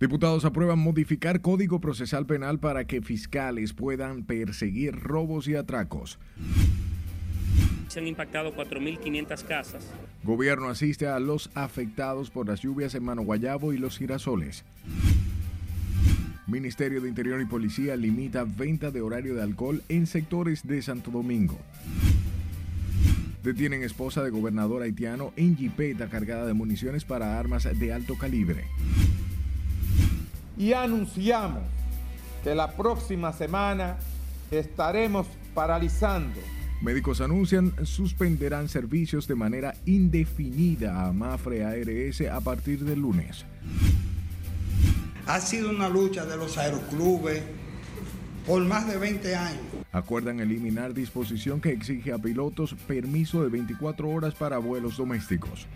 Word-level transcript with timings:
Diputados 0.00 0.46
aprueban 0.46 0.78
modificar 0.78 1.42
Código 1.42 1.78
Procesal 1.78 2.24
Penal 2.24 2.58
para 2.58 2.86
que 2.86 3.02
fiscales 3.02 3.74
puedan 3.74 4.24
perseguir 4.24 4.96
robos 4.96 5.46
y 5.46 5.56
atracos. 5.56 6.18
Se 7.88 8.00
han 8.00 8.06
impactado 8.06 8.56
4.500 8.56 9.44
casas. 9.44 9.86
Gobierno 10.24 10.70
asiste 10.70 11.06
a 11.06 11.20
los 11.20 11.50
afectados 11.54 12.30
por 12.30 12.48
las 12.48 12.62
lluvias 12.62 12.94
en 12.94 13.04
Mano 13.04 13.22
Guayabo 13.22 13.74
y 13.74 13.78
los 13.78 13.98
girasoles. 13.98 14.64
Ministerio 16.46 17.02
de 17.02 17.08
Interior 17.10 17.38
y 17.42 17.44
Policía 17.44 17.94
limita 17.94 18.44
venta 18.44 18.90
de 18.90 19.02
horario 19.02 19.34
de 19.34 19.42
alcohol 19.42 19.82
en 19.90 20.06
sectores 20.06 20.66
de 20.66 20.80
Santo 20.80 21.10
Domingo. 21.10 21.58
Detienen 23.42 23.82
esposa 23.82 24.22
de 24.22 24.30
gobernador 24.30 24.80
haitiano 24.80 25.34
en 25.36 25.58
jipeta 25.58 26.08
cargada 26.08 26.46
de 26.46 26.54
municiones 26.54 27.04
para 27.04 27.38
armas 27.38 27.68
de 27.78 27.92
alto 27.92 28.16
calibre 28.16 28.64
y 30.60 30.74
anunciamos 30.74 31.62
que 32.44 32.54
la 32.54 32.76
próxima 32.76 33.32
semana 33.32 33.96
estaremos 34.50 35.26
paralizando. 35.54 36.38
Médicos 36.82 37.22
anuncian 37.22 37.72
suspenderán 37.86 38.68
servicios 38.68 39.26
de 39.26 39.34
manera 39.36 39.74
indefinida 39.86 41.06
a 41.06 41.12
Mafre 41.14 41.64
ARS 41.64 42.20
a 42.30 42.40
partir 42.42 42.84
del 42.84 43.00
lunes. 43.00 43.46
Ha 45.26 45.40
sido 45.40 45.70
una 45.70 45.88
lucha 45.88 46.26
de 46.26 46.36
los 46.36 46.58
aeroclubes 46.58 47.42
por 48.46 48.62
más 48.62 48.86
de 48.86 48.98
20 48.98 49.34
años. 49.34 49.62
Acuerdan 49.92 50.40
eliminar 50.40 50.92
disposición 50.92 51.62
que 51.62 51.72
exige 51.72 52.12
a 52.12 52.18
pilotos 52.18 52.74
permiso 52.86 53.42
de 53.42 53.48
24 53.48 54.10
horas 54.10 54.34
para 54.34 54.58
vuelos 54.58 54.98
domésticos. 54.98 55.66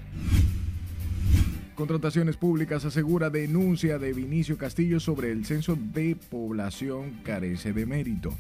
Contrataciones 1.75 2.37
Públicas 2.37 2.85
asegura 2.85 3.31
denuncia 3.31 3.99
de 3.99 4.13
Vinicio 4.13 4.57
Castillo 4.57 5.01
sobre 5.01 5.33
el 5.33 5.45
censo 5.45 5.77
de 5.77 6.17
población 6.31 7.19
carece 7.25 7.73
de 7.73 7.85
mérito. 7.85 8.33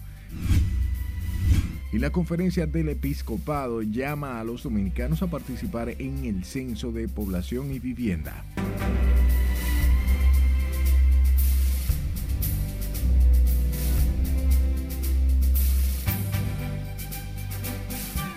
Y 1.92 1.98
la 1.98 2.10
conferencia 2.10 2.66
del 2.66 2.90
episcopado 2.90 3.82
llama 3.82 4.40
a 4.40 4.44
los 4.44 4.62
dominicanos 4.62 5.22
a 5.22 5.26
participar 5.26 5.90
en 5.98 6.24
el 6.24 6.44
censo 6.44 6.92
de 6.92 7.08
población 7.08 7.72
y 7.72 7.80
vivienda. 7.80 8.44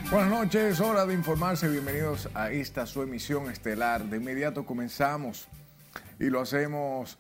Buenas 0.09 0.29
noches, 0.29 0.79
hora 0.79 1.05
de 1.05 1.13
informarse. 1.13 1.67
Bienvenidos 1.67 2.29
a 2.33 2.49
esta 2.49 2.85
su 2.85 3.01
emisión 3.01 3.51
estelar. 3.51 4.05
De 4.05 4.15
inmediato 4.15 4.65
comenzamos 4.65 5.49
y 6.17 6.29
lo 6.29 6.39
hacemos 6.39 7.19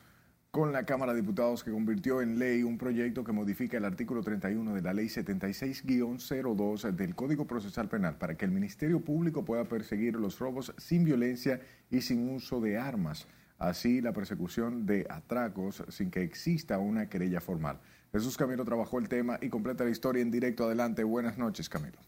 con 0.51 0.71
la 0.71 0.85
Cámara 0.85 1.13
de 1.13 1.19
Diputados 1.19 1.65
que 1.65 1.71
convirtió 1.71 2.21
en 2.21 2.39
ley 2.39 2.63
un 2.63 2.77
proyecto 2.77 3.25
que 3.25 3.33
modifica 3.33 3.75
el 3.75 3.83
artículo 3.83 4.23
31 4.23 4.73
de 4.73 4.81
la 4.81 4.93
Ley 4.93 5.07
76-02 5.07 6.91
del 6.93 7.13
Código 7.13 7.45
Procesal 7.45 7.89
Penal 7.89 8.17
para 8.17 8.37
que 8.37 8.45
el 8.45 8.51
Ministerio 8.51 9.01
Público 9.01 9.43
pueda 9.43 9.65
perseguir 9.65 10.15
los 10.15 10.39
robos 10.39 10.73
sin 10.77 11.03
violencia 11.03 11.59
y 11.91 11.99
sin 11.99 12.29
uso 12.29 12.61
de 12.61 12.77
armas, 12.77 13.27
así 13.59 13.99
la 13.99 14.13
persecución 14.13 14.85
de 14.85 15.05
atracos 15.09 15.83
sin 15.89 16.09
que 16.09 16.23
exista 16.23 16.77
una 16.77 17.09
querella 17.09 17.41
formal. 17.41 17.81
Jesús 18.13 18.37
Camilo 18.37 18.63
trabajó 18.63 18.97
el 18.97 19.09
tema 19.09 19.39
y 19.41 19.49
completa 19.49 19.83
la 19.83 19.89
historia 19.89 20.21
en 20.21 20.31
directo. 20.31 20.63
Adelante. 20.63 21.03
Buenas 21.03 21.37
noches, 21.37 21.67
Camilo. 21.67 21.99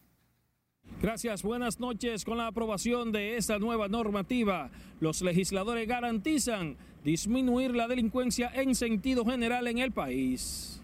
Gracias, 1.01 1.43
buenas 1.43 1.79
noches. 1.79 2.25
Con 2.25 2.39
la 2.39 2.47
aprobación 2.47 3.13
de 3.13 3.37
esta 3.37 3.57
nueva 3.57 3.87
normativa, 3.87 4.69
los 4.99 5.21
legisladores 5.21 5.87
garantizan 5.87 6.75
disminuir 7.05 7.73
la 7.73 7.87
delincuencia 7.87 8.51
en 8.53 8.75
sentido 8.75 9.23
general 9.23 9.67
en 9.67 9.77
el 9.77 9.93
país. 9.93 10.83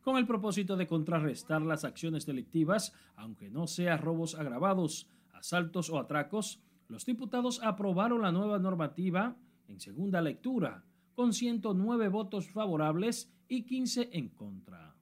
Con 0.00 0.16
el 0.16 0.28
propósito 0.28 0.76
de 0.76 0.86
contrarrestar 0.86 1.60
las 1.62 1.84
acciones 1.84 2.24
delictivas, 2.24 2.92
aunque 3.16 3.50
no 3.50 3.66
sean 3.66 3.98
robos 3.98 4.36
agravados, 4.36 5.08
asaltos 5.34 5.90
o 5.90 5.98
atracos, 5.98 6.60
los 6.86 7.04
diputados 7.04 7.60
aprobaron 7.64 8.22
la 8.22 8.30
nueva 8.30 8.60
normativa 8.60 9.34
en 9.66 9.80
segunda 9.80 10.20
lectura, 10.20 10.84
con 11.16 11.32
109 11.32 12.10
votos 12.10 12.48
favorables 12.48 13.28
y 13.48 13.64
15 13.64 14.10
en 14.12 14.28
contra. 14.28 14.94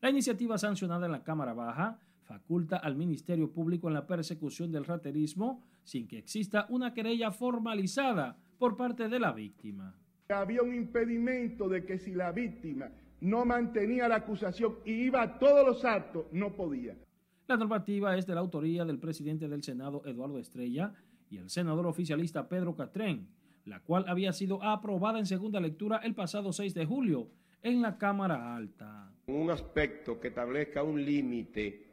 La 0.00 0.10
iniciativa 0.10 0.56
sancionada 0.56 1.06
en 1.06 1.12
la 1.12 1.24
Cámara 1.24 1.52
Baja 1.52 1.98
faculta 2.32 2.78
al 2.78 2.96
Ministerio 2.96 3.52
Público 3.52 3.88
en 3.88 3.94
la 3.94 4.06
persecución 4.06 4.72
del 4.72 4.86
raterismo 4.86 5.62
sin 5.84 6.08
que 6.08 6.16
exista 6.16 6.64
una 6.70 6.94
querella 6.94 7.30
formalizada 7.30 8.38
por 8.58 8.74
parte 8.74 9.10
de 9.10 9.20
la 9.20 9.32
víctima. 9.32 9.94
Había 10.30 10.62
un 10.62 10.74
impedimento 10.74 11.68
de 11.68 11.84
que 11.84 11.98
si 11.98 12.14
la 12.14 12.32
víctima 12.32 12.90
no 13.20 13.44
mantenía 13.44 14.08
la 14.08 14.16
acusación 14.16 14.76
y 14.86 14.92
iba 14.92 15.20
a 15.20 15.38
todos 15.38 15.66
los 15.66 15.84
actos, 15.84 16.24
no 16.32 16.56
podía. 16.56 16.96
La 17.48 17.58
normativa 17.58 18.16
es 18.16 18.26
de 18.26 18.34
la 18.34 18.40
autoría 18.40 18.86
del 18.86 18.98
presidente 18.98 19.46
del 19.46 19.62
Senado, 19.62 20.02
Eduardo 20.06 20.38
Estrella, 20.38 20.94
y 21.28 21.36
el 21.36 21.50
senador 21.50 21.86
oficialista 21.86 22.48
Pedro 22.48 22.74
Catrén, 22.74 23.28
la 23.66 23.80
cual 23.80 24.06
había 24.08 24.32
sido 24.32 24.62
aprobada 24.62 25.18
en 25.18 25.26
segunda 25.26 25.60
lectura 25.60 25.98
el 25.98 26.14
pasado 26.14 26.50
6 26.50 26.72
de 26.72 26.86
julio 26.86 27.28
en 27.62 27.82
la 27.82 27.98
Cámara 27.98 28.56
Alta. 28.56 29.12
Un 29.26 29.50
aspecto 29.50 30.18
que 30.18 30.28
establezca 30.28 30.82
un 30.82 31.04
límite 31.04 31.91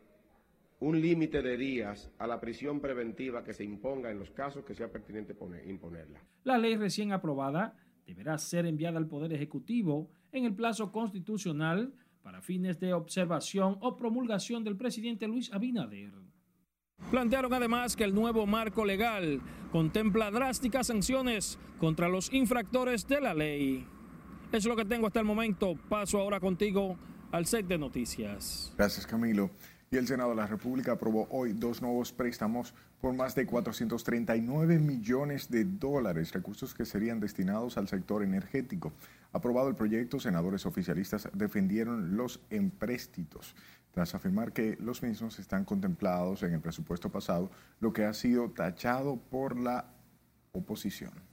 un 0.79 1.01
límite 1.01 1.41
de 1.41 1.57
días 1.57 2.09
a 2.17 2.27
la 2.27 2.39
prisión 2.39 2.79
preventiva 2.79 3.43
que 3.43 3.53
se 3.53 3.63
imponga 3.63 4.11
en 4.11 4.19
los 4.19 4.31
casos 4.31 4.63
que 4.63 4.75
sea 4.75 4.91
pertinente 4.91 5.35
imponerla. 5.67 6.21
La 6.43 6.57
ley 6.57 6.77
recién 6.77 7.11
aprobada 7.11 7.75
deberá 8.05 8.37
ser 8.37 8.65
enviada 8.65 8.97
al 8.97 9.07
Poder 9.07 9.33
Ejecutivo 9.33 10.09
en 10.31 10.45
el 10.45 10.55
plazo 10.55 10.91
constitucional 10.91 11.93
para 12.21 12.41
fines 12.41 12.79
de 12.79 12.93
observación 12.93 13.77
o 13.81 13.95
promulgación 13.95 14.63
del 14.63 14.77
presidente 14.77 15.27
Luis 15.27 15.51
Abinader. 15.51 16.13
Plantearon 17.11 17.53
además 17.53 17.95
que 17.95 18.03
el 18.03 18.13
nuevo 18.13 18.45
marco 18.45 18.85
legal 18.85 19.41
contempla 19.71 20.31
drásticas 20.31 20.87
sanciones 20.87 21.57
contra 21.77 22.09
los 22.09 22.31
infractores 22.33 23.07
de 23.07 23.21
la 23.21 23.33
ley. 23.33 23.85
Eso 24.49 24.57
es 24.57 24.65
lo 24.65 24.75
que 24.75 24.85
tengo 24.85 25.07
hasta 25.07 25.19
el 25.19 25.25
momento. 25.25 25.75
Paso 25.87 26.19
ahora 26.19 26.39
contigo 26.39 26.97
al 27.31 27.45
set 27.45 27.67
de 27.67 27.77
noticias. 27.77 28.73
Gracias, 28.77 29.07
Camilo 29.07 29.49
y 29.91 29.97
el 29.97 30.07
Senado 30.07 30.31
de 30.31 30.35
la 30.35 30.47
República 30.47 30.93
aprobó 30.93 31.27
hoy 31.31 31.53
dos 31.53 31.81
nuevos 31.81 32.11
préstamos 32.11 32.73
por 33.01 33.13
más 33.13 33.33
de 33.35 33.45
439 33.45 34.77
millones 34.77 35.49
de 35.49 35.63
dólares, 35.65 36.33
recursos 36.33 36.73
que 36.73 36.85
serían 36.85 37.19
destinados 37.19 37.77
al 37.77 37.87
sector 37.87 38.23
energético. 38.23 38.93
Aprobado 39.31 39.69
el 39.69 39.75
proyecto, 39.75 40.19
senadores 40.19 40.65
oficialistas 40.65 41.29
defendieron 41.33 42.17
los 42.17 42.41
empréstitos 42.49 43.55
tras 43.91 44.13
afirmar 44.13 44.53
que 44.53 44.77
los 44.79 45.01
mismos 45.01 45.39
están 45.39 45.65
contemplados 45.65 46.43
en 46.43 46.53
el 46.53 46.61
presupuesto 46.61 47.09
pasado, 47.09 47.49
lo 47.79 47.91
que 47.91 48.05
ha 48.05 48.13
sido 48.13 48.51
tachado 48.51 49.17
por 49.17 49.59
la 49.59 49.85
oposición 50.51 51.28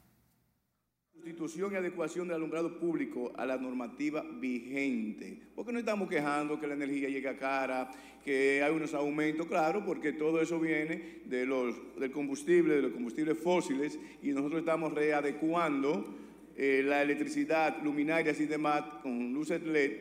sustitución 1.27 1.73
y 1.73 1.77
adecuación 1.77 2.29
del 2.29 2.37
alumbrado 2.37 2.79
público 2.79 3.33
a 3.37 3.45
la 3.45 3.57
normativa 3.57 4.25
vigente. 4.39 5.37
Porque 5.57 5.73
no 5.73 5.81
estamos 5.81 6.09
quejando 6.09 6.61
que 6.61 6.69
la 6.69 6.75
energía 6.75 7.09
llega 7.09 7.37
cara, 7.37 7.91
que 8.25 8.63
hay 8.63 8.73
unos 8.73 8.95
aumentos, 8.95 9.49
claro, 9.49 9.85
porque 9.85 10.13
todo 10.13 10.41
eso 10.41 10.61
viene 10.61 11.23
de 11.25 11.45
los, 11.45 11.75
del 11.99 12.13
combustible, 12.13 12.77
de 12.77 12.83
los 12.83 12.93
combustibles 12.93 13.37
fósiles, 13.39 13.99
y 14.23 14.29
nosotros 14.29 14.61
estamos 14.61 14.93
readecuando 14.93 16.15
eh, 16.57 16.85
la 16.85 17.03
electricidad, 17.03 17.83
luminarias 17.83 18.39
y 18.41 18.47
demás 18.47 18.85
con 19.03 19.33
luces 19.33 19.61
LED, 19.65 19.93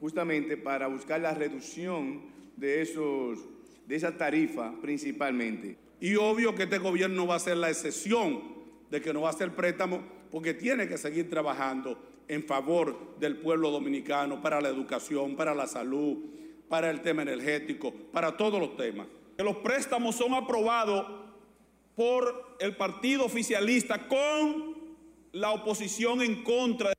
justamente 0.00 0.56
para 0.56 0.86
buscar 0.86 1.20
la 1.20 1.34
reducción 1.34 2.22
de, 2.56 2.80
esos, 2.80 3.38
de 3.86 3.96
esa 3.96 4.16
tarifa 4.16 4.72
principalmente. 4.80 5.76
Y 6.00 6.14
obvio 6.14 6.54
que 6.54 6.62
este 6.62 6.78
gobierno 6.78 7.26
va 7.26 7.34
a 7.34 7.38
ser 7.38 7.58
la 7.58 7.68
excepción 7.68 8.58
de 8.90 9.02
que 9.02 9.12
no 9.12 9.20
va 9.20 9.28
a 9.28 9.32
hacer 9.32 9.54
préstamo 9.54 10.19
porque 10.30 10.54
tiene 10.54 10.88
que 10.88 10.98
seguir 10.98 11.28
trabajando 11.28 11.98
en 12.28 12.44
favor 12.44 13.18
del 13.18 13.38
pueblo 13.38 13.70
dominicano 13.70 14.40
para 14.40 14.60
la 14.60 14.68
educación, 14.68 15.34
para 15.36 15.54
la 15.54 15.66
salud, 15.66 16.18
para 16.68 16.90
el 16.90 17.00
tema 17.02 17.22
energético, 17.22 17.92
para 18.12 18.36
todos 18.36 18.60
los 18.60 18.76
temas. 18.76 19.08
Que 19.36 19.42
los 19.42 19.56
préstamos 19.56 20.14
son 20.14 20.34
aprobados 20.34 21.06
por 21.96 22.56
el 22.60 22.76
partido 22.76 23.24
oficialista 23.24 24.06
con 24.06 24.76
la 25.32 25.50
oposición 25.50 26.22
en 26.22 26.44
contra. 26.44 26.92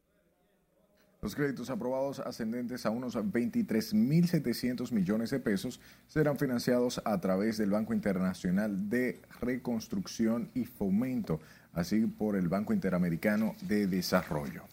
Los 1.21 1.35
créditos 1.35 1.69
aprobados 1.69 2.19
ascendentes 2.19 2.85
a 2.85 2.89
unos 2.89 3.15
23.700 3.15 4.91
millones 4.91 5.29
de 5.29 5.39
pesos 5.39 5.79
serán 6.07 6.37
financiados 6.37 6.99
a 7.05 7.21
través 7.21 7.57
del 7.57 7.69
Banco 7.69 7.93
Internacional 7.93 8.89
de 8.89 9.21
Reconstrucción 9.39 10.49
y 10.55 10.65
Fomento 10.65 11.39
así 11.73 12.05
por 12.05 12.35
el 12.35 12.47
Banco 12.47 12.73
Interamericano 12.73 13.55
de 13.61 13.87
Desarrollo. 13.87 14.63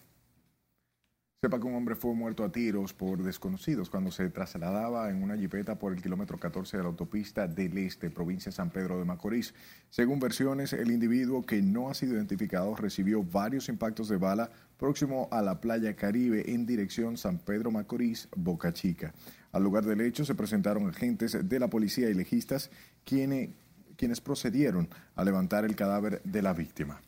Sepa 1.41 1.57
que 1.57 1.67
un 1.67 1.75
hombre 1.75 1.95
fue 1.95 2.13
muerto 2.13 2.43
a 2.43 2.51
tiros 2.51 2.91
por 2.91 3.23
desconocidos 3.23 3.89
cuando 3.89 4.11
se 4.11 4.29
trasladaba 4.29 5.09
en 5.09 5.23
una 5.23 5.37
jipeta 5.37 5.79
por 5.79 5.93
el 5.93 6.01
kilómetro 6.01 6.37
14 6.37 6.75
de 6.75 6.83
la 6.83 6.89
autopista 6.89 7.47
del 7.47 7.77
Este, 7.77 8.09
provincia 8.09 8.51
San 8.51 8.71
Pedro 8.71 8.99
de 8.99 9.05
Macorís. 9.05 9.53
Según 9.89 10.19
versiones, 10.19 10.73
el 10.73 10.91
individuo 10.91 11.45
que 11.45 11.61
no 11.61 11.89
ha 11.89 11.93
sido 11.93 12.15
identificado 12.15 12.75
recibió 12.75 13.23
varios 13.23 13.69
impactos 13.69 14.09
de 14.09 14.17
bala 14.17 14.49
próximo 14.77 15.29
a 15.31 15.41
la 15.41 15.61
playa 15.61 15.95
Caribe 15.95 16.43
en 16.53 16.65
dirección 16.65 17.15
San 17.15 17.39
Pedro 17.39 17.71
Macorís, 17.71 18.27
Boca 18.35 18.73
Chica. 18.73 19.13
Al 19.53 19.63
lugar 19.63 19.85
del 19.85 20.01
hecho 20.01 20.25
se 20.25 20.35
presentaron 20.35 20.89
agentes 20.89 21.47
de 21.47 21.59
la 21.59 21.69
policía 21.69 22.09
y 22.09 22.15
legistas 22.15 22.69
quienes, 23.05 23.51
quienes 23.99 24.21
procedieron 24.21 24.87
a 25.13 25.25
levantar 25.25 25.65
el 25.65 25.75
cadáver 25.75 26.21
de 26.23 26.41
la 26.41 26.53
víctima. 26.53 27.01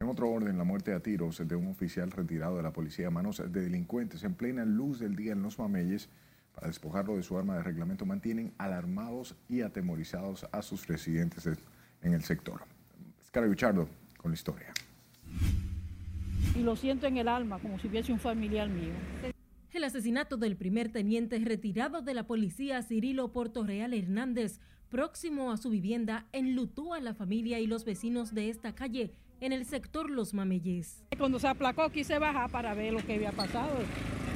En 0.00 0.08
otro 0.08 0.30
orden, 0.30 0.56
la 0.56 0.64
muerte 0.64 0.94
a 0.94 1.00
tiros 1.00 1.46
de 1.46 1.56
un 1.56 1.66
oficial 1.68 2.10
retirado 2.10 2.56
de 2.56 2.62
la 2.62 2.72
policía 2.72 3.08
a 3.08 3.10
manos 3.10 3.36
de 3.36 3.60
delincuentes 3.60 4.24
en 4.24 4.32
plena 4.32 4.64
luz 4.64 4.98
del 4.98 5.14
día 5.14 5.32
en 5.32 5.42
los 5.42 5.58
Mameyes 5.58 6.08
para 6.54 6.68
despojarlo 6.68 7.16
de 7.16 7.22
su 7.22 7.36
arma 7.36 7.56
de 7.56 7.64
reglamento 7.64 8.06
mantienen 8.06 8.54
alarmados 8.56 9.34
y 9.46 9.60
atemorizados 9.60 10.46
a 10.52 10.62
sus 10.62 10.86
residentes 10.86 11.46
en 12.00 12.14
el 12.14 12.24
sector. 12.24 12.62
Scara 13.26 13.46
Bichardo 13.46 13.90
con 14.16 14.30
la 14.30 14.36
historia. 14.36 14.72
Y 16.54 16.60
lo 16.60 16.76
siento 16.76 17.06
en 17.06 17.18
el 17.18 17.28
alma, 17.28 17.58
como 17.58 17.78
si 17.78 17.88
hubiese 17.88 18.10
un 18.10 18.20
familiar 18.20 18.70
mío. 18.70 18.94
El 19.86 19.90
asesinato 19.90 20.36
del 20.36 20.56
primer 20.56 20.90
teniente 20.90 21.38
retirado 21.38 22.02
de 22.02 22.12
la 22.12 22.26
policía 22.26 22.82
Cirilo 22.82 23.30
Portorreal 23.30 23.94
Hernández, 23.94 24.58
próximo 24.88 25.52
a 25.52 25.58
su 25.58 25.70
vivienda, 25.70 26.26
enlutó 26.32 26.92
a 26.92 26.98
la 26.98 27.14
familia 27.14 27.60
y 27.60 27.68
los 27.68 27.84
vecinos 27.84 28.34
de 28.34 28.50
esta 28.50 28.74
calle 28.74 29.12
en 29.40 29.52
el 29.52 29.64
sector 29.64 30.10
Los 30.10 30.34
Mameyes. 30.34 31.04
Cuando 31.16 31.38
se 31.38 31.46
aplacó 31.46 31.88
quise 31.90 32.18
bajar 32.18 32.50
para 32.50 32.74
ver 32.74 32.94
lo 32.94 33.06
que 33.06 33.14
había 33.14 33.30
pasado 33.30 33.76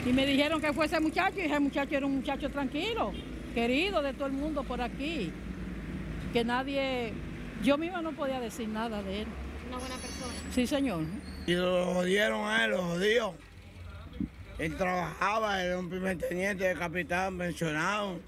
y 0.08 0.12
me 0.12 0.24
dijeron 0.24 0.60
que 0.60 0.72
fue 0.72 0.86
ese 0.86 1.00
muchacho 1.00 1.40
y 1.40 1.46
ese 1.46 1.58
muchacho 1.58 1.96
era 1.96 2.06
un 2.06 2.14
muchacho 2.14 2.48
tranquilo, 2.48 3.10
querido 3.52 4.02
de 4.02 4.12
todo 4.12 4.26
el 4.26 4.34
mundo 4.34 4.62
por 4.62 4.80
aquí, 4.80 5.32
que 6.32 6.44
nadie, 6.44 7.12
yo 7.64 7.76
misma 7.76 8.02
no 8.02 8.12
podía 8.12 8.38
decir 8.38 8.68
nada 8.68 9.02
de 9.02 9.22
él. 9.22 9.28
Una 9.68 9.78
buena 9.78 9.96
persona. 9.96 10.32
Sí, 10.52 10.64
señor. 10.68 11.02
Y 11.48 11.54
lo 11.54 11.86
jodieron 11.86 12.46
a 12.46 12.66
él, 12.66 12.70
lo 12.70 12.82
jodió. 12.84 13.49
Él 14.60 14.76
trabajaba, 14.76 15.64
era 15.64 15.78
un 15.78 15.88
primer 15.88 16.18
teniente 16.18 16.64
de 16.64 16.74
capitán 16.74 17.34
mencionado 17.34 18.20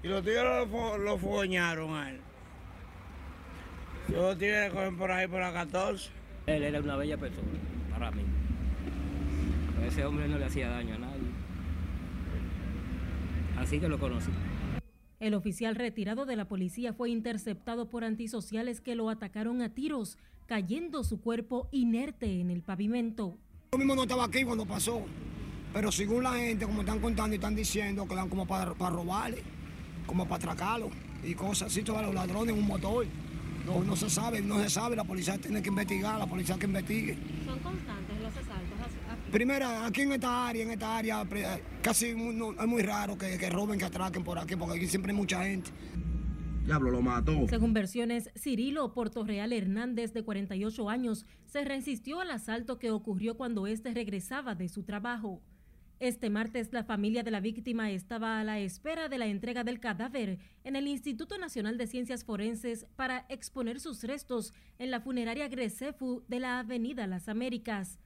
y 0.00 0.06
los 0.06 0.22
tigres 0.22 0.44
lo, 0.70 0.96
lo 0.96 1.16
a 1.96 2.08
él. 2.08 2.20
Yo 4.08 4.36
tigres 4.36 4.72
cogen 4.72 4.96
por 4.96 5.10
ahí 5.10 5.26
por 5.26 5.40
la 5.40 5.52
14. 5.52 6.08
Él 6.46 6.62
era 6.62 6.78
una 6.78 6.94
bella 6.94 7.16
persona 7.18 7.48
para 7.90 8.12
mí. 8.12 8.22
Ese 9.84 10.04
hombre 10.04 10.28
no 10.28 10.38
le 10.38 10.44
hacía 10.44 10.68
daño 10.68 10.94
a 10.94 10.98
nadie. 10.98 11.30
Así 13.58 13.80
que 13.80 13.88
lo 13.88 13.98
conocí. 13.98 14.30
El 15.18 15.34
oficial 15.34 15.74
retirado 15.74 16.26
de 16.26 16.36
la 16.36 16.44
policía 16.44 16.92
fue 16.92 17.10
interceptado 17.10 17.88
por 17.88 18.04
antisociales 18.04 18.80
que 18.80 18.94
lo 18.94 19.10
atacaron 19.10 19.60
a 19.62 19.74
tiros, 19.74 20.16
cayendo 20.46 21.02
su 21.02 21.20
cuerpo 21.20 21.68
inerte 21.72 22.40
en 22.40 22.52
el 22.52 22.62
pavimento. 22.62 23.36
Yo 23.72 23.78
mismo 23.78 23.96
no 23.96 24.02
estaba 24.02 24.26
aquí 24.26 24.44
cuando 24.44 24.64
pasó, 24.64 25.04
pero 25.72 25.90
según 25.90 26.22
la 26.22 26.32
gente, 26.32 26.66
como 26.66 26.80
están 26.80 27.00
contando 27.00 27.34
y 27.34 27.36
están 27.36 27.54
diciendo, 27.54 28.06
que 28.06 28.14
dan 28.14 28.28
como 28.28 28.46
para, 28.46 28.74
para 28.74 28.94
robarle, 28.94 29.42
como 30.06 30.24
para 30.24 30.36
atracarlo 30.36 30.90
y 31.24 31.34
cosas 31.34 31.68
así, 31.68 31.82
todos 31.82 32.02
los 32.02 32.14
ladrones 32.14 32.54
en 32.54 32.60
un 32.60 32.66
motor. 32.66 33.06
No, 33.66 33.82
no 33.84 33.94
se 33.94 34.10
sabe, 34.10 34.42
no 34.42 34.60
se 34.60 34.68
sabe, 34.68 34.96
la 34.96 35.04
policía 35.04 35.38
tiene 35.38 35.62
que 35.62 35.68
investigar, 35.68 36.18
la 36.18 36.26
policía 36.26 36.58
que 36.58 36.66
investigue. 36.66 37.16
¿Son 37.44 37.58
constantes 37.60 38.20
los 38.20 38.32
asaltos? 38.32 38.78
aquí? 39.08 39.30
Primero, 39.30 39.68
aquí 39.68 40.00
en 40.00 40.12
esta 40.12 40.48
área, 40.48 40.62
en 40.64 40.70
esta 40.72 40.96
área, 40.96 41.24
casi 41.80 42.12
no, 42.14 42.52
es 42.52 42.66
muy 42.66 42.82
raro 42.82 43.16
que, 43.16 43.38
que, 43.38 43.48
roben, 43.48 43.78
que 43.78 43.84
atraquen 43.84 44.24
por 44.24 44.38
aquí, 44.38 44.56
porque 44.56 44.78
aquí 44.78 44.88
siempre 44.88 45.12
hay 45.12 45.16
mucha 45.16 45.44
gente. 45.44 45.70
Diablo, 46.64 46.90
lo 46.90 47.02
mató. 47.02 47.46
Según 47.48 47.72
versiones, 47.72 48.30
Cirilo 48.36 48.92
Portorreal 48.94 49.52
Hernández, 49.52 50.12
de 50.12 50.22
48 50.22 50.88
años, 50.88 51.26
se 51.46 51.64
resistió 51.64 52.20
al 52.20 52.30
asalto 52.30 52.78
que 52.78 52.90
ocurrió 52.90 53.36
cuando 53.36 53.66
éste 53.66 53.92
regresaba 53.92 54.54
de 54.54 54.68
su 54.68 54.82
trabajo. 54.84 55.40
Este 56.02 56.30
martes 56.30 56.72
la 56.72 56.82
familia 56.82 57.22
de 57.22 57.30
la 57.30 57.38
víctima 57.38 57.92
estaba 57.92 58.40
a 58.40 58.42
la 58.42 58.58
espera 58.58 59.08
de 59.08 59.18
la 59.18 59.28
entrega 59.28 59.62
del 59.62 59.78
cadáver 59.78 60.40
en 60.64 60.74
el 60.74 60.88
Instituto 60.88 61.38
Nacional 61.38 61.78
de 61.78 61.86
Ciencias 61.86 62.24
Forenses 62.24 62.86
para 62.96 63.24
exponer 63.28 63.78
sus 63.78 64.02
restos 64.02 64.52
en 64.80 64.90
la 64.90 65.00
funeraria 65.00 65.46
Grecefu 65.46 66.24
de 66.26 66.40
la 66.40 66.58
Avenida 66.58 67.06
Las 67.06 67.28
Américas. 67.28 68.00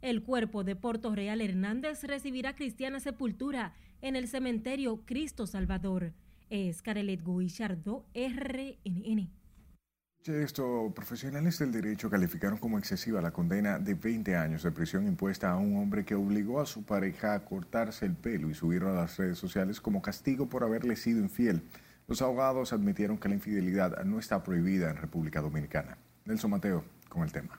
El 0.00 0.22
cuerpo 0.22 0.64
de 0.64 0.76
Porto 0.76 1.14
Real 1.14 1.42
Hernández 1.42 2.04
recibirá 2.04 2.56
cristiana 2.56 3.00
sepultura 3.00 3.74
en 4.00 4.16
el 4.16 4.28
cementerio 4.28 5.02
Cristo 5.04 5.46
Salvador. 5.46 6.14
Es 6.48 6.80
Carelet 6.80 7.22
Guillardo, 7.22 8.06
RNN. 8.14 9.41
Esto, 10.24 10.92
profesionales 10.94 11.58
del 11.58 11.72
derecho 11.72 12.08
calificaron 12.08 12.56
como 12.56 12.78
excesiva 12.78 13.20
la 13.20 13.32
condena 13.32 13.80
de 13.80 13.94
20 13.94 14.36
años 14.36 14.62
de 14.62 14.70
prisión 14.70 15.08
impuesta 15.08 15.50
a 15.50 15.56
un 15.56 15.76
hombre 15.76 16.04
que 16.04 16.14
obligó 16.14 16.60
a 16.60 16.66
su 16.66 16.84
pareja 16.84 17.34
a 17.34 17.44
cortarse 17.44 18.06
el 18.06 18.14
pelo 18.14 18.48
y 18.48 18.54
subirlo 18.54 18.90
a 18.90 18.94
las 18.94 19.16
redes 19.16 19.36
sociales 19.36 19.80
como 19.80 20.00
castigo 20.00 20.46
por 20.46 20.62
haberle 20.62 20.94
sido 20.94 21.18
infiel. 21.18 21.62
Los 22.06 22.22
abogados 22.22 22.72
admitieron 22.72 23.18
que 23.18 23.28
la 23.28 23.34
infidelidad 23.34 24.04
no 24.04 24.20
está 24.20 24.44
prohibida 24.44 24.90
en 24.90 24.96
República 24.96 25.40
Dominicana. 25.40 25.98
Nelson 26.24 26.52
Mateo 26.52 26.84
con 27.08 27.24
el 27.24 27.32
tema. 27.32 27.58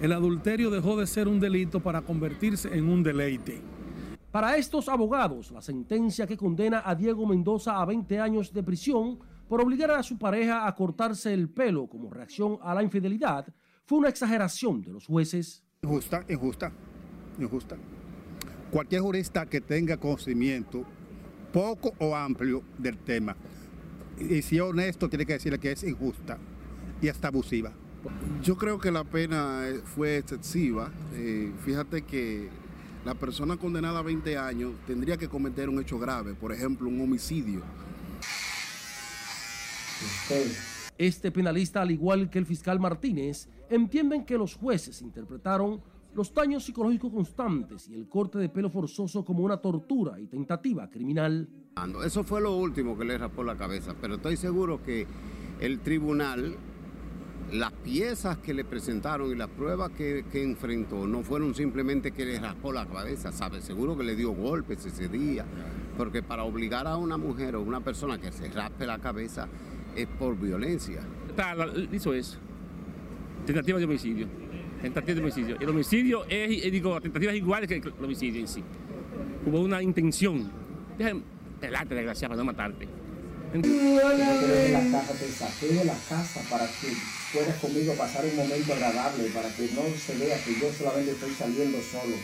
El 0.00 0.10
adulterio 0.10 0.68
dejó 0.68 0.98
de 0.98 1.06
ser 1.06 1.28
un 1.28 1.38
delito 1.38 1.78
para 1.78 2.02
convertirse 2.02 2.76
en 2.76 2.88
un 2.88 3.04
deleite. 3.04 3.62
Para 4.32 4.56
estos 4.56 4.88
abogados, 4.88 5.52
la 5.52 5.62
sentencia 5.62 6.26
que 6.26 6.36
condena 6.36 6.82
a 6.84 6.96
Diego 6.96 7.24
Mendoza 7.24 7.80
a 7.80 7.84
20 7.84 8.18
años 8.18 8.52
de 8.52 8.64
prisión 8.64 9.20
por 9.48 9.60
obligar 9.60 9.90
a 9.90 10.02
su 10.02 10.18
pareja 10.18 10.66
a 10.66 10.74
cortarse 10.74 11.32
el 11.32 11.48
pelo 11.48 11.86
como 11.86 12.10
reacción 12.10 12.58
a 12.62 12.74
la 12.74 12.82
infidelidad 12.82 13.46
fue 13.84 13.98
una 13.98 14.08
exageración 14.08 14.80
de 14.80 14.92
los 14.92 15.06
jueces. 15.06 15.62
Injusta, 15.82 16.24
injusta, 16.28 16.72
injusta. 17.38 17.76
Cualquier 18.70 19.02
jurista 19.02 19.46
que 19.46 19.60
tenga 19.60 19.96
conocimiento 19.96 20.84
poco 21.52 21.92
o 21.98 22.16
amplio 22.16 22.62
del 22.78 22.98
tema 22.98 23.36
y 24.18 24.42
si 24.42 24.56
es 24.56 24.62
honesto 24.62 25.08
tiene 25.08 25.26
que 25.26 25.34
decirle 25.34 25.58
que 25.58 25.72
es 25.72 25.82
injusta 25.84 26.38
y 27.00 27.08
hasta 27.08 27.28
abusiva. 27.28 27.72
Yo 28.42 28.56
creo 28.56 28.78
que 28.78 28.90
la 28.90 29.04
pena 29.04 29.66
fue 29.84 30.18
excesiva. 30.18 30.90
Eh, 31.14 31.52
fíjate 31.64 32.02
que 32.02 32.48
la 33.04 33.14
persona 33.14 33.56
condenada 33.56 34.00
a 34.00 34.02
20 34.02 34.36
años 34.36 34.72
tendría 34.86 35.16
que 35.16 35.28
cometer 35.28 35.68
un 35.68 35.80
hecho 35.80 35.98
grave, 35.98 36.34
por 36.34 36.52
ejemplo, 36.52 36.88
un 36.88 37.00
homicidio 37.00 37.62
este 40.98 41.32
penalista, 41.32 41.82
al 41.82 41.90
igual 41.90 42.30
que 42.30 42.38
el 42.38 42.46
fiscal 42.46 42.78
Martínez, 42.78 43.48
entienden 43.68 44.24
que 44.24 44.38
los 44.38 44.54
jueces 44.54 45.02
interpretaron 45.02 45.82
los 46.14 46.32
daños 46.32 46.64
psicológicos 46.64 47.12
constantes 47.12 47.88
y 47.88 47.94
el 47.94 48.08
corte 48.08 48.38
de 48.38 48.48
pelo 48.48 48.70
forzoso 48.70 49.24
como 49.24 49.42
una 49.42 49.56
tortura 49.56 50.20
y 50.20 50.26
tentativa 50.26 50.88
criminal. 50.88 51.48
Eso 52.04 52.22
fue 52.22 52.40
lo 52.40 52.56
último 52.56 52.96
que 52.96 53.04
le 53.04 53.18
raspó 53.18 53.42
la 53.42 53.56
cabeza, 53.56 53.94
pero 54.00 54.14
estoy 54.14 54.36
seguro 54.36 54.80
que 54.80 55.08
el 55.60 55.80
tribunal, 55.80 56.56
las 57.52 57.72
piezas 57.72 58.38
que 58.38 58.54
le 58.54 58.64
presentaron 58.64 59.32
y 59.32 59.34
las 59.34 59.48
pruebas 59.48 59.90
que, 59.90 60.24
que 60.30 60.42
enfrentó 60.42 61.04
no 61.08 61.22
fueron 61.24 61.52
simplemente 61.54 62.12
que 62.12 62.24
le 62.24 62.38
raspó 62.38 62.72
la 62.72 62.86
cabeza, 62.86 63.32
¿sabe? 63.32 63.60
Seguro 63.60 63.96
que 63.96 64.04
le 64.04 64.14
dio 64.14 64.30
golpes 64.30 64.86
ese 64.86 65.08
día, 65.08 65.44
porque 65.96 66.22
para 66.22 66.44
obligar 66.44 66.86
a 66.86 66.96
una 66.96 67.16
mujer 67.16 67.56
o 67.56 67.62
una 67.62 67.80
persona 67.80 68.18
que 68.18 68.30
se 68.30 68.48
raspe 68.50 68.86
la 68.86 69.00
cabeza, 69.00 69.48
es 69.96 70.06
por 70.06 70.38
violencia. 70.38 71.00
Está, 71.28 71.54
hizo 71.92 72.14
eso. 72.14 72.38
Tentativa 73.46 73.78
de 73.78 73.84
homicidio. 73.84 74.26
Tentativa 74.80 75.14
de 75.14 75.20
homicidio. 75.20 75.56
El 75.60 75.68
homicidio 75.68 76.24
es, 76.28 76.70
digo, 76.70 77.00
tentativa 77.00 77.32
es 77.32 77.38
igual 77.38 77.66
que 77.66 77.76
el 77.76 77.92
homicidio 78.02 78.40
en 78.40 78.48
sí. 78.48 78.62
Hubo 79.46 79.60
una 79.60 79.82
intención. 79.82 80.50
Déjame 80.98 81.22
pelarte, 81.60 81.94
desgraciado, 81.94 82.30
para 82.32 82.42
no 82.42 82.44
matarte. 82.44 82.88
la 83.54 84.90
casa, 84.90 85.12
te 85.14 85.28
saqué 85.28 85.74
de 85.74 85.84
la 85.84 85.96
casa 86.08 86.40
para 86.50 86.66
que 86.66 86.88
puedas 87.32 87.56
conmigo 87.60 87.94
pasar 87.94 88.24
un 88.24 88.36
momento 88.36 88.72
agradable, 88.72 89.24
para 89.30 89.48
que 89.54 89.68
no 89.74 89.82
se 89.96 90.18
vea 90.18 90.42
que 90.44 90.54
yo 90.60 90.72
solamente 90.72 91.12
estoy 91.12 91.30
saliendo 91.30 91.78
solo. 91.80 92.16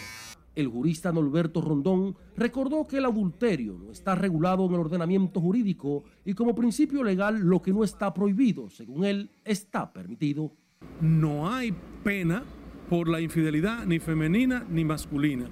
El 0.60 0.68
jurista 0.68 1.10
Norberto 1.12 1.60
Rondón 1.60 2.16
recordó 2.36 2.86
que 2.86 2.98
el 2.98 3.06
adulterio 3.06 3.78
no 3.78 3.90
está 3.90 4.14
regulado 4.14 4.66
en 4.66 4.74
el 4.74 4.80
ordenamiento 4.80 5.40
jurídico 5.40 6.04
y 6.24 6.34
como 6.34 6.54
principio 6.54 7.02
legal 7.02 7.40
lo 7.40 7.62
que 7.62 7.72
no 7.72 7.82
está 7.82 8.12
prohibido, 8.12 8.68
según 8.68 9.04
él, 9.04 9.30
está 9.44 9.92
permitido. 9.92 10.52
No 11.00 11.48
hay 11.48 11.74
pena 12.04 12.44
por 12.88 13.08
la 13.08 13.20
infidelidad 13.20 13.86
ni 13.86 13.98
femenina 13.98 14.66
ni 14.70 14.84
masculina. 14.84 15.48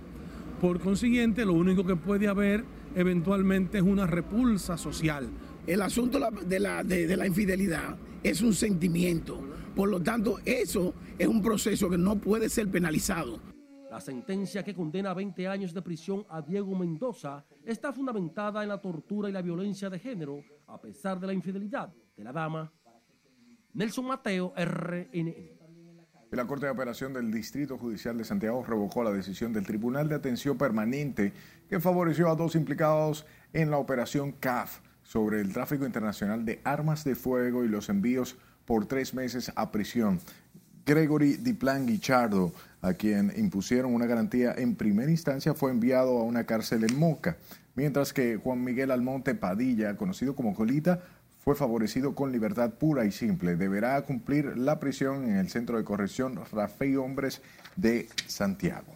Por 0.60 0.80
consiguiente, 0.80 1.44
lo 1.44 1.54
único 1.54 1.84
que 1.84 1.96
puede 1.96 2.28
haber 2.28 2.64
eventualmente 2.94 3.78
es 3.78 3.84
una 3.84 4.06
repulsa 4.06 4.76
social. 4.76 5.28
El 5.66 5.82
asunto 5.82 6.18
de 6.46 6.60
la, 6.60 6.82
de 6.82 7.16
la 7.16 7.26
infidelidad 7.26 7.96
es 8.22 8.42
un 8.42 8.54
sentimiento 8.54 9.40
Por 9.74 9.90
lo 9.90 10.00
tanto, 10.00 10.40
eso 10.44 10.92
es 11.18 11.28
un 11.28 11.40
proceso 11.40 11.88
que 11.88 11.96
no 11.96 12.18
puede 12.18 12.48
ser 12.48 12.68
penalizado. 12.68 13.38
La 13.98 14.02
sentencia 14.02 14.62
que 14.62 14.76
condena 14.76 15.10
a 15.10 15.14
20 15.14 15.48
años 15.48 15.74
de 15.74 15.82
prisión 15.82 16.24
a 16.30 16.40
Diego 16.40 16.72
Mendoza 16.76 17.44
está 17.64 17.92
fundamentada 17.92 18.62
en 18.62 18.68
la 18.68 18.80
tortura 18.80 19.28
y 19.28 19.32
la 19.32 19.42
violencia 19.42 19.90
de 19.90 19.98
género, 19.98 20.40
a 20.68 20.80
pesar 20.80 21.18
de 21.18 21.26
la 21.26 21.32
infidelidad 21.32 21.92
de 22.16 22.22
la 22.22 22.32
dama. 22.32 22.72
Nelson 23.74 24.06
Mateo, 24.06 24.54
RNN. 24.56 25.34
La 26.30 26.46
Corte 26.46 26.66
de 26.66 26.72
Apelación 26.72 27.12
del 27.12 27.32
Distrito 27.32 27.76
Judicial 27.76 28.16
de 28.16 28.22
Santiago 28.22 28.62
revocó 28.62 29.02
la 29.02 29.10
decisión 29.10 29.52
del 29.52 29.66
Tribunal 29.66 30.08
de 30.08 30.14
Atención 30.14 30.56
Permanente 30.56 31.32
que 31.68 31.80
favoreció 31.80 32.28
a 32.28 32.36
dos 32.36 32.54
implicados 32.54 33.26
en 33.52 33.68
la 33.68 33.78
operación 33.78 34.30
CAF 34.30 34.78
sobre 35.02 35.40
el 35.40 35.52
tráfico 35.52 35.84
internacional 35.84 36.44
de 36.44 36.60
armas 36.62 37.02
de 37.02 37.16
fuego 37.16 37.64
y 37.64 37.68
los 37.68 37.88
envíos 37.88 38.36
por 38.64 38.86
tres 38.86 39.12
meses 39.12 39.50
a 39.56 39.72
prisión. 39.72 40.20
Gregory 40.88 41.36
Diplan 41.36 41.86
Guichardo, 41.86 42.50
a 42.80 42.94
quien 42.94 43.30
impusieron 43.36 43.94
una 43.94 44.06
garantía 44.06 44.54
en 44.56 44.74
primera 44.74 45.10
instancia, 45.10 45.52
fue 45.52 45.70
enviado 45.70 46.18
a 46.18 46.22
una 46.22 46.44
cárcel 46.44 46.82
en 46.82 46.98
Moca, 46.98 47.36
mientras 47.74 48.14
que 48.14 48.36
Juan 48.36 48.64
Miguel 48.64 48.90
Almonte 48.90 49.34
Padilla, 49.34 49.98
conocido 49.98 50.34
como 50.34 50.54
Colita, 50.54 51.02
fue 51.44 51.54
favorecido 51.54 52.14
con 52.14 52.32
libertad 52.32 52.70
pura 52.70 53.04
y 53.04 53.12
simple. 53.12 53.56
Deberá 53.56 54.00
cumplir 54.00 54.56
la 54.56 54.80
prisión 54.80 55.24
en 55.24 55.36
el 55.36 55.50
Centro 55.50 55.76
de 55.76 55.84
Corrección 55.84 56.40
Rafael 56.50 56.96
Hombres 56.96 57.42
de 57.76 58.08
Santiago. 58.26 58.94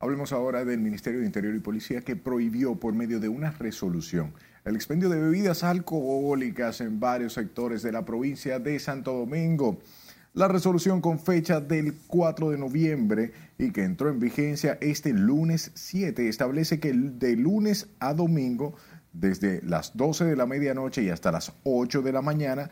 Hablemos 0.00 0.32
ahora 0.32 0.66
del 0.66 0.80
Ministerio 0.80 1.20
de 1.20 1.26
Interior 1.26 1.54
y 1.54 1.60
Policía 1.60 2.02
que 2.02 2.14
prohibió 2.14 2.74
por 2.74 2.92
medio 2.92 3.20
de 3.20 3.30
una 3.30 3.52
resolución 3.52 4.34
el 4.66 4.74
expendio 4.74 5.08
de 5.08 5.20
bebidas 5.20 5.62
alcohólicas 5.62 6.80
en 6.80 6.98
varios 6.98 7.34
sectores 7.34 7.82
de 7.82 7.92
la 7.92 8.04
provincia 8.04 8.58
de 8.58 8.78
Santo 8.80 9.12
Domingo. 9.12 9.78
La 10.36 10.48
resolución 10.48 11.00
con 11.00 11.18
fecha 11.18 11.62
del 11.62 11.94
4 12.08 12.50
de 12.50 12.58
noviembre 12.58 13.32
y 13.56 13.70
que 13.70 13.84
entró 13.84 14.10
en 14.10 14.20
vigencia 14.20 14.76
este 14.82 15.14
lunes 15.14 15.70
7 15.72 16.28
establece 16.28 16.78
que 16.78 16.92
de 16.92 17.36
lunes 17.36 17.88
a 18.00 18.12
domingo, 18.12 18.74
desde 19.14 19.62
las 19.62 19.96
12 19.96 20.26
de 20.26 20.36
la 20.36 20.44
medianoche 20.44 21.02
y 21.02 21.08
hasta 21.08 21.32
las 21.32 21.54
8 21.64 22.02
de 22.02 22.12
la 22.12 22.20
mañana, 22.20 22.68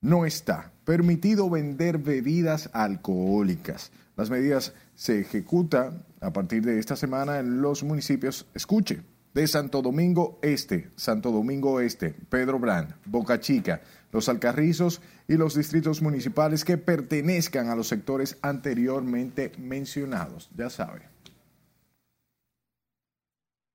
no 0.00 0.24
está 0.24 0.70
permitido 0.84 1.50
vender 1.50 1.98
bebidas 1.98 2.70
alcohólicas. 2.72 3.90
Las 4.16 4.30
medidas 4.30 4.72
se 4.94 5.18
ejecutan 5.18 6.04
a 6.20 6.32
partir 6.32 6.64
de 6.64 6.78
esta 6.78 6.94
semana 6.94 7.40
en 7.40 7.62
los 7.62 7.82
municipios, 7.82 8.46
escuche, 8.54 9.00
de 9.34 9.46
Santo 9.46 9.82
Domingo 9.82 10.38
Este, 10.42 10.90
Santo 10.96 11.30
Domingo 11.30 11.80
Este, 11.80 12.14
Pedro 12.28 12.58
Brand, 12.58 12.94
Boca 13.04 13.40
Chica, 13.40 13.80
Los 14.12 14.28
Alcarrizos 14.28 15.00
y 15.28 15.34
los 15.34 15.54
distritos 15.54 16.02
municipales 16.02 16.64
que 16.64 16.78
pertenezcan 16.78 17.68
a 17.68 17.76
los 17.76 17.88
sectores 17.88 18.38
anteriormente 18.42 19.52
mencionados. 19.58 20.50
Ya 20.56 20.68
sabe. 20.70 21.02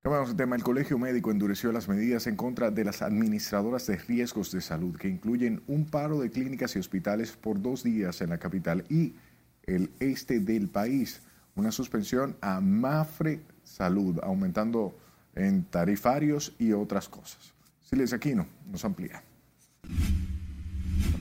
Cambiamos 0.06 0.30
el 0.30 0.36
tema. 0.36 0.56
El 0.56 0.62
Colegio 0.62 1.00
Médico 1.00 1.32
endureció 1.32 1.72
las 1.72 1.88
medidas 1.88 2.28
en 2.28 2.36
contra 2.36 2.70
de 2.70 2.86
las 2.86 3.02
administradoras 3.02 3.88
de 3.88 3.98
riesgos 3.98 4.52
de 4.52 4.62
salud, 4.62 4.96
que 4.98 5.08
incluyen 5.08 5.64
un 5.66 5.86
paro 5.86 6.20
de 6.20 6.30
clínicas 6.30 6.76
y 6.76 6.80
hospitales 6.80 7.32
por 7.32 7.60
dos 7.60 7.82
días 7.82 8.22
en 8.22 8.30
la 8.30 8.38
capital 8.38 8.86
y 8.88 9.16
el 9.64 9.90
este 10.00 10.40
del 10.40 10.68
país. 10.68 11.24
Una 11.56 11.72
suspensión 11.72 12.38
a 12.42 12.62
Mafre 12.62 13.42
Salud, 13.64 14.20
aumentando 14.22 14.96
en 15.36 15.66
tarifarios 15.66 16.54
y 16.58 16.72
otras 16.72 17.10
cosas. 17.10 17.54
Siles 17.82 18.14
Aquino 18.14 18.48
nos 18.72 18.84
amplía. 18.86 19.24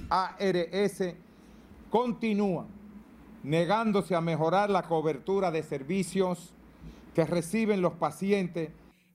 ARS 0.09 1.15
continúa 1.91 2.67
negándose 3.43 4.15
a 4.15 4.21
mejorar 4.21 4.71
la 4.71 4.83
cobertura 4.83 5.51
de 5.51 5.63
servicios 5.63 6.55
que 7.15 7.25
reciben 7.25 7.83
los 7.83 7.93
pacientes. 7.95 8.71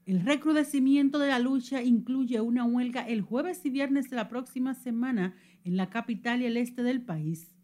El 0.05 0.25
recrudecimiento 0.25 1.19
de 1.19 1.29
la 1.29 1.39
lucha 1.39 1.81
incluye 1.81 2.39
una 2.39 2.63
huelga 2.63 3.07
el 3.07 3.21
jueves 3.21 3.65
y 3.65 3.69
viernes 3.69 4.09
de 4.09 4.15
la 4.15 4.29
próxima 4.29 4.73
semana 4.73 5.35
en 5.63 5.77
la 5.77 5.89
capital 5.89 6.41
y 6.41 6.45
el 6.45 6.57
este 6.57 6.83
del 6.83 7.01
país. 7.01 7.55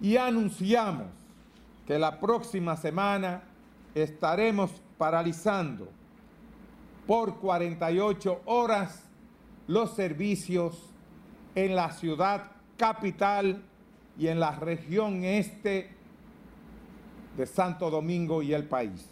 Y 0.00 0.16
anunciamos 0.16 1.06
que 1.86 1.98
la 1.98 2.20
próxima 2.20 2.76
semana 2.76 3.42
estaremos 3.94 4.70
paralizando 4.96 5.88
por 7.08 7.38
48 7.38 8.42
horas 8.44 9.02
los 9.66 9.96
servicios 9.96 10.92
en 11.54 11.74
la 11.74 11.90
ciudad 11.90 12.52
capital 12.76 13.62
y 14.18 14.26
en 14.26 14.38
la 14.38 14.54
región 14.54 15.24
este 15.24 15.88
de 17.34 17.46
Santo 17.46 17.88
Domingo 17.88 18.42
y 18.42 18.52
el 18.52 18.64
país. 18.64 19.08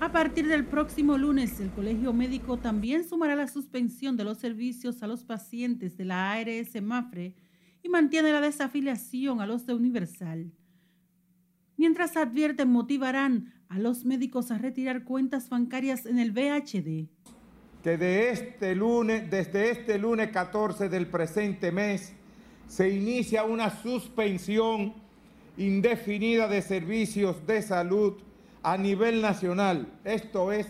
A 0.00 0.10
partir 0.10 0.48
del 0.48 0.64
próximo 0.64 1.18
lunes, 1.18 1.60
el 1.60 1.70
Colegio 1.70 2.14
Médico 2.14 2.56
también 2.56 3.06
sumará 3.06 3.36
la 3.36 3.46
suspensión 3.46 4.16
de 4.16 4.24
los 4.24 4.38
servicios 4.38 5.02
a 5.02 5.06
los 5.06 5.22
pacientes 5.22 5.98
de 5.98 6.06
la 6.06 6.32
ARS 6.32 6.80
Mafre 6.80 7.34
y 7.82 7.90
mantiene 7.90 8.32
la 8.32 8.40
desafiliación 8.40 9.42
a 9.42 9.46
los 9.46 9.66
de 9.66 9.74
Universal. 9.74 10.50
Mientras 11.76 12.16
advierten, 12.16 12.70
motivarán 12.70 13.52
a 13.74 13.78
los 13.78 14.04
médicos 14.04 14.52
a 14.52 14.58
retirar 14.58 15.02
cuentas 15.02 15.48
bancarias 15.48 16.06
en 16.06 16.20
el 16.20 16.30
VHD 16.30 17.08
que 17.82 17.98
de 17.98 18.30
este 18.30 18.74
lunes, 18.74 19.28
desde 19.30 19.70
este 19.70 19.98
lunes 19.98 20.30
14 20.30 20.88
del 20.88 21.06
presente 21.06 21.70
mes 21.70 22.14
se 22.68 22.88
inicia 22.88 23.44
una 23.44 23.68
suspensión 23.68 24.94
indefinida 25.58 26.48
de 26.48 26.62
servicios 26.62 27.46
de 27.46 27.60
salud 27.60 28.14
a 28.62 28.78
nivel 28.78 29.20
nacional. 29.20 29.86
Esto 30.02 30.50
es 30.50 30.66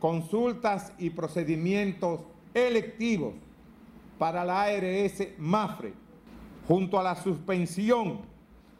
consultas 0.00 0.92
y 0.98 1.10
procedimientos 1.10 2.22
electivos 2.52 3.34
para 4.18 4.44
la 4.44 4.62
ARS 4.62 5.22
MAFRE, 5.38 5.92
junto 6.66 6.98
a 6.98 7.04
la 7.04 7.14
suspensión 7.14 8.22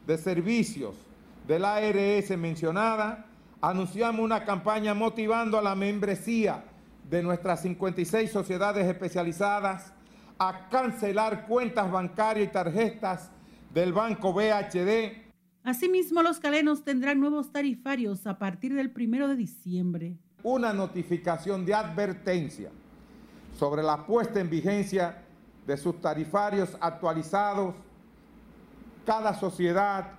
de 0.07 0.19
servicios 0.19 0.97
de 1.47 1.61
la 1.61 1.77
ARS 1.77 2.37
mencionada, 2.37 3.26
anunciamos 3.61 4.25
una 4.25 4.45
campaña 4.45 4.95
motivando 4.95 5.59
a 5.59 5.63
la 5.63 5.75
membresía 5.75 6.65
de 7.09 7.23
nuestras 7.23 7.63
56 7.63 8.31
sociedades 8.31 8.87
especializadas 8.87 9.93
a 10.39 10.69
cancelar 10.69 11.47
cuentas 11.47 11.91
bancarias 11.91 12.49
y 12.49 12.53
tarjetas 12.53 13.31
del 13.73 13.93
Banco 13.93 14.33
BHD. 14.33 15.25
Asimismo, 15.63 16.23
los 16.23 16.39
calenos 16.39 16.85
tendrán 16.85 17.21
nuevos 17.21 17.51
tarifarios 17.53 18.27
a 18.27 18.39
partir 18.39 18.75
del 18.75 18.91
primero 18.91 19.29
de 19.29 19.37
diciembre. 19.37 20.17
Una 20.43 20.73
notificación 20.73 21.65
de 21.65 21.75
advertencia 21.75 22.71
sobre 23.59 23.83
la 23.83 24.05
puesta 24.07 24.39
en 24.39 24.51
vigencia 24.51 25.23
de 25.67 25.77
sus 25.77 26.01
tarifarios 26.01 26.77
actualizados. 26.81 27.75
Cada 29.05 29.35
sociedad 29.35 30.13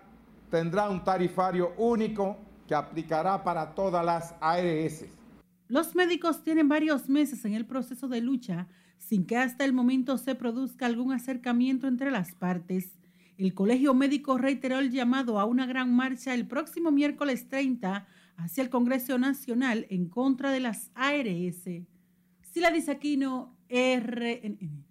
tendrá 0.49 0.89
un 0.89 1.03
tarifario 1.03 1.73
único 1.77 2.37
que 2.67 2.75
aplicará 2.75 3.43
para 3.43 3.73
todas 3.73 4.05
las 4.05 4.35
ARS. 4.41 5.05
Los 5.67 5.95
médicos 5.95 6.43
tienen 6.43 6.69
varios 6.69 7.09
meses 7.09 7.43
en 7.45 7.53
el 7.53 7.65
proceso 7.65 8.07
de 8.07 8.21
lucha 8.21 8.67
sin 8.97 9.25
que 9.25 9.37
hasta 9.37 9.63
el 9.63 9.73
momento 9.73 10.17
se 10.17 10.35
produzca 10.35 10.85
algún 10.85 11.13
acercamiento 11.13 11.87
entre 11.87 12.11
las 12.11 12.33
partes. 12.33 12.97
El 13.37 13.53
Colegio 13.53 13.93
Médico 13.93 14.37
reiteró 14.37 14.79
el 14.79 14.91
llamado 14.91 15.39
a 15.39 15.45
una 15.45 15.65
gran 15.65 15.95
marcha 15.95 16.33
el 16.33 16.47
próximo 16.47 16.91
miércoles 16.91 17.47
30 17.47 18.07
hacia 18.37 18.63
el 18.63 18.69
Congreso 18.69 19.17
Nacional 19.17 19.85
en 19.89 20.09
contra 20.09 20.51
de 20.51 20.59
las 20.59 20.91
ARS. 20.95 21.69
Sila 22.41 22.73
Aquino, 22.89 23.55
RNN. 23.69 24.86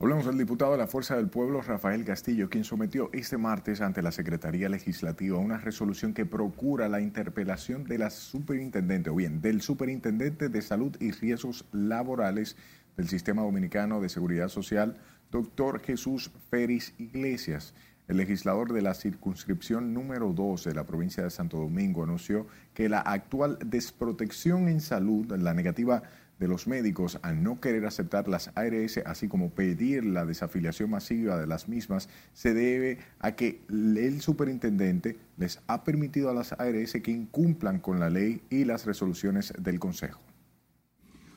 Hablamos 0.00 0.26
del 0.26 0.38
diputado 0.38 0.70
de 0.70 0.78
la 0.78 0.86
Fuerza 0.86 1.16
del 1.16 1.28
Pueblo, 1.28 1.60
Rafael 1.60 2.04
Castillo, 2.04 2.48
quien 2.48 2.62
sometió 2.62 3.10
este 3.12 3.36
martes 3.36 3.80
ante 3.80 4.00
la 4.00 4.12
Secretaría 4.12 4.68
Legislativa 4.68 5.38
una 5.38 5.58
resolución 5.58 6.14
que 6.14 6.24
procura 6.24 6.88
la 6.88 7.00
interpelación 7.00 7.82
de 7.82 7.98
la 7.98 8.10
superintendente, 8.10 9.10
o 9.10 9.16
bien, 9.16 9.40
del 9.40 9.60
superintendente 9.60 10.50
de 10.50 10.62
Salud 10.62 10.96
y 11.00 11.10
Riesgos 11.10 11.64
Laborales 11.72 12.56
del 12.96 13.08
Sistema 13.08 13.42
Dominicano 13.42 14.00
de 14.00 14.08
Seguridad 14.08 14.46
Social, 14.46 14.98
doctor 15.32 15.80
Jesús 15.80 16.30
Férez 16.48 16.94
Iglesias. 16.98 17.74
El 18.08 18.16
legislador 18.16 18.72
de 18.72 18.80
la 18.80 18.94
circunscripción 18.94 19.92
número 19.92 20.32
2 20.32 20.64
de 20.64 20.74
la 20.74 20.86
provincia 20.86 21.22
de 21.22 21.28
Santo 21.28 21.58
Domingo 21.58 22.02
anunció 22.02 22.46
que 22.72 22.88
la 22.88 23.00
actual 23.00 23.58
desprotección 23.62 24.68
en 24.68 24.80
salud, 24.80 25.30
la 25.36 25.52
negativa 25.52 26.02
de 26.38 26.48
los 26.48 26.66
médicos 26.66 27.18
al 27.20 27.42
no 27.42 27.60
querer 27.60 27.84
aceptar 27.84 28.26
las 28.26 28.50
ARS, 28.56 28.96
así 29.04 29.28
como 29.28 29.50
pedir 29.50 30.06
la 30.06 30.24
desafiliación 30.24 30.88
masiva 30.88 31.36
de 31.36 31.46
las 31.46 31.68
mismas, 31.68 32.08
se 32.32 32.54
debe 32.54 32.98
a 33.18 33.32
que 33.32 33.60
el 33.68 34.22
superintendente 34.22 35.18
les 35.36 35.60
ha 35.66 35.84
permitido 35.84 36.30
a 36.30 36.34
las 36.34 36.52
ARS 36.54 36.94
que 37.02 37.10
incumplan 37.10 37.78
con 37.78 38.00
la 38.00 38.08
ley 38.08 38.40
y 38.48 38.64
las 38.64 38.86
resoluciones 38.86 39.52
del 39.58 39.78
Consejo. 39.78 40.22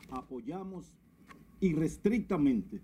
Apoyamos 0.10 0.94
irrestrictamente 1.60 2.80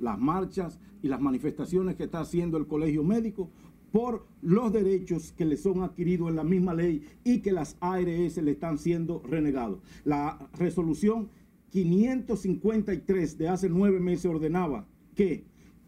las 0.00 0.18
marchas 0.18 0.78
y 1.02 1.08
las 1.08 1.20
manifestaciones 1.20 1.96
que 1.96 2.04
está 2.04 2.20
haciendo 2.20 2.56
el 2.56 2.66
colegio 2.66 3.02
médico 3.02 3.50
por 3.92 4.26
los 4.42 4.72
derechos 4.72 5.32
que 5.36 5.44
le 5.44 5.56
son 5.56 5.82
adquiridos 5.82 6.28
en 6.28 6.36
la 6.36 6.42
misma 6.42 6.74
ley 6.74 7.06
y 7.22 7.40
que 7.40 7.52
las 7.52 7.76
ARS 7.80 8.36
le 8.38 8.50
están 8.50 8.78
siendo 8.78 9.22
renegados. 9.24 9.78
La 10.04 10.48
resolución 10.58 11.28
553 11.70 13.38
de 13.38 13.48
hace 13.48 13.68
nueve 13.68 14.00
meses 14.00 14.26
ordenaba 14.26 14.86
que 15.14 15.44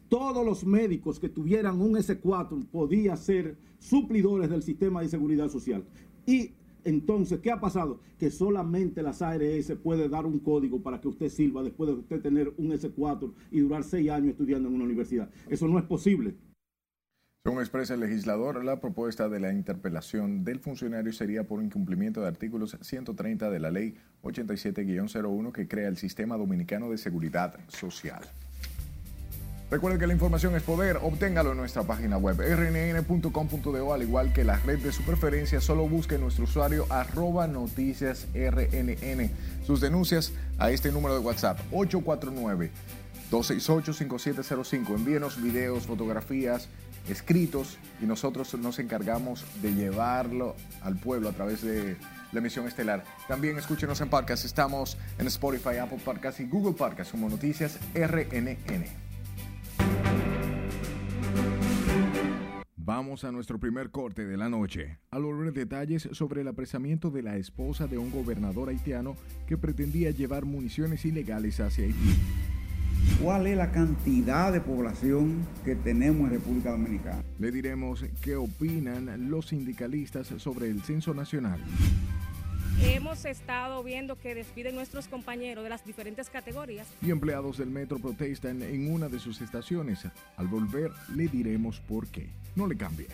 todos 0.08 0.44
los 0.44 0.64
médicos 0.64 1.18
que 1.18 1.28
tuvieran 1.28 1.80
un 1.80 1.94
S4 1.94 2.66
podían 2.66 3.18
ser 3.18 3.56
suplidores 3.78 4.50
del 4.50 4.62
sistema 4.62 5.02
de 5.02 5.08
seguridad 5.08 5.48
social. 5.48 5.84
Y 6.26 6.52
entonces, 6.87 7.40
¿qué 7.40 7.50
ha 7.50 7.61
pasado? 7.61 8.00
Que 8.16 8.31
solamente 8.31 9.02
las 9.02 9.21
ARS 9.21 9.73
puede 9.83 10.09
dar 10.09 10.25
un 10.25 10.38
código 10.38 10.83
para 10.83 11.00
que 11.00 11.09
usted 11.09 11.28
sirva 11.28 11.62
después 11.62 11.88
de 11.90 11.97
usted 11.97 12.21
tener 12.21 12.52
un 12.57 12.71
S4 12.71 13.33
y 13.50 13.61
durar 13.61 13.83
seis 13.83 14.09
años 14.09 14.31
estudiando 14.31 14.69
en 14.69 14.76
una 14.76 14.85
universidad. 14.85 15.28
Eso 15.49 15.66
no 15.66 15.78
es 15.78 15.85
posible. 15.85 16.35
Según 17.45 17.61
expresa 17.61 17.95
el 17.95 18.00
legislador, 18.00 18.64
la 18.64 18.81
propuesta 18.81 19.28
de 19.28 19.40
la 19.40 19.52
interpelación 19.52 20.45
del 20.45 20.61
funcionario 20.61 21.12
sería 21.12 21.45
por 21.45 21.62
incumplimiento 21.62 22.21
de 22.21 22.28
artículos 22.28 22.76
130 22.81 23.50
de 23.50 23.61
la 23.61 23.71
Ley 23.71 23.95
87-01 24.23 25.52
que 25.52 25.69
crea 25.69 25.88
el 25.88 25.97
Sistema 25.97 26.37
Dominicano 26.37 26.90
de 26.90 26.99
Seguridad 26.99 27.57
Social. 27.69 28.23
Recuerde 29.68 29.99
que 29.99 30.06
la 30.06 30.12
información 30.12 30.54
es 30.54 30.62
poder, 30.62 30.99
obténgalo 31.02 31.50
en 31.50 31.58
nuestra 31.58 31.82
página 31.82 32.16
web 32.18 32.38
rnn.com.do, 32.38 33.92
al 33.92 34.02
igual 34.02 34.32
que 34.32 34.44
la 34.44 34.58
red 34.61 34.78
de 34.78 34.92
su 34.92 35.02
preferencia, 35.02 35.61
solo 35.61 35.88
busque 35.88 36.18
nuestro 36.18 36.44
usuario 36.44 36.87
arroba 36.88 37.49
noticias 37.49 38.28
rnn. 38.32 39.30
Sus 39.66 39.80
denuncias 39.80 40.32
a 40.58 40.70
este 40.70 40.92
número 40.92 41.14
de 41.14 41.20
WhatsApp 41.20 41.58
849 41.73 42.70
268 43.32 43.92
5705. 43.92 44.94
Envíenos 44.94 45.42
videos, 45.42 45.87
fotografías, 45.87 46.68
escritos 47.08 47.78
y 48.00 48.06
nosotros 48.06 48.54
nos 48.54 48.78
encargamos 48.78 49.44
de 49.62 49.75
llevarlo 49.75 50.54
al 50.80 50.94
pueblo 50.94 51.28
a 51.28 51.32
través 51.32 51.62
de 51.62 51.96
la 52.30 52.38
emisión 52.38 52.68
estelar. 52.68 53.02
También 53.26 53.58
escúchenos 53.58 54.00
en 54.00 54.11
podcast. 54.11 54.44
Estamos 54.44 54.96
en 55.18 55.26
Spotify, 55.26 55.78
Apple 55.78 56.00
Podcast 56.04 56.38
y 56.38 56.44
Google 56.44 56.75
Podcast 56.75 57.11
como 57.11 57.28
Noticias 57.28 57.80
RNN. 57.94 59.05
Vamos 62.87 63.25
a 63.25 63.33
nuestro 63.33 63.59
primer 63.59 63.90
corte 63.90 64.25
de 64.25 64.37
la 64.37 64.49
noche. 64.49 65.00
Al 65.11 65.25
volver 65.25 65.52
detalles 65.52 66.09
sobre 66.12 66.43
el 66.43 66.47
apresamiento 66.47 67.11
de 67.11 67.21
la 67.21 67.37
esposa 67.37 67.88
de 67.88 67.99
un 67.99 68.12
gobernador 68.12 68.69
haitiano 68.69 69.16
que 69.49 69.59
pretendía 69.59 70.12
llevar 70.12 70.45
municiones 70.45 71.05
ilegales 71.05 71.59
hacia 71.59 71.85
Haití. 71.85 72.14
¿Cuál 73.21 73.49
es 73.49 73.57
la 73.57 73.73
cantidad 73.73 74.52
de 74.52 74.61
población 74.61 75.45
que 75.64 75.75
tenemos 75.75 76.28
en 76.28 76.35
República 76.35 76.71
Dominicana? 76.71 77.25
Le 77.40 77.50
diremos 77.50 78.05
qué 78.23 78.37
opinan 78.37 79.31
los 79.31 79.49
sindicalistas 79.49 80.28
sobre 80.37 80.71
el 80.71 80.81
censo 80.83 81.12
nacional. 81.12 81.59
Hemos 82.83 83.25
estado 83.25 83.83
viendo 83.83 84.16
que 84.16 84.35
despiden 84.35 84.75
nuestros 84.75 85.09
compañeros 85.09 85.64
de 85.64 85.71
las 85.71 85.85
diferentes 85.85 86.28
categorías. 86.28 86.87
Y 87.00 87.11
empleados 87.11 87.59
del 87.59 87.71
metro 87.71 87.99
protestan 87.99 88.62
en 88.62 88.92
una 88.92 89.09
de 89.09 89.18
sus 89.18 89.40
estaciones. 89.40 90.06
Al 90.37 90.47
volver 90.49 90.90
le 91.14 91.28
diremos 91.28 91.80
por 91.80 92.06
qué. 92.09 92.28
No 92.54 92.66
le 92.66 92.76
cambie. 92.76 93.06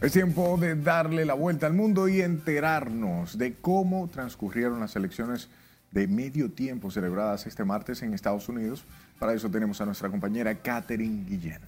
Es 0.00 0.12
tiempo 0.12 0.56
de 0.56 0.76
darle 0.76 1.24
la 1.24 1.34
vuelta 1.34 1.66
al 1.66 1.74
mundo 1.74 2.08
y 2.08 2.22
enterarnos 2.22 3.36
de 3.36 3.54
cómo 3.54 4.08
transcurrieron 4.08 4.80
las 4.80 4.94
elecciones 4.96 5.50
de 5.90 6.06
medio 6.06 6.52
tiempo 6.52 6.90
celebradas 6.90 7.46
este 7.46 7.64
martes 7.64 8.02
en 8.02 8.14
Estados 8.14 8.48
Unidos. 8.48 8.84
Para 9.18 9.34
eso 9.34 9.50
tenemos 9.50 9.80
a 9.80 9.86
nuestra 9.86 10.08
compañera 10.08 10.54
Catherine 10.54 11.24
Guillén. 11.28 11.60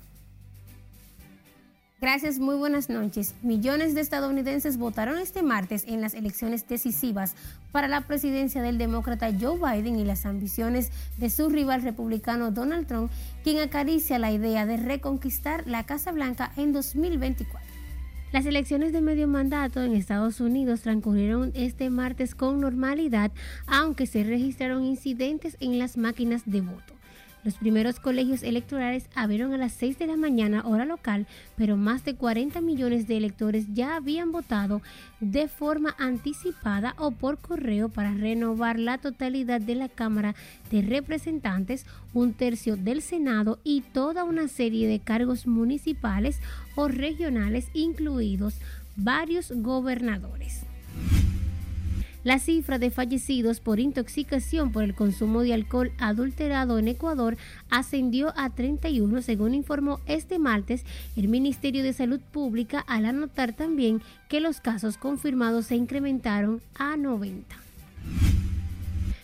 Gracias, 2.00 2.38
muy 2.38 2.56
buenas 2.56 2.88
noches. 2.88 3.34
Millones 3.42 3.94
de 3.94 4.00
estadounidenses 4.00 4.78
votaron 4.78 5.18
este 5.18 5.42
martes 5.42 5.84
en 5.86 6.00
las 6.00 6.14
elecciones 6.14 6.66
decisivas 6.66 7.34
para 7.72 7.88
la 7.88 8.00
presidencia 8.06 8.62
del 8.62 8.78
demócrata 8.78 9.28
Joe 9.38 9.58
Biden 9.58 9.98
y 9.98 10.04
las 10.06 10.24
ambiciones 10.24 10.90
de 11.18 11.28
su 11.28 11.50
rival 11.50 11.82
republicano 11.82 12.52
Donald 12.52 12.86
Trump, 12.86 13.10
quien 13.44 13.58
acaricia 13.58 14.18
la 14.18 14.32
idea 14.32 14.64
de 14.64 14.78
reconquistar 14.78 15.66
la 15.66 15.84
Casa 15.84 16.10
Blanca 16.10 16.52
en 16.56 16.72
2024. 16.72 17.60
Las 18.32 18.46
elecciones 18.46 18.94
de 18.94 19.02
medio 19.02 19.28
mandato 19.28 19.82
en 19.82 19.92
Estados 19.92 20.40
Unidos 20.40 20.80
transcurrieron 20.80 21.50
este 21.54 21.90
martes 21.90 22.34
con 22.34 22.60
normalidad, 22.60 23.30
aunque 23.66 24.06
se 24.06 24.24
registraron 24.24 24.84
incidentes 24.84 25.58
en 25.60 25.78
las 25.78 25.98
máquinas 25.98 26.44
de 26.46 26.62
voto. 26.62 26.99
Los 27.42 27.54
primeros 27.54 28.00
colegios 28.00 28.42
electorales 28.42 29.08
abrieron 29.14 29.54
a 29.54 29.56
las 29.56 29.72
6 29.72 29.98
de 29.98 30.06
la 30.06 30.16
mañana 30.16 30.62
hora 30.66 30.84
local, 30.84 31.26
pero 31.56 31.76
más 31.76 32.04
de 32.04 32.14
40 32.14 32.60
millones 32.60 33.06
de 33.06 33.16
electores 33.16 33.66
ya 33.72 33.96
habían 33.96 34.30
votado 34.30 34.82
de 35.20 35.48
forma 35.48 35.94
anticipada 35.98 36.94
o 36.98 37.12
por 37.12 37.38
correo 37.38 37.88
para 37.88 38.12
renovar 38.12 38.78
la 38.78 38.98
totalidad 38.98 39.60
de 39.60 39.74
la 39.74 39.88
Cámara 39.88 40.34
de 40.70 40.82
Representantes, 40.82 41.86
un 42.12 42.34
tercio 42.34 42.76
del 42.76 43.00
Senado 43.00 43.58
y 43.64 43.80
toda 43.80 44.24
una 44.24 44.46
serie 44.46 44.86
de 44.86 45.00
cargos 45.00 45.46
municipales 45.46 46.40
o 46.74 46.88
regionales, 46.88 47.68
incluidos 47.72 48.56
varios 48.96 49.50
gobernadores. 49.50 50.60
La 52.22 52.38
cifra 52.38 52.78
de 52.78 52.90
fallecidos 52.90 53.60
por 53.60 53.80
intoxicación 53.80 54.72
por 54.72 54.82
el 54.82 54.94
consumo 54.94 55.40
de 55.40 55.54
alcohol 55.54 55.92
adulterado 55.98 56.78
en 56.78 56.88
Ecuador 56.88 57.38
ascendió 57.70 58.34
a 58.36 58.50
31, 58.50 59.22
según 59.22 59.54
informó 59.54 60.00
este 60.04 60.38
martes 60.38 60.84
el 61.16 61.28
Ministerio 61.28 61.82
de 61.82 61.94
Salud 61.94 62.20
Pública, 62.20 62.84
al 62.86 63.06
anotar 63.06 63.54
también 63.54 64.02
que 64.28 64.40
los 64.40 64.60
casos 64.60 64.98
confirmados 64.98 65.66
se 65.66 65.76
incrementaron 65.76 66.60
a 66.74 66.98
90. 66.98 67.59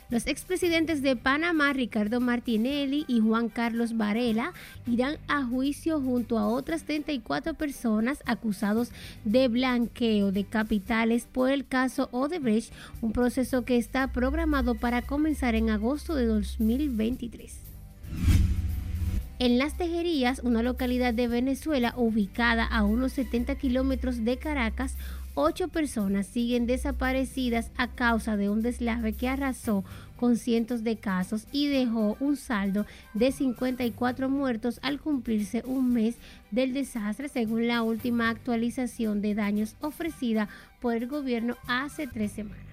Los 0.09 0.29
expresidentes 0.29 1.03
de 1.03 1.16
Panamá, 1.16 1.73
Ricardo 1.73 2.21
Martinelli 2.21 3.05
y 3.09 3.19
Juan 3.19 3.49
Carlos 3.49 3.97
Varela, 3.97 4.53
irán 4.87 5.19
a 5.27 5.45
juicio 5.45 6.01
junto 6.01 6.38
a 6.38 6.47
otras 6.47 6.85
34 6.85 7.55
personas 7.55 8.23
acusados 8.25 8.92
de 9.25 9.49
blanqueo 9.49 10.31
de 10.31 10.45
capitales 10.45 11.27
por 11.31 11.51
el 11.51 11.66
caso 11.66 12.09
Odebrecht, 12.12 12.73
un 13.01 13.12
proceso 13.12 13.64
que 13.64 13.79
está 13.79 14.12
programado 14.12 14.77
para 14.77 15.03
comenzar 15.03 15.57
en 15.57 15.71
agosto 15.71 16.14
de 16.14 16.27
2023. 16.27 17.66
En 19.38 19.59
Las 19.59 19.77
Tejerías, 19.77 20.40
una 20.45 20.62
localidad 20.62 21.12
de 21.12 21.29
Venezuela 21.29 21.92
ubicada 21.97 22.64
a 22.64 22.85
unos 22.85 23.12
70 23.12 23.57
kilómetros 23.57 24.25
de 24.25 24.38
Caracas, 24.38 24.97
ocho 25.37 25.68
personas 25.68 26.27
siguen 26.27 26.66
desaparecidas 26.66 27.70
a 27.77 27.88
causa 27.88 28.37
de 28.37 28.49
un 28.49 28.62
deslave 28.62 29.12
que 29.12 29.29
arrasó 29.29 29.85
con 30.16 30.37
cientos 30.37 30.83
de 30.83 30.96
casos 30.96 31.46
y 31.53 31.68
dejó 31.68 32.16
un 32.20 32.37
saldo 32.37 32.87
de 33.12 33.31
54 33.31 34.31
muertos 34.31 34.81
al 34.83 34.99
cumplirse 34.99 35.62
un 35.66 35.92
mes 35.92 36.16
del 36.51 36.72
desastre 36.72 37.29
según 37.29 37.68
la 37.68 37.83
última 37.83 38.31
actualización 38.31 39.20
de 39.20 39.35
daños 39.35 39.77
ofrecida 39.83 40.49
por 40.81 40.94
el 40.94 41.07
gobierno 41.07 41.57
hace 41.68 42.07
tres 42.07 42.33
semanas. 42.33 42.66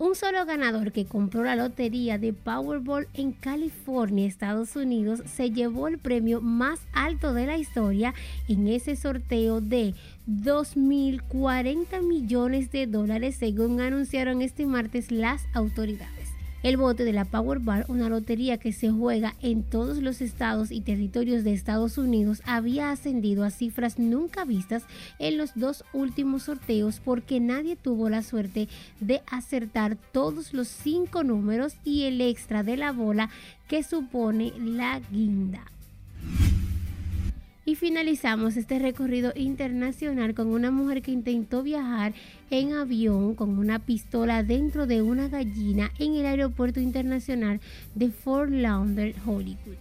Un 0.00 0.14
solo 0.14 0.46
ganador 0.46 0.92
que 0.92 1.04
compró 1.04 1.44
la 1.44 1.56
lotería 1.56 2.16
de 2.16 2.32
Powerball 2.32 3.06
en 3.12 3.32
California, 3.32 4.26
Estados 4.26 4.74
Unidos, 4.74 5.20
se 5.26 5.50
llevó 5.50 5.88
el 5.88 5.98
premio 5.98 6.40
más 6.40 6.80
alto 6.94 7.34
de 7.34 7.44
la 7.44 7.58
historia 7.58 8.14
en 8.48 8.66
ese 8.66 8.96
sorteo 8.96 9.60
de 9.60 9.94
2.040 10.30 12.02
millones 12.02 12.70
de 12.70 12.86
dólares, 12.86 13.34
según 13.36 13.80
anunciaron 13.80 14.42
este 14.42 14.64
martes 14.64 15.10
las 15.10 15.42
autoridades. 15.54 16.28
El 16.62 16.76
bote 16.76 17.04
de 17.04 17.12
la 17.12 17.24
Powerball, 17.24 17.84
una 17.88 18.08
lotería 18.08 18.58
que 18.58 18.72
se 18.72 18.90
juega 18.90 19.34
en 19.40 19.64
todos 19.64 19.98
los 19.98 20.20
estados 20.20 20.70
y 20.70 20.82
territorios 20.82 21.42
de 21.42 21.52
Estados 21.52 21.98
Unidos, 21.98 22.42
había 22.44 22.90
ascendido 22.90 23.44
a 23.44 23.50
cifras 23.50 23.98
nunca 23.98 24.44
vistas 24.44 24.84
en 25.18 25.36
los 25.36 25.52
dos 25.54 25.84
últimos 25.92 26.44
sorteos 26.44 27.00
porque 27.02 27.40
nadie 27.40 27.76
tuvo 27.76 28.08
la 28.08 28.22
suerte 28.22 28.68
de 29.00 29.22
acertar 29.30 29.96
todos 30.12 30.52
los 30.52 30.68
cinco 30.68 31.24
números 31.24 31.74
y 31.82 32.04
el 32.04 32.20
extra 32.20 32.62
de 32.62 32.76
la 32.76 32.92
bola 32.92 33.30
que 33.66 33.82
supone 33.82 34.52
la 34.58 35.00
guinda. 35.10 35.64
Y 37.70 37.76
finalizamos 37.76 38.56
este 38.56 38.80
recorrido 38.80 39.32
internacional 39.36 40.34
con 40.34 40.48
una 40.48 40.72
mujer 40.72 41.02
que 41.02 41.12
intentó 41.12 41.62
viajar 41.62 42.14
en 42.50 42.72
avión 42.72 43.36
con 43.36 43.56
una 43.60 43.78
pistola 43.78 44.42
dentro 44.42 44.88
de 44.88 45.02
una 45.02 45.28
gallina 45.28 45.92
en 46.00 46.16
el 46.16 46.26
aeropuerto 46.26 46.80
internacional 46.80 47.60
de 47.94 48.10
Fort 48.10 48.50
Lauderdale, 48.50 49.14
Hollywood. 49.24 49.76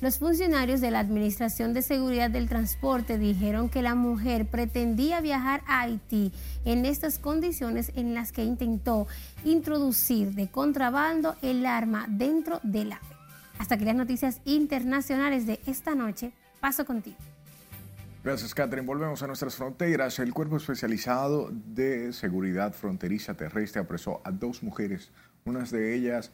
Los 0.00 0.20
funcionarios 0.20 0.80
de 0.80 0.92
la 0.92 1.00
Administración 1.00 1.74
de 1.74 1.82
Seguridad 1.82 2.30
del 2.30 2.48
Transporte 2.48 3.18
dijeron 3.18 3.70
que 3.70 3.82
la 3.82 3.96
mujer 3.96 4.46
pretendía 4.46 5.20
viajar 5.20 5.62
a 5.66 5.80
Haití 5.80 6.30
en 6.64 6.84
estas 6.84 7.18
condiciones 7.18 7.90
en 7.96 8.14
las 8.14 8.30
que 8.30 8.44
intentó 8.44 9.08
introducir 9.44 10.30
de 10.36 10.46
contrabando 10.46 11.34
el 11.42 11.66
arma 11.66 12.06
dentro 12.08 12.60
del 12.62 12.92
ave. 12.92 13.16
Hasta 13.58 13.74
aquí 13.74 13.84
las 13.84 13.96
noticias 13.96 14.40
internacionales 14.44 15.44
de 15.44 15.58
esta 15.66 15.96
noche. 15.96 16.32
Paso 16.66 16.84
contigo. 16.84 17.16
Gracias, 18.24 18.52
Catherine. 18.52 18.84
Volvemos 18.84 19.22
a 19.22 19.28
nuestras 19.28 19.54
fronteras. 19.54 20.18
El 20.18 20.34
Cuerpo 20.34 20.56
Especializado 20.56 21.48
de 21.52 22.12
Seguridad 22.12 22.72
Fronteriza 22.72 23.34
Terrestre 23.34 23.82
apresó 23.82 24.20
a 24.24 24.32
dos 24.32 24.64
mujeres, 24.64 25.12
una 25.44 25.62
de 25.62 25.94
ellas 25.94 26.32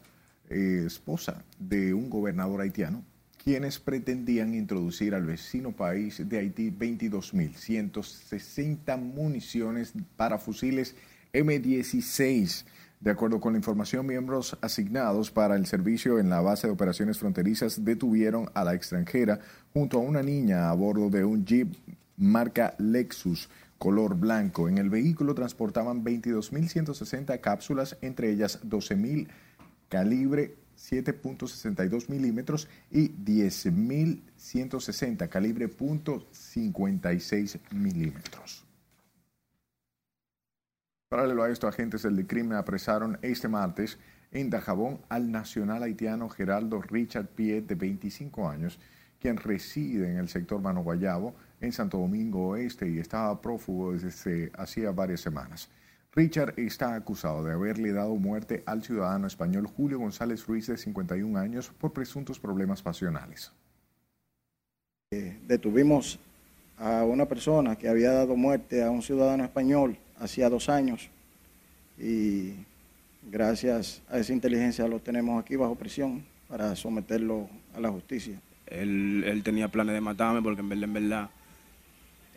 eh, 0.49 0.85
esposa 0.87 1.45
de 1.59 1.92
un 1.92 2.09
gobernador 2.09 2.62
haitiano, 2.62 3.05
quienes 3.45 3.79
pretendían 3.79 4.55
introducir 4.55 5.14
al 5.14 5.27
vecino 5.27 5.73
país 5.73 6.27
de 6.27 6.38
Haití 6.38 6.71
22.160 6.71 8.99
municiones 8.99 9.92
para 10.16 10.38
fusiles 10.38 10.97
M16. 11.35 12.64
De 13.03 13.11
acuerdo 13.11 13.38
con 13.41 13.55
la 13.55 13.59
información, 13.59 14.07
miembros 14.07 14.57
asignados 14.61 15.33
para 15.33 15.57
el 15.57 15.67
servicio 15.67 16.21
en 16.21 16.31
la 16.31 16.41
base 16.41 16.69
de 16.69 16.73
operaciones 16.73 17.19
fronterizas 17.19 17.85
detuvieron 17.85 18.49
a 18.55 18.62
la 18.62 18.75
extranjera 18.75 19.41
junto 19.73 19.99
a 19.99 20.03
una 20.03 20.23
niña 20.23 20.71
a 20.71 20.75
bordo 20.75 21.11
de 21.11 21.25
un 21.25 21.45
jeep 21.45 21.75
marca 22.17 22.77
Lexus 22.79 23.49
color 23.77 24.15
blanco. 24.15 24.69
En 24.69 24.79
el 24.79 24.88
vehículo 24.88 25.35
transportaban 25.35 26.05
22.160 26.05 27.41
cápsulas, 27.41 27.99
entre 28.03 28.31
ellas 28.31 28.61
12.000 28.62 29.27
calibre 29.88 30.55
7.62 30.79 32.09
milímetros 32.09 32.69
y 32.88 33.09
10.160 33.09 35.29
calibre 35.29 35.69
.56 35.69 37.59
milímetros. 37.73 38.62
Paralelo 41.12 41.42
a 41.42 41.51
esto, 41.51 41.68
agentes 41.68 42.05
del 42.05 42.27
crimen 42.27 42.57
apresaron 42.57 43.18
este 43.20 43.46
martes 43.46 43.98
en 44.31 44.48
Dajabón 44.48 44.98
al 45.11 45.31
nacional 45.31 45.83
haitiano 45.83 46.31
Geraldo 46.31 46.81
Richard 46.81 47.27
Piet, 47.27 47.66
de 47.66 47.75
25 47.75 48.48
años, 48.48 48.79
quien 49.20 49.37
reside 49.37 50.11
en 50.11 50.16
el 50.16 50.31
sector 50.31 50.62
Mano 50.62 50.83
Guayabo, 50.83 51.35
en 51.61 51.70
Santo 51.70 51.98
Domingo 51.98 52.48
Oeste, 52.48 52.88
y 52.88 52.98
estaba 52.98 53.42
prófugo 53.42 53.92
desde 53.92 54.51
hacía 54.57 54.90
varias 54.92 55.20
semanas. 55.20 55.68
Richard 56.14 56.55
está 56.57 56.94
acusado 56.94 57.44
de 57.44 57.53
haberle 57.53 57.92
dado 57.92 58.16
muerte 58.16 58.62
al 58.64 58.83
ciudadano 58.83 59.27
español 59.27 59.66
Julio 59.66 59.98
González 59.98 60.46
Ruiz, 60.46 60.66
de 60.68 60.79
51 60.79 61.38
años, 61.38 61.70
por 61.79 61.92
presuntos 61.92 62.40
problemas 62.40 62.81
pasionales. 62.81 63.53
Eh, 65.11 65.38
detuvimos 65.46 66.18
a 66.79 67.05
una 67.05 67.27
persona 67.27 67.77
que 67.77 67.90
había 67.90 68.12
dado 68.12 68.35
muerte 68.35 68.83
a 68.83 68.90
un 68.90 69.03
ciudadano 69.03 69.44
español 69.44 69.98
hacía 70.23 70.49
dos 70.49 70.69
años 70.69 71.09
y 71.99 72.53
gracias 73.31 74.03
a 74.09 74.19
esa 74.19 74.33
inteligencia 74.33 74.87
lo 74.87 75.01
tenemos 75.01 75.43
aquí 75.43 75.57
bajo 75.57 75.75
prisión 75.75 76.25
para 76.49 76.77
someterlo 76.77 77.49
a 77.75 77.81
la 77.81 77.91
justicia. 77.91 78.41
Él, 78.67 79.43
tenía 79.45 79.69
planes 79.69 79.95
de 79.95 80.01
matarme 80.01 80.41
porque 80.41 80.61
en 80.61 80.69
verdad, 80.69 80.85
en 80.85 80.93
verdad, 80.93 81.31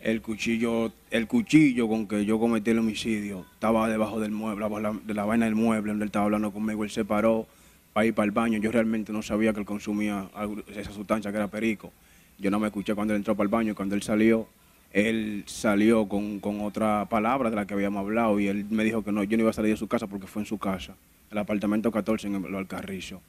el 0.02 0.22
cuchillo, 0.22 0.92
el 1.12 1.28
cuchillo 1.28 1.88
con 1.88 2.08
que 2.08 2.26
yo 2.26 2.40
cometí 2.40 2.72
el 2.72 2.80
homicidio 2.80 3.46
estaba 3.54 3.88
debajo 3.88 4.20
del 4.20 4.32
mueble, 4.32 4.66
de 5.06 5.14
la 5.14 5.26
vaina 5.26 5.46
del 5.46 5.56
mueble 5.56 5.92
donde 5.92 6.04
él 6.04 6.10
estaba 6.10 6.26
hablando 6.26 6.52
conmigo. 6.52 6.84
Él 6.84 6.90
se 6.90 7.06
paró 7.06 7.48
para 7.94 8.08
ir 8.08 8.14
para 8.14 8.26
el 8.26 8.32
baño. 8.32 8.60
Yo 8.60 8.72
realmente 8.72 9.14
no 9.14 9.22
sabía 9.22 9.54
que 9.54 9.60
él 9.60 9.66
consumía 9.66 10.30
esa 10.76 10.92
sustancia 10.92 11.32
que 11.32 11.38
era 11.38 11.48
perico. 11.48 11.92
Yo 12.38 12.52
no 12.52 12.60
me 12.60 12.68
escuché 12.68 12.94
cuando 12.94 13.14
él 13.14 13.20
entró 13.20 13.36
para 13.36 13.46
el 13.46 13.52
baño 13.52 13.72
y 13.72 13.76
cuando 13.76 13.96
él 13.96 14.04
salió, 14.04 14.48
él 14.96 15.44
salió 15.46 16.08
con, 16.08 16.40
otra 16.62 17.10
palabra 17.10 17.50
de 17.50 17.58
la 17.58 17.68
que 17.68 17.74
habíamos 17.74 18.00
hablado 18.00 18.40
y 18.40 18.48
él 18.48 18.66
me 18.70 18.86
dijo 18.86 19.04
que 19.04 19.12
no, 19.12 19.26
yo 19.26 19.36
no 19.36 19.42
iba 19.42 19.50
a 19.50 19.54
salir 19.54 19.72
de 19.72 19.78
su 19.78 19.90
casa 19.90 20.08
porque 20.08 20.26
fue 20.26 20.42
en 20.42 20.46
su 20.46 20.58
casa, 20.58 20.96
el 21.30 21.38
apartamento 21.38 21.92
14 21.92 22.28
en 22.28 22.46
el 22.46 22.56
Alcarrillo. 22.56 23.20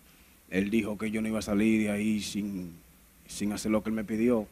Él 0.48 0.70
dijo 0.70 0.96
que 0.96 1.10
yo 1.10 1.20
no 1.20 1.26
iba 1.26 1.40
a 1.40 1.42
salir 1.42 1.82
de 1.82 1.90
ahí 1.90 2.20
sin, 2.20 2.78
sin 3.26 3.52
hacer 3.52 3.72
lo 3.72 3.82
que 3.82 3.90
él 3.90 3.96
me 3.96 4.04
pidió. 4.04 4.46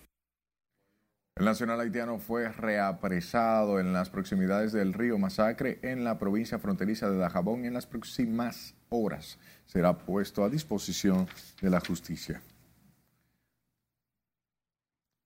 El 1.37 1.45
nacional 1.45 1.79
haitiano 1.79 2.19
fue 2.19 2.51
reapresado 2.51 3.79
en 3.79 3.93
las 3.93 4.11
proximidades 4.11 4.73
del 4.73 4.93
río 4.93 5.17
Masacre 5.17 5.79
en 5.83 6.03
la 6.03 6.19
provincia 6.19 6.59
fronteriza 6.59 7.09
de 7.09 7.19
Dajabón 7.19 7.65
en 7.65 7.75
las 7.75 7.87
próximas 7.87 8.75
horas 8.89 9.39
será 9.67 9.97
puesto 9.97 10.43
a 10.45 10.49
disposición 10.49 11.29
de 11.61 11.71
la 11.71 11.79
justicia. 11.79 12.43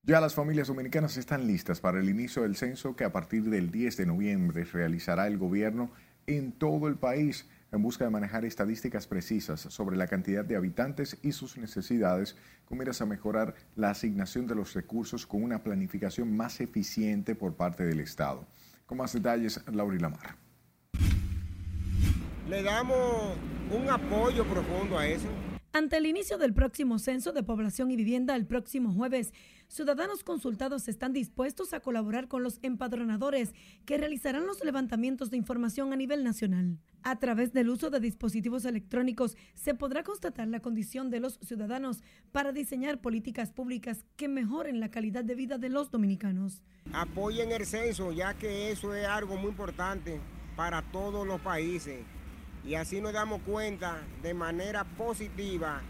Ya 0.09 0.23
las 0.23 0.35
familias 0.35 0.69
dominicanas 0.69 1.19
están 1.19 1.47
listas 1.47 1.81
para 1.81 2.01
el 2.01 2.09
inicio 2.09 2.41
del 2.41 2.57
censo 2.57 2.97
que 2.97 3.05
a 3.05 3.13
partir 3.13 3.43
del 3.43 3.71
10 3.71 3.99
de 3.99 4.07
noviembre 4.07 4.65
realizará 4.65 5.27
el 5.27 5.37
gobierno 5.37 5.91
en 6.27 6.53
todo 6.53 6.89
el 6.89 6.97
país 6.97 7.47
en 7.73 7.83
busca 7.83 8.07
de 8.07 8.11
manejar 8.11 8.47
estadísticas 8.47 9.07
precisas 9.07 9.61
sobre 9.61 9.99
la 9.99 10.07
cantidad 10.07 10.47
de 10.47 10.57
habitantes 10.57 11.19
y 11.21 11.33
sus 11.33 11.59
necesidades 11.59 12.39
con 12.65 12.79
miras 12.79 13.03
a 13.03 13.05
mejorar 13.05 13.55
la 13.77 13.91
asignación 13.91 14.47
de 14.47 14.55
los 14.55 14.73
recursos 14.73 15.27
con 15.27 15.43
una 15.43 15.63
planificación 15.63 16.35
más 16.35 16.59
eficiente 16.63 17.35
por 17.35 17.57
parte 17.57 17.85
del 17.85 18.01
Estado. 18.01 18.47
Con 18.87 18.97
más 18.97 19.13
detalles, 19.13 19.61
Laura 19.71 19.99
Lamar. 20.01 20.37
Le 22.49 22.63
damos 22.63 23.37
un 23.71 23.91
apoyo 23.91 24.43
profundo 24.47 24.99
a 24.99 25.07
eso. 25.07 25.29
Ante 25.79 25.99
el 25.99 26.07
inicio 26.07 26.39
del 26.39 26.55
próximo 26.55 26.99
censo 26.99 27.31
de 27.31 27.45
población 27.45 27.93
y 27.93 27.95
vivienda 27.95 28.35
el 28.35 28.47
próximo 28.47 28.93
jueves, 28.93 29.33
ciudadanos 29.69 30.25
consultados 30.25 30.89
están 30.89 31.13
dispuestos 31.13 31.73
a 31.73 31.79
colaborar 31.79 32.27
con 32.27 32.43
los 32.43 32.59
empadronadores 32.63 33.55
que 33.85 33.97
realizarán 33.97 34.45
los 34.45 34.65
levantamientos 34.65 35.31
de 35.31 35.37
información 35.37 35.93
a 35.93 35.97
nivel 35.97 36.25
nacional. 36.25 36.81
A 37.05 37.21
través 37.21 37.53
del 37.53 37.69
uso 37.69 37.91
de 37.91 38.01
dispositivos 38.01 38.65
electrónicos 38.65 39.37
se 39.55 39.73
podrá 39.73 40.03
constatar 40.03 40.49
la 40.49 40.59
condición 40.59 41.11
de 41.11 41.21
los 41.21 41.39
ciudadanos 41.45 42.03
para 42.33 42.51
diseñar 42.51 43.01
políticas 43.01 43.53
públicas 43.53 44.05
que 44.17 44.27
mejoren 44.27 44.81
la 44.81 44.91
calidad 44.91 45.23
de 45.23 45.37
vida 45.37 45.59
de 45.59 45.69
los 45.69 45.93
dominicanos. 45.93 46.65
Apoyen 46.93 47.53
el 47.53 47.65
censo, 47.67 48.11
ya 48.11 48.35
que 48.35 48.73
eso 48.73 48.97
es 48.97 49.07
algo 49.07 49.37
muy 49.37 49.51
importante 49.51 50.19
para 50.57 50.83
todos 50.91 51.25
los 51.25 51.41
países 51.41 52.05
y 52.65 52.75
así 52.75 53.01
nos 53.01 53.13
damos 53.13 53.41
cuenta 53.43 54.03
de 54.23 54.35
manera 54.35 54.85
positiva 54.85 55.81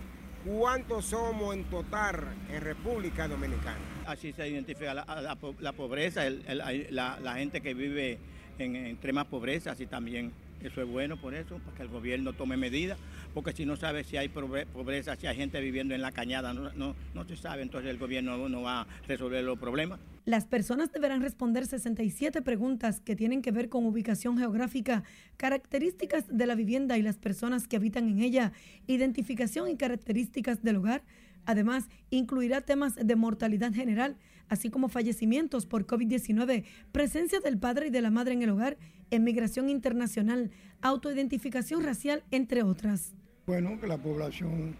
cuántos 0.44 1.06
somos 1.06 1.54
en 1.54 1.64
total 1.64 2.22
en 2.50 2.60
República 2.60 3.28
Dominicana. 3.28 3.78
Así 4.06 4.32
se 4.32 4.48
identifica 4.48 4.94
la, 4.94 5.72
pobreza, 5.72 6.22
la, 6.30 7.34
gente 7.36 7.60
que 7.60 7.74
vive 7.74 8.18
en 8.58 8.76
extrema 8.76 9.24
pobreza, 9.24 9.72
así 9.72 9.86
también 9.86 10.32
eso 10.62 10.82
es 10.82 10.88
bueno 10.88 11.16
por 11.16 11.34
eso, 11.34 11.58
para 11.58 11.76
que 11.76 11.82
el 11.82 11.88
gobierno 11.88 12.32
tome 12.32 12.56
medidas, 12.56 12.98
porque 13.34 13.52
si 13.52 13.64
no 13.64 13.76
sabe 13.76 14.04
si 14.04 14.16
hay 14.16 14.28
pobreza, 14.28 15.16
si 15.16 15.26
hay 15.26 15.36
gente 15.36 15.60
viviendo 15.60 15.94
en 15.94 16.02
la 16.02 16.12
cañada, 16.12 16.52
no, 16.52 16.72
no, 16.72 16.94
no 17.14 17.24
se 17.24 17.36
sabe, 17.36 17.62
entonces 17.62 17.90
el 17.90 17.98
gobierno 17.98 18.48
no 18.48 18.62
va 18.62 18.82
a 18.82 18.86
resolver 19.06 19.44
los 19.44 19.58
problemas. 19.58 20.00
Las 20.24 20.44
personas 20.44 20.92
deberán 20.92 21.22
responder 21.22 21.64
67 21.64 22.42
preguntas 22.42 23.00
que 23.00 23.16
tienen 23.16 23.40
que 23.40 23.50
ver 23.50 23.70
con 23.70 23.86
ubicación 23.86 24.36
geográfica, 24.36 25.02
características 25.38 26.24
de 26.28 26.46
la 26.46 26.54
vivienda 26.54 26.98
y 26.98 27.02
las 27.02 27.16
personas 27.16 27.66
que 27.66 27.76
habitan 27.76 28.08
en 28.08 28.18
ella, 28.18 28.52
identificación 28.86 29.70
y 29.70 29.76
características 29.76 30.62
del 30.62 30.76
hogar. 30.76 31.02
Además, 31.46 31.88
incluirá 32.10 32.60
temas 32.60 32.94
de 32.96 33.16
mortalidad 33.16 33.72
general, 33.72 34.18
así 34.50 34.68
como 34.68 34.90
fallecimientos 34.90 35.64
por 35.64 35.86
COVID-19, 35.86 36.64
presencia 36.92 37.40
del 37.40 37.56
padre 37.56 37.86
y 37.86 37.90
de 37.90 38.02
la 38.02 38.10
madre 38.10 38.34
en 38.34 38.42
el 38.42 38.50
hogar 38.50 38.76
emigración 39.10 39.68
internacional, 39.68 40.50
autoidentificación 40.82 41.82
racial, 41.82 42.24
entre 42.30 42.62
otras. 42.62 43.14
Bueno, 43.46 43.80
que 43.80 43.86
la 43.86 43.98
población 43.98 44.76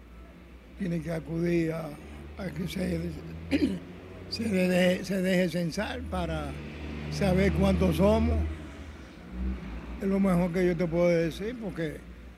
tiene 0.77 1.01
que 1.01 1.11
acudir 1.11 1.73
a, 1.73 1.89
que 2.55 2.67
se, 2.67 3.11
se, 4.29 4.43
deje, 4.49 5.49
censar 5.49 6.01
para 6.03 6.51
saber 7.11 7.51
cuántos 7.53 7.97
somos. 7.97 8.37
Es 10.01 10.07
lo 10.07 10.19
mejor 10.19 10.53
que 10.53 10.65
yo 10.65 10.77
te 10.77 10.87
puedo 10.87 11.09
decir, 11.09 11.57
porque 11.61 11.97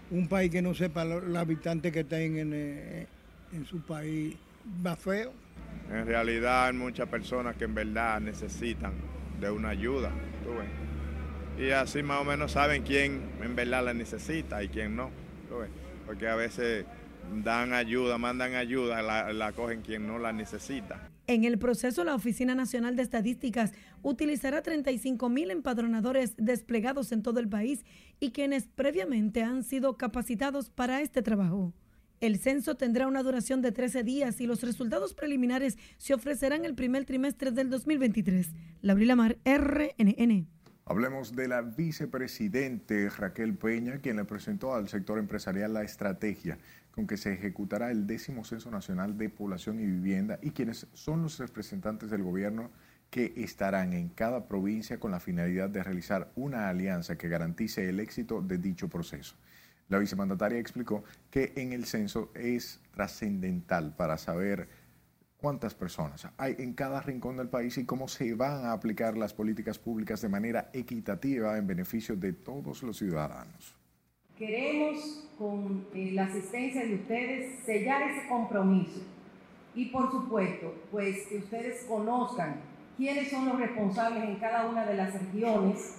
un 0.09 0.27
país 0.27 0.49
que 0.49 0.61
no 0.61 0.73
sepa 0.73 1.05
los 1.05 1.35
habitantes 1.35 1.91
que 1.91 2.03
tienen 2.03 2.53
en, 2.53 3.07
en 3.53 3.65
su 3.65 3.81
país 3.81 4.35
va 4.85 4.95
feo. 4.95 5.31
En 5.91 6.05
realidad 6.05 6.67
hay 6.67 6.73
muchas 6.73 7.07
personas 7.09 7.55
que 7.55 7.65
en 7.65 7.75
verdad 7.75 8.19
necesitan 8.21 8.93
de 9.39 9.51
una 9.51 9.69
ayuda. 9.69 10.11
¿tú 10.43 10.51
ves? 10.51 10.90
Y 11.57 11.69
así 11.71 12.03
más 12.03 12.21
o 12.21 12.23
menos 12.23 12.53
saben 12.53 12.83
quién 12.83 13.21
en 13.41 13.55
verdad 13.55 13.85
la 13.85 13.93
necesita 13.93 14.63
y 14.63 14.69
quién 14.69 14.95
no. 14.95 15.09
Porque 16.05 16.27
a 16.27 16.35
veces 16.35 16.85
dan 17.43 17.73
ayuda, 17.73 18.17
mandan 18.17 18.55
ayuda, 18.55 19.01
la, 19.01 19.51
cogen 19.53 19.81
quien 19.81 20.07
no 20.07 20.19
la 20.19 20.33
necesita. 20.33 21.09
En 21.27 21.45
el 21.45 21.57
proceso, 21.59 22.03
la 22.03 22.15
Oficina 22.15 22.55
Nacional 22.55 22.95
de 22.95 23.03
Estadísticas 23.03 23.71
utilizará 24.01 24.61
35 24.61 25.29
mil 25.29 25.51
empadronadores 25.51 26.33
desplegados 26.37 27.11
en 27.11 27.21
todo 27.21 27.39
el 27.39 27.47
país 27.47 27.85
y 28.19 28.31
quienes 28.31 28.67
previamente 28.67 29.43
han 29.43 29.63
sido 29.63 29.97
capacitados 29.97 30.69
para 30.69 31.01
este 31.01 31.21
trabajo. 31.21 31.73
El 32.19 32.37
censo 32.37 32.75
tendrá 32.75 33.07
una 33.07 33.23
duración 33.23 33.61
de 33.61 33.71
13 33.71 34.03
días 34.03 34.41
y 34.41 34.45
los 34.45 34.61
resultados 34.61 35.13
preliminares 35.13 35.77
se 35.97 36.13
ofrecerán 36.13 36.65
el 36.65 36.75
primer 36.75 37.05
trimestre 37.05 37.51
del 37.51 37.69
2023. 37.69 38.49
Laurila 38.81 39.15
Mar, 39.15 39.37
RNN. 39.45 40.47
Hablemos 40.85 41.35
de 41.35 41.47
la 41.47 41.61
vicepresidente 41.61 43.09
Raquel 43.09 43.55
Peña, 43.55 43.99
quien 43.99 44.17
le 44.17 44.25
presentó 44.25 44.73
al 44.73 44.89
sector 44.89 45.19
empresarial 45.19 45.73
la 45.73 45.83
estrategia 45.83 46.57
con 46.91 47.07
que 47.07 47.17
se 47.17 47.33
ejecutará 47.33 47.91
el 47.91 48.07
décimo 48.07 48.43
Censo 48.43 48.71
Nacional 48.71 49.17
de 49.17 49.29
Población 49.29 49.79
y 49.79 49.85
Vivienda 49.85 50.39
y 50.41 50.51
quienes 50.51 50.87
son 50.93 51.21
los 51.21 51.37
representantes 51.37 52.09
del 52.09 52.23
gobierno 52.23 52.71
que 53.11 53.33
estarán 53.37 53.93
en 53.93 54.09
cada 54.09 54.47
provincia 54.47 54.99
con 54.99 55.11
la 55.11 55.19
finalidad 55.19 55.69
de 55.69 55.83
realizar 55.83 56.31
una 56.35 56.67
alianza 56.67 57.17
que 57.17 57.29
garantice 57.29 57.87
el 57.87 57.99
éxito 57.99 58.41
de 58.41 58.57
dicho 58.57 58.89
proceso. 58.89 59.35
La 59.87 59.99
vicemandataria 59.99 60.57
explicó 60.57 61.03
que 61.29 61.53
en 61.57 61.73
el 61.73 61.85
censo 61.85 62.31
es 62.33 62.79
trascendental 62.93 63.95
para 63.95 64.17
saber 64.17 64.67
cuántas 65.41 65.73
personas 65.73 66.27
hay 66.37 66.55
en 66.59 66.73
cada 66.73 67.01
rincón 67.01 67.35
del 67.35 67.49
país 67.49 67.77
y 67.79 67.85
cómo 67.85 68.07
se 68.07 68.35
van 68.35 68.65
a 68.65 68.73
aplicar 68.73 69.17
las 69.17 69.33
políticas 69.33 69.79
públicas 69.79 70.21
de 70.21 70.29
manera 70.29 70.69
equitativa 70.71 71.57
en 71.57 71.65
beneficio 71.65 72.15
de 72.15 72.33
todos 72.33 72.83
los 72.83 72.97
ciudadanos. 72.97 73.75
Queremos, 74.37 75.27
con 75.37 75.87
eh, 75.93 76.11
la 76.13 76.25
asistencia 76.25 76.85
de 76.85 76.95
ustedes, 76.95 77.63
sellar 77.65 78.03
ese 78.03 78.27
compromiso 78.27 79.01
y, 79.73 79.85
por 79.85 80.11
supuesto, 80.11 80.75
pues 80.91 81.27
que 81.27 81.37
ustedes 81.37 81.85
conozcan 81.85 82.61
quiénes 82.95 83.29
son 83.31 83.47
los 83.49 83.59
responsables 83.59 84.23
en 84.23 84.35
cada 84.35 84.69
una 84.69 84.85
de 84.85 84.95
las 84.95 85.13
regiones 85.13 85.97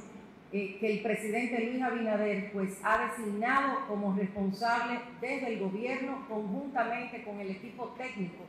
eh, 0.53 0.77
que 0.79 0.93
el 0.93 1.03
presidente 1.03 1.65
Luis 1.65 1.83
Abinader 1.83 2.53
pues 2.53 2.79
ha 2.85 3.07
designado 3.07 3.87
como 3.89 4.15
responsable 4.15 5.01
desde 5.21 5.55
el 5.55 5.61
gobierno 5.61 6.27
conjuntamente 6.29 7.25
con 7.25 7.41
el 7.41 7.51
equipo 7.51 7.95
técnico 7.97 8.45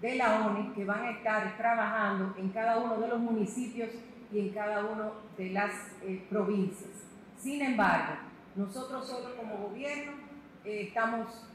de 0.00 0.14
la 0.16 0.46
ONU 0.46 0.74
que 0.74 0.84
van 0.84 1.04
a 1.04 1.10
estar 1.10 1.56
trabajando 1.56 2.34
en 2.38 2.50
cada 2.50 2.78
uno 2.78 2.98
de 2.98 3.08
los 3.08 3.18
municipios 3.18 3.90
y 4.32 4.40
en 4.40 4.48
cada 4.50 4.84
una 4.84 5.10
de 5.36 5.50
las 5.50 5.72
eh, 6.02 6.24
provincias. 6.28 6.90
Sin 7.38 7.62
embargo, 7.62 8.14
nosotros 8.54 9.10
como 9.36 9.68
gobierno 9.68 10.12
eh, 10.64 10.88
estamos 10.88 11.46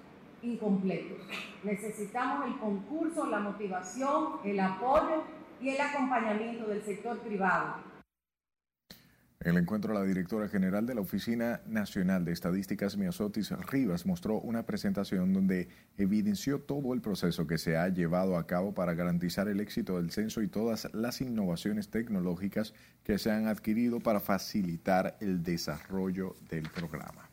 incompletos. 0.42 1.20
Necesitamos 1.64 2.48
el 2.48 2.58
concurso, 2.58 3.28
la 3.28 3.40
motivación, 3.40 4.40
el 4.44 4.60
apoyo 4.60 5.24
y 5.62 5.70
el 5.70 5.82
acompañamiento 5.82 6.68
del 6.68 6.82
sector 6.84 7.20
privado 7.20 7.91
en 9.44 9.56
el 9.56 9.58
encuentro, 9.58 9.92
la 9.92 10.04
directora 10.04 10.48
general 10.48 10.86
de 10.86 10.94
la 10.94 11.02
Oficina 11.02 11.62
Nacional 11.66 12.24
de 12.26 12.32
Estadísticas, 12.32 12.96
Miosotis 12.96 13.50
Rivas, 13.72 14.06
mostró 14.06 14.40
una 14.40 14.68
presentación 14.68 15.34
donde 15.34 15.68
evidenció 15.98 16.60
todo 16.60 16.94
el 16.94 17.02
proceso 17.02 17.48
que 17.48 17.58
se 17.58 17.76
ha 17.76 17.90
llevado 17.90 18.38
a 18.38 18.46
cabo 18.46 18.76
para 18.76 18.94
garantizar 18.94 19.48
el 19.48 19.60
éxito 19.60 19.98
del 19.98 20.12
censo 20.12 20.44
y 20.44 20.48
todas 20.48 20.94
las 20.94 21.22
innovaciones 21.22 21.90
tecnológicas 21.90 22.76
que 23.04 23.18
se 23.18 23.32
han 23.32 23.48
adquirido 23.48 24.00
para 24.00 24.20
facilitar 24.20 25.18
el 25.22 25.42
desarrollo 25.42 26.36
del 26.48 26.70
programa. 26.70 27.32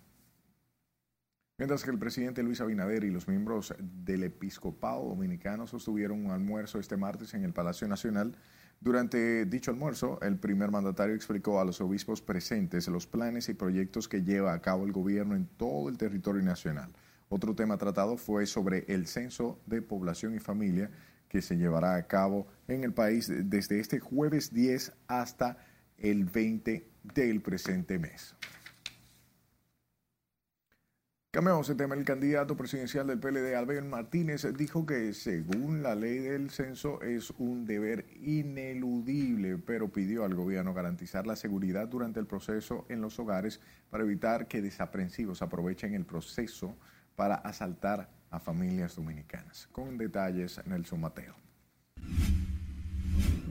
Mientras 1.58 1.84
que 1.84 1.90
el 1.90 1.98
presidente 1.98 2.42
Luis 2.42 2.62
Abinader 2.62 3.04
y 3.04 3.10
los 3.10 3.28
miembros 3.28 3.74
del 3.80 4.22
episcopado 4.22 5.08
dominicano 5.08 5.66
sostuvieron 5.66 6.24
un 6.24 6.30
almuerzo 6.30 6.78
este 6.78 6.96
martes 6.96 7.34
en 7.34 7.44
el 7.44 7.52
Palacio 7.52 7.86
Nacional, 7.86 8.34
durante 8.80 9.44
dicho 9.44 9.72
almuerzo, 9.72 10.20
el 10.22 10.38
primer 10.38 10.70
mandatario 10.70 11.14
explicó 11.14 11.60
a 11.60 11.64
los 11.64 11.80
obispos 11.80 12.22
presentes 12.22 12.86
los 12.86 13.08
planes 13.08 13.48
y 13.48 13.54
proyectos 13.54 14.06
que 14.06 14.22
lleva 14.22 14.52
a 14.52 14.60
cabo 14.60 14.84
el 14.84 14.92
gobierno 14.92 15.34
en 15.34 15.46
todo 15.46 15.88
el 15.88 15.98
territorio 15.98 16.42
nacional. 16.42 16.92
Otro 17.28 17.54
tema 17.56 17.76
tratado 17.76 18.16
fue 18.16 18.46
sobre 18.46 18.84
el 18.88 19.06
censo 19.08 19.58
de 19.66 19.82
población 19.82 20.34
y 20.36 20.38
familia 20.38 20.90
que 21.28 21.42
se 21.42 21.56
llevará 21.56 21.96
a 21.96 22.06
cabo 22.06 22.46
en 22.68 22.84
el 22.84 22.92
país 22.92 23.28
desde 23.28 23.80
este 23.80 23.98
jueves 23.98 24.54
10 24.54 24.92
hasta 25.08 25.58
el 25.98 26.24
20 26.24 26.88
del 27.02 27.40
presente 27.42 27.98
mes. 27.98 28.34
Cambiamos 31.30 31.68
el 31.68 31.76
tema. 31.76 31.94
El 31.94 32.06
candidato 32.06 32.56
presidencial 32.56 33.06
del 33.06 33.18
PLD, 33.18 33.54
Albert 33.54 33.86
Martínez, 33.86 34.46
dijo 34.56 34.86
que 34.86 35.12
según 35.12 35.82
la 35.82 35.94
ley 35.94 36.20
del 36.20 36.48
censo 36.48 37.02
es 37.02 37.34
un 37.36 37.66
deber 37.66 38.06
ineludible, 38.22 39.58
pero 39.58 39.92
pidió 39.92 40.24
al 40.24 40.34
gobierno 40.34 40.72
garantizar 40.72 41.26
la 41.26 41.36
seguridad 41.36 41.86
durante 41.86 42.18
el 42.18 42.24
proceso 42.24 42.86
en 42.88 43.02
los 43.02 43.18
hogares 43.18 43.60
para 43.90 44.04
evitar 44.04 44.48
que 44.48 44.62
desaprensivos 44.62 45.42
aprovechen 45.42 45.92
el 45.92 46.06
proceso 46.06 46.74
para 47.14 47.34
asaltar 47.34 48.08
a 48.30 48.40
familias 48.40 48.96
dominicanas. 48.96 49.68
Con 49.70 49.98
detalles, 49.98 50.58
Nelson 50.64 51.02
Mateo. 51.02 51.34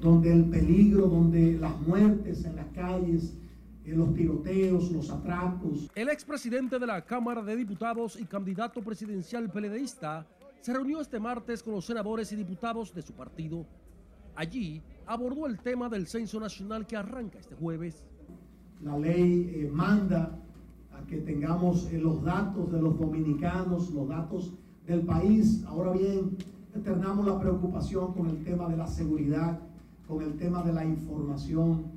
Donde 0.01 0.33
el 0.33 0.45
peligro, 0.45 1.05
donde 1.05 1.59
las 1.59 1.79
muertes 1.81 2.43
en 2.43 2.55
las 2.55 2.67
calles, 2.73 3.33
los 3.95 4.13
tiroteos, 4.13 4.91
los 4.91 5.09
atracos. 5.09 5.89
El 5.95 6.09
expresidente 6.09 6.77
de 6.77 6.87
la 6.87 7.03
Cámara 7.05 7.41
de 7.41 7.55
Diputados 7.55 8.19
y 8.19 8.25
candidato 8.25 8.81
presidencial 8.81 9.49
peledeísta 9.49 10.25
se 10.61 10.73
reunió 10.73 10.99
este 10.99 11.19
martes 11.19 11.63
con 11.63 11.73
los 11.73 11.85
senadores 11.85 12.31
y 12.31 12.35
diputados 12.35 12.93
de 12.93 13.01
su 13.01 13.13
partido. 13.13 13.65
Allí 14.35 14.81
abordó 15.05 15.47
el 15.47 15.59
tema 15.59 15.87
del 15.89 16.07
censo 16.07 16.39
nacional 16.39 16.85
que 16.85 16.97
arranca 16.97 17.39
este 17.39 17.55
jueves. 17.55 18.03
La 18.83 18.97
ley 18.97 19.51
eh, 19.55 19.69
manda 19.71 20.37
a 20.91 21.05
que 21.07 21.17
tengamos 21.17 21.91
eh, 21.91 21.97
los 21.97 22.23
datos 22.23 22.71
de 22.71 22.81
los 22.81 22.99
dominicanos, 22.99 23.89
los 23.91 24.07
datos 24.09 24.53
del 24.85 25.01
país. 25.01 25.63
Ahora 25.65 25.93
bien, 25.93 26.37
externamos 26.75 27.25
la 27.25 27.39
preocupación 27.39 28.13
con 28.13 28.27
el 28.27 28.43
tema 28.43 28.67
de 28.67 28.77
la 28.77 28.87
seguridad, 28.87 29.59
con 30.07 30.21
el 30.21 30.35
tema 30.37 30.61
de 30.63 30.73
la 30.73 30.85
información 30.85 31.96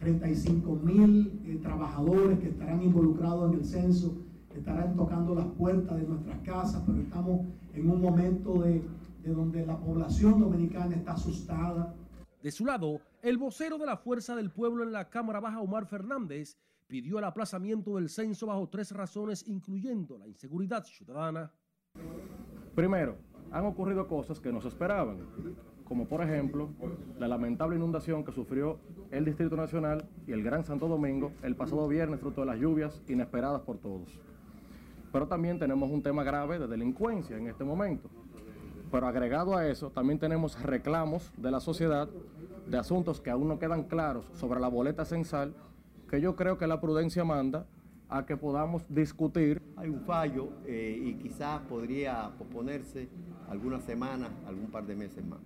35 0.00 0.76
mil 0.82 1.40
eh, 1.44 1.58
trabajadores 1.62 2.38
que 2.40 2.48
estarán 2.48 2.82
involucrados 2.82 3.52
en 3.52 3.58
el 3.58 3.64
censo, 3.64 4.16
estarán 4.54 4.96
tocando 4.96 5.34
las 5.34 5.46
puertas 5.46 5.96
de 5.96 6.06
nuestras 6.06 6.38
casas, 6.40 6.82
pero 6.86 7.00
estamos 7.00 7.46
en 7.74 7.88
un 7.88 8.00
momento 8.00 8.54
de, 8.62 8.82
de 9.22 9.34
donde 9.34 9.64
la 9.64 9.78
población 9.78 10.40
dominicana 10.40 10.96
está 10.96 11.12
asustada. 11.12 11.94
De 12.42 12.50
su 12.50 12.64
lado, 12.64 13.00
el 13.22 13.36
vocero 13.36 13.76
de 13.76 13.86
la 13.86 13.98
Fuerza 13.98 14.34
del 14.34 14.50
Pueblo 14.50 14.82
en 14.82 14.92
la 14.92 15.10
Cámara 15.10 15.40
Baja, 15.40 15.60
Omar 15.60 15.86
Fernández, 15.86 16.56
pidió 16.86 17.18
el 17.18 17.24
aplazamiento 17.24 17.96
del 17.96 18.08
censo 18.08 18.46
bajo 18.46 18.68
tres 18.68 18.90
razones, 18.92 19.46
incluyendo 19.46 20.16
la 20.16 20.26
inseguridad 20.26 20.82
ciudadana. 20.84 21.52
Primero, 22.74 23.16
han 23.52 23.66
ocurrido 23.66 24.08
cosas 24.08 24.40
que 24.40 24.50
no 24.50 24.60
se 24.60 24.68
esperaban 24.68 25.18
como 25.90 26.06
por 26.06 26.22
ejemplo 26.22 26.68
la 27.18 27.26
lamentable 27.26 27.74
inundación 27.74 28.22
que 28.22 28.30
sufrió 28.30 28.78
el 29.10 29.24
Distrito 29.24 29.56
Nacional 29.56 30.08
y 30.24 30.30
el 30.30 30.44
Gran 30.44 30.64
Santo 30.64 30.86
Domingo 30.86 31.32
el 31.42 31.56
pasado 31.56 31.88
viernes 31.88 32.20
fruto 32.20 32.42
de 32.42 32.46
las 32.46 32.60
lluvias 32.60 33.02
inesperadas 33.08 33.62
por 33.62 33.78
todos. 33.78 34.20
Pero 35.12 35.26
también 35.26 35.58
tenemos 35.58 35.90
un 35.90 36.00
tema 36.00 36.22
grave 36.22 36.60
de 36.60 36.68
delincuencia 36.68 37.36
en 37.36 37.48
este 37.48 37.64
momento. 37.64 38.08
Pero 38.92 39.08
agregado 39.08 39.56
a 39.56 39.66
eso, 39.66 39.90
también 39.90 40.20
tenemos 40.20 40.62
reclamos 40.62 41.32
de 41.36 41.50
la 41.50 41.58
sociedad 41.58 42.08
de 42.68 42.78
asuntos 42.78 43.20
que 43.20 43.30
aún 43.30 43.48
no 43.48 43.58
quedan 43.58 43.82
claros 43.82 44.30
sobre 44.34 44.60
la 44.60 44.68
boleta 44.68 45.04
censal, 45.04 45.54
que 46.08 46.20
yo 46.20 46.36
creo 46.36 46.56
que 46.56 46.68
la 46.68 46.80
prudencia 46.80 47.24
manda 47.24 47.66
a 48.08 48.24
que 48.26 48.36
podamos 48.36 48.84
discutir. 48.88 49.60
Hay 49.76 49.88
un 49.88 50.02
fallo 50.02 50.50
eh, 50.66 51.00
y 51.02 51.14
quizás 51.14 51.62
podría 51.62 52.30
posponerse 52.38 53.08
algunas 53.48 53.82
semanas, 53.82 54.30
algún 54.46 54.70
par 54.70 54.86
de 54.86 54.94
meses 54.94 55.24
más. 55.26 55.40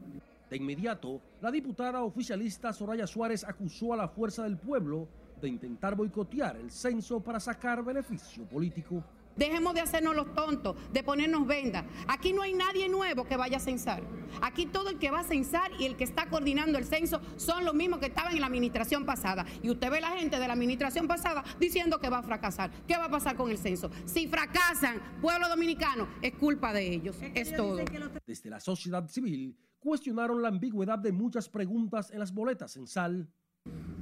De 0.55 0.59
inmediato, 0.59 1.21
la 1.41 1.51
diputada 1.51 2.01
oficialista 2.05 2.73
Soraya 2.73 3.09
Suárez 3.09 3.43
acusó 3.43 3.93
a 3.93 3.97
la 3.97 4.07
Fuerza 4.07 4.45
del 4.45 4.57
Pueblo 4.57 5.09
de 5.43 5.49
intentar 5.49 5.97
boicotear 5.97 6.57
el 6.57 6.71
censo 6.71 7.19
para 7.19 7.41
sacar 7.41 7.85
beneficio 7.85 8.45
político. 8.45 9.03
Dejemos 9.35 9.75
de 9.75 9.81
hacernos 9.81 10.15
los 10.15 10.33
tontos, 10.33 10.77
de 10.93 11.03
ponernos 11.03 11.45
vendas. 11.45 11.85
Aquí 12.07 12.33
no 12.33 12.43
hay 12.43 12.53
nadie 12.53 12.89
nuevo 12.89 13.25
que 13.25 13.37
vaya 13.37 13.57
a 13.57 13.61
censar. 13.61 14.05
Aquí 14.43 14.67
todo 14.67 14.91
el 14.91 14.99
que 15.01 15.11
va 15.11 15.21
a 15.21 15.25
censar 15.25 15.73
y 15.77 15.87
el 15.87 15.97
que 15.97 16.05
está 16.05 16.31
coordinando 16.31 16.79
el 16.79 16.85
censo 16.85 17.21
son 17.35 17.65
los 17.65 17.75
mismos 17.75 17.99
que 17.99 18.07
estaban 18.07 18.33
en 18.33 18.41
la 18.41 18.47
administración 18.47 19.05
pasada. 19.05 19.45
Y 19.61 19.71
usted 19.71 19.91
ve 19.91 20.01
la 20.01 20.13
gente 20.13 20.39
de 20.39 20.47
la 20.47 20.53
administración 20.53 21.09
pasada 21.09 21.43
diciendo 21.59 21.99
que 21.99 22.09
va 22.11 22.19
a 22.19 22.23
fracasar. 22.23 22.71
¿Qué 22.87 22.97
va 22.97 23.07
a 23.07 23.11
pasar 23.11 23.35
con 23.35 23.51
el 23.51 23.59
censo? 23.59 23.91
Si 24.05 24.29
fracasan, 24.29 25.03
pueblo 25.21 25.49
dominicano, 25.49 26.07
es 26.23 26.33
culpa 26.37 26.73
de 26.73 26.95
ellos. 26.95 27.21
Es, 27.21 27.51
es 27.51 27.57
todo. 27.57 27.81
Desde 28.25 28.51
la 28.51 28.61
sociedad 28.61 29.09
civil 29.09 29.57
cuestionaron 29.85 30.41
la 30.41 30.49
ambigüedad 30.49 30.99
de 30.99 31.13
muchas 31.13 31.49
preguntas 31.49 32.11
en 32.11 32.19
las 32.19 32.33
boletas 32.33 32.77
en 32.77 32.87
sal. 32.87 33.29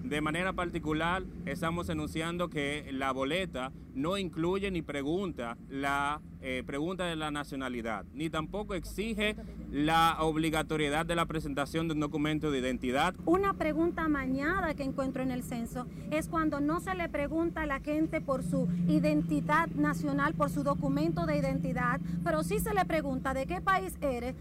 De 0.05 0.21
manera 0.21 0.53
particular, 0.53 1.23
estamos 1.47 1.89
anunciando 1.89 2.49
que 2.51 2.91
la 2.93 3.13
boleta 3.13 3.73
no 3.95 4.19
incluye 4.19 4.71
ni 4.71 4.83
pregunta 4.83 5.57
la 5.69 6.21
eh, 6.41 6.63
pregunta 6.67 7.07
de 7.07 7.17
la 7.17 7.31
nacionalidad, 7.31 8.05
ni 8.13 8.29
tampoco 8.29 8.75
exige 8.75 9.37
la 9.71 10.17
obligatoriedad 10.21 11.07
de 11.07 11.15
la 11.15 11.27
presentación 11.27 11.89
de 11.89 11.95
un 11.95 12.01
documento 12.01 12.51
de 12.51 12.59
identidad. 12.59 13.15
Una 13.25 13.55
pregunta 13.55 14.09
mañana 14.09 14.75
que 14.75 14.83
encuentro 14.83 15.23
en 15.23 15.31
el 15.31 15.43
censo 15.43 15.87
es 16.11 16.29
cuando 16.29 16.61
no 16.61 16.81
se 16.81 16.95
le 16.95 17.09
pregunta 17.09 17.63
a 17.63 17.67
la 17.67 17.81
gente 17.81 18.21
por 18.21 18.43
su 18.43 18.69
identidad 18.89 19.69
nacional, 19.69 20.35
por 20.35 20.51
su 20.51 20.63
documento 20.63 21.25
de 21.27 21.39
identidad, 21.39 22.01
pero 22.25 22.43
sí 22.43 22.59
se 22.59 22.75
le 22.75 22.85
pregunta 22.85 23.33
de 23.35 23.47
qué 23.47 23.61
país 23.61 23.97
eres 24.01 24.35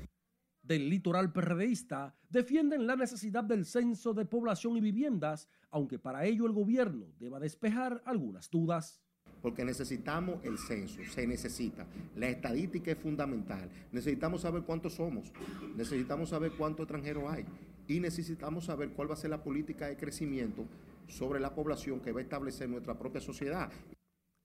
del 0.71 0.89
litoral 0.89 1.33
perredista 1.33 2.15
defienden 2.29 2.87
la 2.87 2.95
necesidad 2.95 3.43
del 3.43 3.65
censo 3.65 4.13
de 4.13 4.23
población 4.23 4.77
y 4.77 4.79
viviendas, 4.79 5.49
aunque 5.69 5.99
para 5.99 6.23
ello 6.23 6.45
el 6.45 6.53
gobierno 6.53 7.07
deba 7.19 7.41
despejar 7.41 8.01
algunas 8.05 8.49
dudas. 8.49 9.01
Porque 9.41 9.65
necesitamos 9.65 10.39
el 10.45 10.57
censo, 10.57 11.01
se 11.11 11.27
necesita. 11.27 11.85
La 12.15 12.29
estadística 12.29 12.89
es 12.89 12.97
fundamental. 12.97 13.69
Necesitamos 13.91 14.43
saber 14.43 14.63
cuántos 14.63 14.93
somos, 14.93 15.33
necesitamos 15.75 16.29
saber 16.29 16.53
cuántos 16.53 16.85
extranjeros 16.85 17.25
hay 17.29 17.43
y 17.89 17.99
necesitamos 17.99 18.65
saber 18.65 18.91
cuál 18.91 19.09
va 19.09 19.15
a 19.15 19.17
ser 19.17 19.31
la 19.31 19.43
política 19.43 19.87
de 19.87 19.97
crecimiento 19.97 20.63
sobre 21.07 21.41
la 21.41 21.53
población 21.53 21.99
que 21.99 22.13
va 22.13 22.21
a 22.21 22.23
establecer 22.23 22.69
nuestra 22.69 22.97
propia 22.97 23.19
sociedad. 23.19 23.69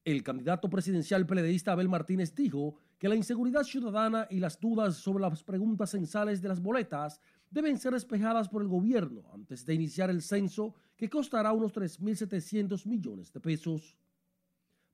El 0.04 0.24
candidato 0.24 0.68
presidencial 0.68 1.24
peledeísta 1.24 1.70
Abel 1.70 1.88
Martínez 1.88 2.34
dijo 2.34 2.80
que 2.98 3.08
la 3.08 3.16
inseguridad 3.16 3.62
ciudadana 3.62 4.26
y 4.30 4.40
las 4.40 4.58
dudas 4.58 4.96
sobre 4.96 5.22
las 5.22 5.42
preguntas 5.42 5.90
censales 5.90 6.40
de 6.40 6.48
las 6.48 6.60
boletas 6.60 7.20
deben 7.50 7.78
ser 7.78 7.92
despejadas 7.92 8.48
por 8.48 8.62
el 8.62 8.68
gobierno 8.68 9.22
antes 9.32 9.64
de 9.66 9.74
iniciar 9.74 10.10
el 10.10 10.22
censo 10.22 10.74
que 10.96 11.10
costará 11.10 11.52
unos 11.52 11.74
3.700 11.74 12.86
millones 12.86 13.32
de 13.32 13.40
pesos. 13.40 13.96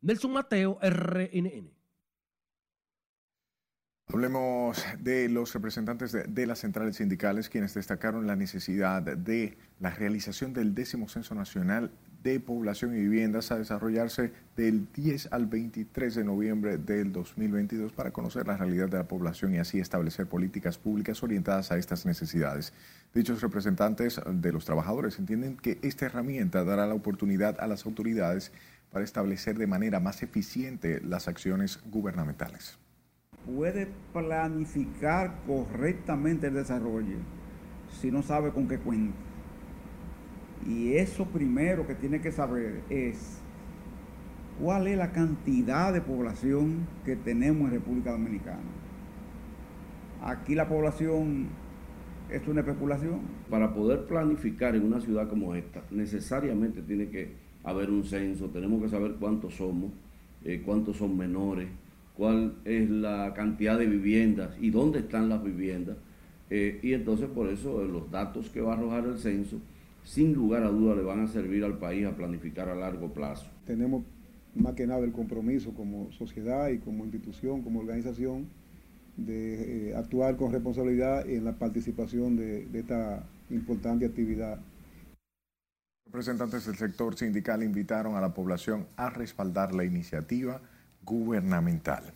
Nelson 0.01 0.33
Mateo, 0.33 0.79
RNN. 0.83 1.71
Hablemos 4.09 4.85
de 4.99 5.29
los 5.29 5.55
representantes 5.55 6.13
de, 6.13 6.47
las 6.47 6.59
centrales 6.59 6.97
sindicales, 6.97 7.49
quienes 7.49 7.73
destacaron 7.73 8.27
la 8.27 8.37
necesidad 8.37 9.01
de 9.01 9.57
la 9.79 9.91
realización 9.91 10.53
del 10.53 10.75
décimo 10.75 11.09
censo 11.09 11.35
nacional 11.35 11.93
de 12.23 12.41
población 12.41 12.97
y 12.97 13.01
viviendas 13.01 13.51
a 13.51 13.59
desarrollarse 13.59 14.33
del 14.57 14.87
10 14.93 15.33
al 15.33 15.47
23 15.47 16.15
de 16.15 16.25
noviembre 16.25 16.79
del 16.79 17.13
2022 17.13 17.93
para 17.93 18.13
conocer 18.13 18.47
la 18.47 18.57
realidad 18.57 18.89
de 18.89 18.99
la 18.99 19.09
población 19.09 19.55
y 19.55 19.59
así 19.59 19.81
establecer 19.81 20.27
políticas 20.27 20.79
públicas 20.79 21.23
orientadas 21.23 21.73
a 21.73 21.79
estas 21.79 22.07
necesidades. 22.07 22.73
Dichos 23.15 23.41
representantes 23.41 24.21
de 24.27 24.53
los 24.53 24.65
trabajadores 24.65 25.19
entienden 25.19 25.57
que 25.57 25.79
esta 25.83 26.07
herramienta 26.07 26.65
dará 26.65 26.87
la 26.87 26.95
oportunidad 26.95 27.61
a 27.61 27.67
las 27.67 27.87
autoridades 27.87 28.53
para 28.93 29.05
establecer 29.05 29.59
de 29.59 29.67
manera 29.67 30.01
más 30.01 30.23
eficiente 30.23 31.01
las 31.01 31.29
acciones 31.29 31.81
gubernamentales. 31.87 32.79
Puede 33.47 33.89
planificar 34.13 35.41
correctamente 35.47 36.47
el 36.47 36.55
desarrollo 36.55 37.17
si 38.01 38.11
no 38.11 38.23
sabe 38.23 38.53
con 38.53 38.69
qué 38.69 38.79
cuenta 38.79 39.32
y 40.67 40.95
eso 40.95 41.27
primero 41.27 41.87
que 41.87 41.95
tiene 41.95 42.21
que 42.21 42.33
saber 42.33 42.83
es 42.89 43.41
cuál 44.61 44.87
es 44.87 44.97
la 44.97 45.13
cantidad 45.13 45.93
de 45.93 46.01
población 46.01 46.87
que 47.05 47.17
tenemos 47.17 47.69
en 47.69 47.73
República 47.73 48.13
Dominicana. 48.13 48.61
Aquí 50.23 50.55
la 50.55 50.69
población 50.69 51.49
es 52.31 52.47
una 52.47 52.61
especulación. 52.61 53.21
Para 53.51 53.75
poder 53.75 54.07
planificar 54.07 54.77
en 54.77 54.85
una 54.85 55.01
ciudad 55.01 55.29
como 55.29 55.55
esta, 55.55 55.83
necesariamente 55.91 56.81
tiene 56.83 57.09
que 57.09 57.33
haber 57.65 57.91
un 57.91 58.05
censo, 58.05 58.49
tenemos 58.49 58.83
que 58.83 58.89
saber 58.89 59.17
cuántos 59.19 59.55
somos, 59.55 59.91
eh, 60.45 60.63
cuántos 60.65 60.97
son 60.97 61.17
menores, 61.17 61.69
cuál 62.17 62.55
es 62.65 62.89
la 62.89 63.33
cantidad 63.35 63.79
de 63.79 63.87
viviendas 63.87 64.57
y 64.61 64.71
dónde 64.71 65.01
están 65.01 65.29
las 65.29 65.43
viviendas. 65.43 65.97
Eh, 66.51 66.81
y 66.83 66.93
entonces 66.93 67.29
por 67.29 67.49
eso 67.49 67.83
los 67.85 68.11
datos 68.11 68.51
que 68.51 68.61
va 68.61 68.75
a 68.75 68.77
arrojar 68.77 69.07
el 69.07 69.19
censo 69.19 69.59
sin 70.05 70.35
lugar 70.35 70.63
a 70.63 70.69
duda 70.69 70.95
le 70.95 71.03
van 71.03 71.21
a 71.21 71.29
servir 71.29 71.65
al 71.65 71.79
país 71.79 72.07
a 72.07 72.17
planificar 72.17 72.69
a 72.69 72.75
largo 72.75 73.13
plazo. 73.13 73.47
Tenemos 73.67 74.05
más 74.55 74.75
que 74.75 74.87
nada 74.87 75.05
el 75.05 75.13
compromiso 75.13 75.73
como 75.75 76.11
sociedad 76.13 76.69
y 76.69 76.79
como 76.79 77.05
institución, 77.05 77.63
como 77.63 77.81
organización, 77.81 78.49
de 79.17 79.91
eh, 79.91 79.97
actuar 79.97 80.37
con 80.37 80.53
responsabilidad 80.53 81.29
en 81.29 81.45
la 81.45 81.53
participación 81.53 82.37
de, 82.37 82.67
de 82.67 82.81
esta 82.81 83.25
importante 83.51 84.07
actividad. 84.07 84.59
Representantes 86.07 86.67
del 86.67 86.77
sector 86.77 87.17
sindical 87.17 87.63
invitaron 87.63 88.17
a 88.17 88.21
la 88.21 88.35
población 88.35 88.87
a 88.97 89.11
respaldar 89.11 89.75
la 89.75 89.85
iniciativa 89.85 90.61
gubernamental. 91.05 92.13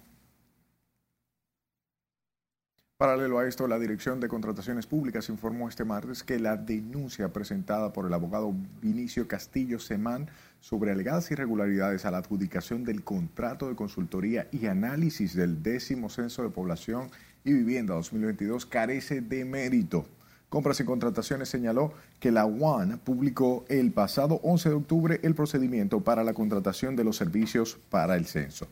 Paralelo 2.99 3.39
a 3.39 3.47
esto, 3.47 3.69
la 3.69 3.79
Dirección 3.79 4.21
de 4.21 4.29
Contrataciones 4.29 4.87
Públicas 4.87 5.29
informó 5.29 5.69
este 5.69 5.85
martes 5.85 6.23
que 6.23 6.39
la 6.39 6.57
denuncia 6.57 7.31
presentada 7.31 7.93
por 7.93 8.07
el 8.07 8.15
abogado 8.15 8.55
Vinicio 8.81 9.29
Castillo 9.29 9.79
Semán 9.79 10.31
sobre 10.61 10.93
alegadas 10.93 11.31
irregularidades 11.31 12.07
a 12.07 12.11
la 12.11 12.17
adjudicación 12.17 12.85
del 12.85 13.05
contrato 13.05 13.69
de 13.69 13.77
consultoría 13.77 14.49
y 14.51 14.65
análisis 14.65 15.35
del 15.35 15.63
décimo 15.63 16.09
censo 16.09 16.43
de 16.43 16.49
población 16.49 17.11
y 17.45 17.53
vivienda 17.53 17.93
2022 17.93 18.65
carece 18.65 19.21
de 19.21 19.45
mérito. 19.45 20.07
Compras 20.49 20.81
y 20.81 20.85
Contrataciones 20.85 21.51
señaló 21.51 21.93
que 22.19 22.33
la 22.33 22.47
UAN 22.47 22.99
publicó 23.05 23.67
el 23.69 23.93
pasado 23.93 24.41
11 24.43 24.71
de 24.71 24.75
octubre 24.75 25.21
el 25.23 25.35
procedimiento 25.35 26.01
para 26.01 26.25
la 26.25 26.33
contratación 26.33 26.97
de 26.97 27.05
los 27.05 27.19
servicios 27.19 27.77
para 27.91 28.17
el 28.17 28.25
censo. 28.25 28.67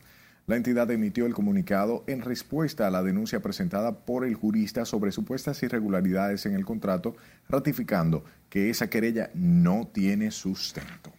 La 0.47 0.55
entidad 0.55 0.91
emitió 0.91 1.25
el 1.25 1.33
comunicado 1.33 2.03
en 2.05 2.21
respuesta 2.21 2.85
a 2.85 2.91
la 2.91 3.01
denuncia 3.01 3.39
presentada 3.41 4.05
por 4.05 4.25
el 4.25 4.35
jurista 4.35 4.85
sobre 4.85 5.11
supuestas 5.11 5.63
irregularidades 5.63 6.45
en 6.45 6.53
el 6.53 6.65
contrato, 6.65 7.15
ratificando 7.49 8.23
que 8.47 8.69
esa 8.69 8.87
querella 8.87 9.31
no 9.33 9.87
tiene 9.87 10.29
sustento. 10.29 11.11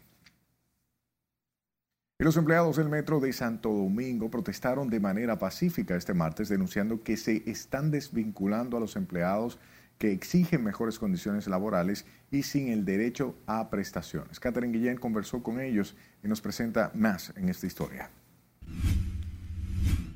Y 2.19 2.25
los 2.25 2.37
empleados 2.37 2.77
del 2.77 2.89
metro 2.89 3.19
de 3.19 3.33
Santo 3.33 3.69
Domingo 3.71 4.31
protestaron 4.31 4.89
de 4.89 5.01
manera 5.01 5.39
pacífica 5.39 5.97
este 5.97 6.15
martes 6.15 6.49
denunciando 6.49 7.03
que 7.03 7.17
se 7.17 7.43
están 7.51 7.91
desvinculando 7.91 8.77
a 8.77 8.81
los 8.81 8.95
empleados 8.95 9.59
que 9.99 10.13
exigen 10.13 10.63
mejores 10.63 10.99
condiciones 10.99 11.49
laborales 11.49 12.07
y 12.31 12.45
sin 12.45 12.69
el 12.69 12.85
derecho 12.85 13.35
a 13.47 13.71
prestaciones. 13.71 14.39
Catherine 14.39 14.73
Guillén 14.73 14.99
conversó 14.99 15.43
con 15.43 15.61
ellos 15.61 15.97
y 16.23 16.29
nos 16.29 16.41
presenta 16.41 16.93
más 16.95 17.33
en 17.37 17.49
esta 17.49 17.67
historia. 17.67 18.09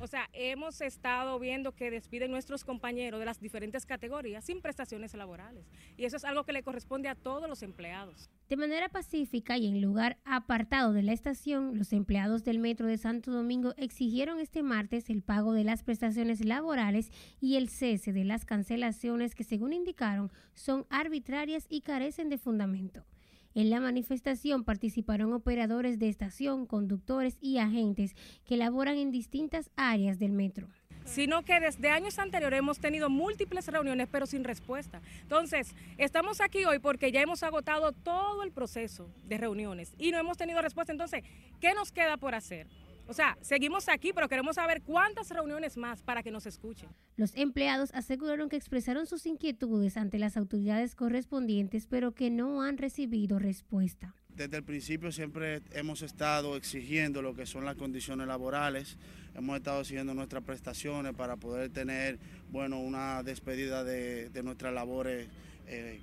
O 0.01 0.07
sea, 0.07 0.27
hemos 0.33 0.81
estado 0.81 1.37
viendo 1.37 1.73
que 1.73 1.91
despiden 1.91 2.31
nuestros 2.31 2.63
compañeros 2.63 3.19
de 3.19 3.25
las 3.27 3.39
diferentes 3.39 3.85
categorías 3.85 4.43
sin 4.43 4.59
prestaciones 4.59 5.13
laborales. 5.13 5.63
Y 5.95 6.05
eso 6.05 6.17
es 6.17 6.25
algo 6.25 6.43
que 6.43 6.53
le 6.53 6.63
corresponde 6.63 7.07
a 7.07 7.13
todos 7.13 7.47
los 7.47 7.61
empleados. 7.61 8.27
De 8.49 8.57
manera 8.57 8.89
pacífica 8.89 9.59
y 9.59 9.67
en 9.67 9.79
lugar 9.79 10.17
apartado 10.25 10.91
de 10.91 11.03
la 11.03 11.13
estación, 11.13 11.77
los 11.77 11.93
empleados 11.93 12.43
del 12.43 12.57
Metro 12.57 12.87
de 12.87 12.97
Santo 12.97 13.29
Domingo 13.31 13.75
exigieron 13.77 14.39
este 14.39 14.63
martes 14.63 15.07
el 15.11 15.21
pago 15.21 15.53
de 15.53 15.65
las 15.65 15.83
prestaciones 15.83 16.43
laborales 16.43 17.11
y 17.39 17.57
el 17.57 17.69
cese 17.69 18.11
de 18.11 18.23
las 18.23 18.43
cancelaciones 18.43 19.35
que, 19.35 19.43
según 19.43 19.71
indicaron, 19.71 20.31
son 20.55 20.87
arbitrarias 20.89 21.67
y 21.69 21.81
carecen 21.81 22.29
de 22.29 22.39
fundamento. 22.39 23.05
En 23.53 23.69
la 23.69 23.79
manifestación 23.79 24.63
participaron 24.63 25.33
operadores 25.33 25.99
de 25.99 26.09
estación, 26.09 26.65
conductores 26.65 27.37
y 27.41 27.57
agentes 27.57 28.15
que 28.45 28.57
laboran 28.57 28.97
en 28.97 29.11
distintas 29.11 29.69
áreas 29.75 30.19
del 30.19 30.31
metro 30.31 30.67
sino 31.05 31.43
que 31.43 31.59
desde 31.59 31.89
años 31.89 32.19
anteriores 32.19 32.59
hemos 32.59 32.79
tenido 32.79 33.09
múltiples 33.09 33.67
reuniones 33.67 34.07
pero 34.11 34.25
sin 34.25 34.43
respuesta. 34.43 35.01
Entonces, 35.21 35.75
estamos 35.97 36.41
aquí 36.41 36.65
hoy 36.65 36.79
porque 36.79 37.11
ya 37.11 37.21
hemos 37.21 37.43
agotado 37.43 37.91
todo 37.91 38.43
el 38.43 38.51
proceso 38.51 39.09
de 39.25 39.37
reuniones 39.37 39.93
y 39.97 40.11
no 40.11 40.19
hemos 40.19 40.37
tenido 40.37 40.61
respuesta. 40.61 40.91
Entonces, 40.91 41.23
¿qué 41.59 41.73
nos 41.73 41.91
queda 41.91 42.17
por 42.17 42.35
hacer? 42.35 42.67
O 43.07 43.13
sea, 43.13 43.37
seguimos 43.41 43.89
aquí, 43.89 44.13
pero 44.13 44.29
queremos 44.29 44.55
saber 44.55 44.81
cuántas 44.81 45.29
reuniones 45.29 45.77
más 45.77 46.01
para 46.01 46.23
que 46.23 46.31
nos 46.31 46.45
escuchen. 46.45 46.89
Los 47.17 47.35
empleados 47.35 47.91
aseguraron 47.93 48.49
que 48.49 48.55
expresaron 48.55 49.05
sus 49.05 49.25
inquietudes 49.25 49.97
ante 49.97 50.17
las 50.17 50.37
autoridades 50.37 50.95
correspondientes, 50.95 51.87
pero 51.87 52.13
que 52.13 52.29
no 52.29 52.61
han 52.61 52.77
recibido 52.77 53.39
respuesta. 53.39 54.15
Desde 54.35 54.57
el 54.57 54.63
principio 54.63 55.11
siempre 55.11 55.61
hemos 55.73 56.01
estado 56.01 56.55
exigiendo 56.55 57.21
lo 57.21 57.35
que 57.35 57.45
son 57.45 57.65
las 57.65 57.75
condiciones 57.75 58.27
laborales, 58.27 58.97
hemos 59.35 59.57
estado 59.57 59.81
exigiendo 59.81 60.13
nuestras 60.13 60.43
prestaciones 60.43 61.13
para 61.13 61.35
poder 61.35 61.69
tener, 61.69 62.17
bueno, 62.49 62.79
una 62.79 63.23
despedida 63.23 63.83
de, 63.83 64.29
nuestras 64.41 64.73
labores 64.73 65.27
eh, 65.67 65.99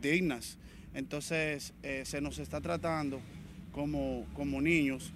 dignas. 0.00 0.58
Entonces, 0.94 1.72
eh, 1.82 2.02
se 2.04 2.20
nos 2.20 2.38
está 2.38 2.60
tratando 2.60 3.20
como, 3.72 4.26
como 4.34 4.60
niños 4.60 5.12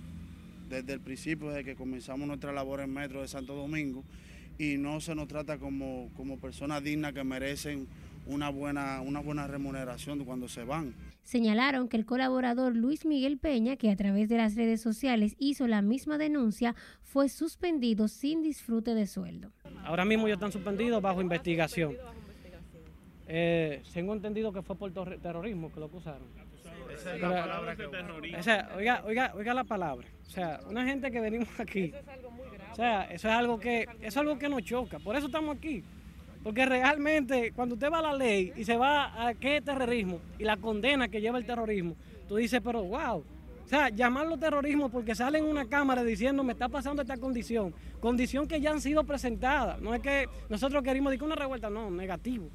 desde 0.69 0.93
el 0.93 1.01
principio, 1.01 1.49
desde 1.49 1.64
que 1.64 1.77
comenzamos 1.77 2.27
nuestra 2.27 2.53
labor 2.53 2.81
en 2.81 2.93
Metro 2.93 3.23
de 3.23 3.29
Santo 3.29 3.55
Domingo, 3.55 4.05
y 4.59 4.77
no 4.77 5.01
se 5.01 5.14
nos 5.14 5.29
trata 5.29 5.59
como, 5.59 6.11
como 6.17 6.39
personas 6.39 6.83
dignas 6.83 7.12
que 7.12 7.25
merecen 7.25 7.87
una 8.27 8.51
buena, 8.51 9.01
una 9.01 9.21
buena 9.21 9.47
remuneración 9.47 10.25
cuando 10.25 10.49
se 10.49 10.64
van. 10.64 10.95
Señalaron 11.23 11.89
que 11.89 11.97
el 11.97 12.07
colaborador 12.07 12.77
Luis 12.77 13.05
Miguel 13.05 13.39
Peña, 13.39 13.77
que 13.77 13.91
a 13.91 13.97
través 13.97 14.29
de 14.29 14.37
las 14.37 14.55
redes 14.55 14.81
sociales 14.81 15.35
hizo 15.39 15.67
la 15.67 15.83
misma 15.83 16.19
denuncia, 16.19 16.75
fue 17.03 17.29
suspendido 17.29 18.09
sin 18.09 18.43
disfrute 18.43 18.95
de 18.95 19.07
sueldo. 19.07 19.51
Ahora 19.85 20.05
mismo 20.05 20.29
ya 20.29 20.35
están 20.35 20.53
suspendidos 20.53 21.03
bajo 21.03 21.21
investigación. 21.21 21.95
Eh, 23.29 23.83
tengo 23.93 24.14
entendido 24.14 24.53
que 24.53 24.62
fue 24.62 24.77
por 24.77 24.93
terrorismo 25.21 25.73
que 25.73 25.81
lo 25.81 25.87
acusaron. 25.87 26.29
Esa 26.97 27.14
es 27.14 27.20
la 27.20 27.28
palabra 27.30 27.76
que 27.76 27.86
o 27.86 28.42
sea, 28.42 28.70
oiga, 28.76 29.03
oiga, 29.05 29.32
oiga 29.34 29.55
la 29.55 29.64
palabra. 29.64 30.07
O 30.26 30.30
sea, 30.30 30.61
una 30.68 30.84
gente 30.84 31.11
que 31.11 31.20
venimos 31.20 31.49
aquí. 31.59 31.92
O 32.72 32.74
sea, 32.74 33.05
eso 33.05 33.28
es 33.28 33.34
algo 33.34 33.59
que, 33.59 33.82
eso 33.82 34.07
es 34.07 34.16
algo 34.16 34.38
que 34.38 34.49
nos 34.49 34.62
choca. 34.62 34.99
Por 34.99 35.16
eso 35.16 35.26
estamos 35.26 35.57
aquí. 35.57 35.84
Porque 36.42 36.64
realmente 36.64 37.53
cuando 37.53 37.74
usted 37.74 37.90
va 37.90 37.99
a 37.99 38.03
la 38.03 38.12
ley 38.14 38.53
y 38.57 38.64
se 38.64 38.76
va 38.76 39.26
a 39.26 39.34
qué 39.34 39.61
terrorismo 39.61 40.20
y 40.38 40.44
la 40.44 40.57
condena 40.57 41.09
que 41.09 41.20
lleva 41.20 41.38
el 41.38 41.47
terrorismo, 41.47 41.97
tú 42.28 42.36
dices, 42.36 42.61
pero 42.64 42.82
wow. 42.84 43.24
O 43.64 43.68
sea, 43.68 43.88
llamarlo 43.88 44.38
terrorismo 44.38 44.88
porque 44.88 45.16
sale 45.16 45.38
en 45.38 45.44
una 45.44 45.66
cámara 45.66 46.05
diciendo 46.05 46.44
me 46.44 46.53
está 46.53 46.68
pasando 46.68 47.03
esta 47.03 47.16
condición, 47.16 47.74
condición 47.99 48.47
que 48.47 48.61
ya 48.61 48.70
han 48.70 48.80
sido 48.80 49.03
presentadas. 49.03 49.80
No 49.80 49.92
es 49.92 50.01
que 50.01 50.28
nosotros 50.49 50.84
queremos 50.84 51.11
decir 51.11 51.24
una 51.24 51.34
revuelta, 51.34 51.68
no, 51.68 51.90
negativo. 51.90 52.49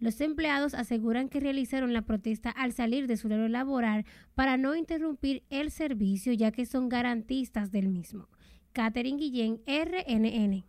Los 0.00 0.20
empleados 0.20 0.74
aseguran 0.74 1.28
que 1.28 1.40
realizaron 1.40 1.92
la 1.92 2.02
protesta 2.02 2.50
al 2.50 2.72
salir 2.72 3.06
de 3.06 3.16
su 3.16 3.26
horario 3.26 3.48
laboral 3.48 4.04
para 4.34 4.56
no 4.56 4.76
interrumpir 4.76 5.42
el 5.50 5.70
servicio 5.70 6.32
ya 6.32 6.52
que 6.52 6.66
son 6.66 6.88
garantistas 6.88 7.72
del 7.72 7.88
mismo. 7.88 8.28
Catherine 8.72 9.18
Guillén, 9.18 9.60
RNN. 9.66 10.64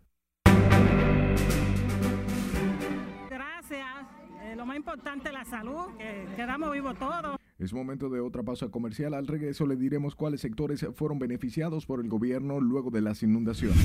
Eh, 4.41 4.55
lo 4.55 4.65
más 4.65 4.77
importante 4.77 5.31
la 5.31 5.45
salud, 5.45 5.95
que 5.97 6.27
quedamos 6.35 6.71
vivos 6.71 6.97
todos. 6.97 7.37
Es 7.59 7.71
momento 7.71 8.09
de 8.09 8.19
otra 8.19 8.41
pausa 8.41 8.69
comercial. 8.69 9.13
Al 9.13 9.27
regreso 9.27 9.67
le 9.67 9.75
diremos 9.75 10.15
cuáles 10.15 10.41
sectores 10.41 10.83
fueron 10.95 11.19
beneficiados 11.19 11.85
por 11.85 11.99
el 11.99 12.09
gobierno 12.09 12.59
luego 12.59 12.89
de 12.89 13.01
las 13.01 13.21
inundaciones. 13.21 13.77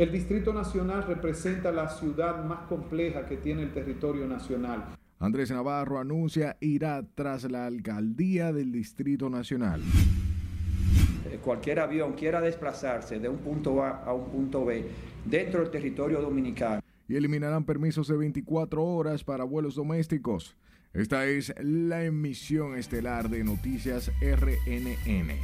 El 0.00 0.10
Distrito 0.12 0.54
Nacional 0.54 1.04
representa 1.06 1.70
la 1.70 1.86
ciudad 1.90 2.42
más 2.42 2.60
compleja 2.60 3.26
que 3.26 3.36
tiene 3.36 3.64
el 3.64 3.70
territorio 3.70 4.26
nacional. 4.26 4.82
Andrés 5.18 5.50
Navarro 5.50 5.98
anuncia 5.98 6.56
irá 6.58 7.04
tras 7.14 7.44
la 7.50 7.66
alcaldía 7.66 8.50
del 8.50 8.72
Distrito 8.72 9.28
Nacional. 9.28 9.82
Eh, 11.30 11.38
cualquier 11.44 11.80
avión 11.80 12.14
quiera 12.14 12.40
desplazarse 12.40 13.18
de 13.18 13.28
un 13.28 13.40
punto 13.40 13.84
A 13.84 14.02
a 14.02 14.14
un 14.14 14.30
punto 14.30 14.64
B 14.64 14.86
dentro 15.26 15.60
del 15.60 15.70
territorio 15.70 16.22
dominicano 16.22 16.80
y 17.06 17.16
eliminarán 17.16 17.64
permisos 17.64 18.08
de 18.08 18.16
24 18.16 18.82
horas 18.82 19.22
para 19.22 19.44
vuelos 19.44 19.74
domésticos. 19.74 20.56
Esta 20.94 21.26
es 21.26 21.52
la 21.60 22.04
emisión 22.04 22.74
estelar 22.74 23.28
de 23.28 23.44
Noticias 23.44 24.10
RNN. 24.22 25.34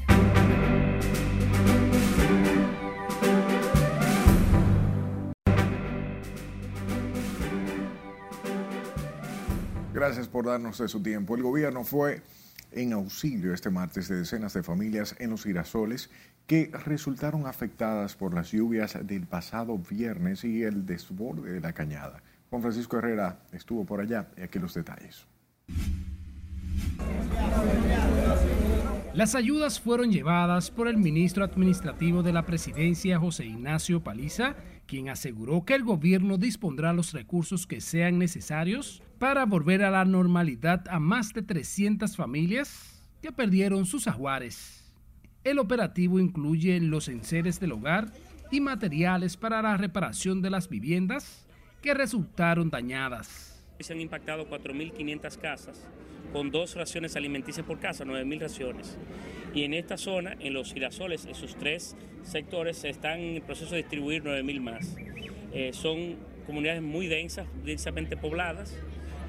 Gracias 9.96 10.28
por 10.28 10.44
darnos 10.44 10.76
de 10.76 10.88
su 10.88 11.02
tiempo. 11.02 11.36
El 11.36 11.42
gobierno 11.42 11.82
fue 11.82 12.20
en 12.70 12.92
auxilio 12.92 13.54
este 13.54 13.70
martes 13.70 14.08
de 14.08 14.16
decenas 14.16 14.52
de 14.52 14.62
familias 14.62 15.16
en 15.18 15.30
los 15.30 15.44
girasoles 15.44 16.10
que 16.46 16.70
resultaron 16.84 17.46
afectadas 17.46 18.14
por 18.14 18.34
las 18.34 18.52
lluvias 18.52 18.98
del 19.06 19.26
pasado 19.26 19.78
viernes 19.78 20.44
y 20.44 20.64
el 20.64 20.84
desborde 20.84 21.50
de 21.50 21.60
la 21.62 21.72
cañada. 21.72 22.22
Juan 22.50 22.60
Francisco 22.60 22.98
Herrera 22.98 23.38
estuvo 23.52 23.86
por 23.86 24.02
allá 24.02 24.28
y 24.36 24.42
aquí 24.42 24.58
los 24.58 24.74
detalles. 24.74 25.24
Las 29.14 29.34
ayudas 29.34 29.80
fueron 29.80 30.12
llevadas 30.12 30.70
por 30.70 30.88
el 30.88 30.98
ministro 30.98 31.42
administrativo 31.42 32.22
de 32.22 32.34
la 32.34 32.44
presidencia, 32.44 33.18
José 33.18 33.46
Ignacio 33.46 34.04
Paliza, 34.04 34.56
quien 34.86 35.08
aseguró 35.08 35.64
que 35.64 35.74
el 35.74 35.84
gobierno 35.84 36.36
dispondrá 36.36 36.92
los 36.92 37.14
recursos 37.14 37.66
que 37.66 37.80
sean 37.80 38.18
necesarios 38.18 39.02
para 39.18 39.46
volver 39.46 39.82
a 39.82 39.90
la 39.90 40.04
normalidad 40.04 40.86
a 40.88 41.00
más 41.00 41.32
de 41.32 41.42
300 41.42 42.16
familias 42.16 43.02
que 43.22 43.32
perdieron 43.32 43.86
sus 43.86 44.06
ajuares. 44.06 44.84
El 45.44 45.58
operativo 45.58 46.18
incluye 46.18 46.80
los 46.80 47.08
enseres 47.08 47.60
del 47.60 47.72
hogar 47.72 48.12
y 48.50 48.60
materiales 48.60 49.36
para 49.36 49.62
la 49.62 49.76
reparación 49.76 50.42
de 50.42 50.50
las 50.50 50.68
viviendas 50.68 51.46
que 51.82 51.94
resultaron 51.94 52.70
dañadas. 52.70 53.64
Se 53.80 53.92
han 53.92 54.00
impactado 54.00 54.48
4.500 54.48 55.38
casas 55.38 55.86
con 56.32 56.50
dos 56.50 56.74
raciones 56.74 57.16
alimenticias 57.16 57.64
por 57.64 57.78
casa, 57.78 58.04
9.000 58.04 58.40
raciones. 58.40 58.98
Y 59.54 59.62
en 59.62 59.74
esta 59.74 59.96
zona, 59.96 60.36
en 60.40 60.52
los 60.52 60.72
girasoles, 60.72 61.24
esos 61.26 61.56
tres 61.56 61.96
sectores, 62.22 62.78
se 62.78 62.88
están 62.88 63.20
en 63.20 63.42
proceso 63.42 63.70
de 63.70 63.78
distribuir 63.78 64.22
9.000 64.22 64.60
más. 64.60 64.96
Eh, 65.52 65.72
son 65.72 66.16
comunidades 66.46 66.82
muy 66.82 67.06
densas, 67.06 67.46
densamente 67.64 68.16
pobladas, 68.16 68.76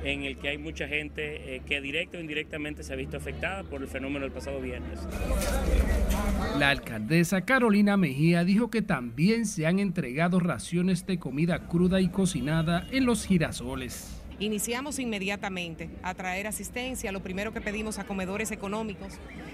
en 0.04 0.24
el 0.24 0.38
que 0.38 0.50
hay 0.50 0.58
mucha 0.58 0.88
gente 0.88 1.56
eh, 1.56 1.62
que 1.66 1.82
directa 1.82 2.18
o 2.18 2.22
indirectamente 2.22 2.84
se 2.84 2.94
ha 2.94 2.96
visto 2.96 3.18
afectada 3.18 3.64
por 3.64 3.82
el 3.82 3.88
fenómeno 3.88 4.26
del 4.26 4.32
pasado 4.32 4.60
viernes. 4.62 5.00
La 6.58 6.70
alcaldesa 6.70 7.42
Carolina 7.42 7.98
Mejía 7.98 8.44
dijo 8.44 8.70
que 8.70 8.82
también 8.82 9.46
se 9.46 9.68
han 9.68 9.80
entregado 9.80 10.40
raciones 10.40 11.06
de 11.06 11.20
comida 11.20 11.68
cruda 11.68 12.02
y 12.02 12.10
cocinada 12.10 12.88
en 12.92 13.06
los 13.06 13.26
girasoles. 13.26 14.17
Iniciamos 14.40 15.00
inmediatamente 15.00 15.90
a 16.04 16.14
traer 16.14 16.46
asistencia. 16.46 17.12
Lo 17.12 17.24
primero 17.24 17.54
que 17.54 17.62
pedimos 17.62 17.98
a 17.98 18.06
comedores 18.06 18.52
económicos 18.52 19.14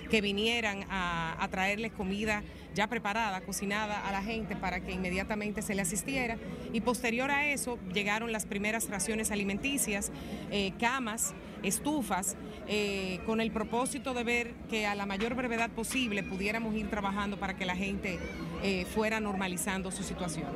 que 0.09 0.19
vinieran 0.19 0.86
a, 0.89 1.47
traerles 1.49 1.93
comida 1.93 2.43
ya 2.73 2.88
preparada, 2.88 3.41
cocinada 3.41 4.05
a 4.07 4.11
la 4.11 4.21
gente 4.23 4.55
para 4.55 4.81
que 4.81 4.91
inmediatamente 4.91 5.61
se 5.61 5.73
le 5.73 5.84
asistiera. 5.84 6.38
Y 6.73 6.81
posterior 6.81 7.31
a 7.31 7.47
eso 7.47 7.79
llegaron 7.93 8.31
las 8.31 8.45
primeras 8.45 8.89
raciones 8.89 9.31
alimenticias, 9.31 10.11
eh, 10.51 10.73
camas, 10.79 11.34
estufas, 11.61 12.36
eh, 12.67 13.19
con 13.25 13.39
el 13.39 13.51
propósito 13.51 14.13
de 14.13 14.23
ver 14.23 14.53
que 14.69 14.86
a 14.86 14.95
la 14.95 15.05
mayor 15.05 15.36
brevedad 15.36 15.69
posible 15.69 16.23
pudiéramos 16.23 16.75
ir 16.75 16.89
trabajando 16.89 17.38
para 17.38 17.55
que 17.55 17.65
la 17.65 17.75
gente 17.75 18.19
eh, 18.63 18.86
fuera 18.93 19.21
normalizando 19.21 19.91
su 19.91 20.03
situación. 20.03 20.51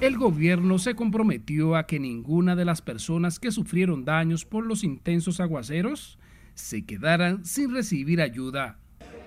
El 0.00 0.16
gobierno 0.16 0.78
se 0.78 0.94
comprometió 0.94 1.74
a 1.74 1.88
que 1.88 1.98
ninguna 1.98 2.54
de 2.54 2.64
las 2.64 2.82
personas 2.82 3.40
que 3.40 3.50
sufrieron 3.50 4.04
daños 4.04 4.44
por 4.44 4.64
los 4.64 4.84
intensos 4.84 5.40
aguaceros 5.40 6.20
se 6.54 6.86
quedaran 6.86 7.44
sin 7.44 7.74
recibir 7.74 8.20
ayuda. 8.20 8.78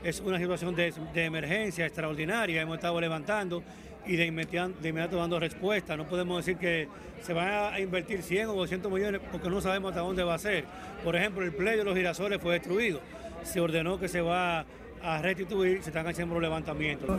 Es 0.02 0.22
una 0.22 0.40
situación 0.40 0.74
de, 0.74 0.94
emergencia 1.16 1.86
extraordinaria, 1.86 2.62
hemos 2.62 2.76
estado 2.76 3.02
levantando 3.02 3.62
y 4.08 4.16
de 4.16 4.28
inmediato, 4.28 5.18
dando 5.18 5.42
respuesta. 5.42 5.98
No 5.98 6.08
podemos 6.08 6.38
decir 6.38 6.58
que 6.58 6.88
se 7.22 7.34
van 7.34 7.74
a 7.74 7.78
invertir 7.82 8.22
100 8.22 8.48
o 8.48 8.54
200 8.54 8.90
millones 8.90 9.20
porque 9.30 9.50
no 9.50 9.60
sabemos 9.60 9.90
hasta 9.90 10.00
dónde 10.00 10.24
va 10.24 10.36
a 10.36 10.40
ser. 10.40 10.64
Por 11.04 11.18
ejemplo, 11.18 11.44
el 11.44 11.52
play 11.52 11.78
de 11.78 11.84
los 11.84 11.98
girasoles 11.98 12.42
fue 12.42 12.54
destruido. 12.54 13.02
Se 13.44 13.60
ordenó 13.60 14.00
que 14.00 14.08
se 14.08 14.22
va 14.22 14.66
a 15.04 15.22
restituir, 15.22 15.84
se 15.84 15.90
están 15.90 16.08
haciendo 16.08 16.36
los 16.36 16.44
levantamientos. 16.44 17.10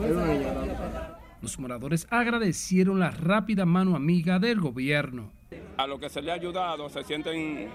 Los 1.43 1.59
moradores 1.59 2.07
agradecieron 2.09 3.01
la 3.01 3.11
rápida 3.11 3.67
mano 3.67 3.97
amiga 3.97 4.39
del 4.39 4.61
gobierno. 4.61 5.33
A 5.77 5.89
lo 5.89 5.99
que 5.99 6.09
se 6.09 6.23
le 6.23 6.31
ha 6.31 6.35
ayudado 6.35 6.89
se 6.89 7.03
sienten 7.03 7.69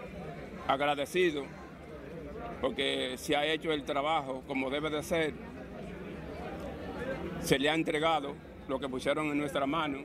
agradecidos 0.70 1.46
porque 2.62 3.16
se 3.18 3.36
ha 3.36 3.46
hecho 3.46 3.74
el 3.74 3.84
trabajo 3.84 4.42
como 4.48 4.70
debe 4.70 4.90
de 4.90 5.04
ser. 5.04 5.34
Se 7.42 7.60
le 7.60 7.70
ha 7.70 7.76
entregado 7.76 8.36
lo 8.70 8.80
que 8.80 8.88
pusieron 8.88 9.28
en 9.28 9.38
nuestra 9.38 9.66
mano. 9.66 10.00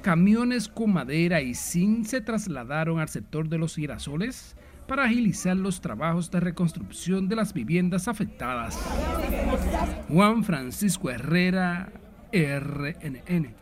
Camiones 0.00 0.68
con 0.68 0.92
madera 0.92 1.40
y 1.40 1.56
zinc 1.56 2.06
se 2.06 2.20
trasladaron 2.20 3.00
al 3.00 3.08
sector 3.08 3.48
de 3.48 3.58
los 3.58 3.74
girasoles 3.74 4.56
para 4.88 5.04
agilizar 5.04 5.56
los 5.56 5.80
trabajos 5.82 6.30
de 6.30 6.40
reconstrucción 6.40 7.28
de 7.28 7.36
las 7.36 7.52
viviendas 7.52 8.08
afectadas. 8.08 8.74
Juan 10.08 10.42
Francisco 10.42 11.10
Herrera, 11.10 11.92
RNN. 12.32 13.54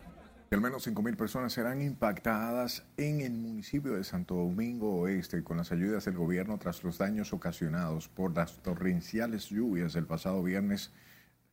Al 0.49 0.61
menos 0.61 0.87
5.000 0.87 1.17
personas 1.17 1.51
serán 1.51 1.81
impactadas 1.81 2.85
en 2.95 3.19
el 3.19 3.33
municipio 3.33 3.91
de 3.93 4.05
Santo 4.05 4.35
Domingo 4.35 5.01
Oeste 5.01 5.43
con 5.43 5.57
las 5.57 5.73
ayudas 5.73 6.05
del 6.05 6.15
gobierno 6.15 6.57
tras 6.57 6.81
los 6.85 6.97
daños 6.97 7.33
ocasionados 7.33 8.07
por 8.07 8.33
las 8.33 8.63
torrenciales 8.63 9.49
lluvias 9.49 9.91
del 9.91 10.05
pasado 10.05 10.41
viernes 10.41 10.93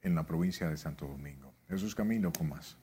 en 0.02 0.14
la 0.14 0.24
provincia 0.24 0.70
de 0.70 0.76
Santo 0.76 1.08
Domingo. 1.08 1.52
Jesús 1.68 1.96
Camilo 1.96 2.32
con 2.32 2.50
más. 2.50 2.76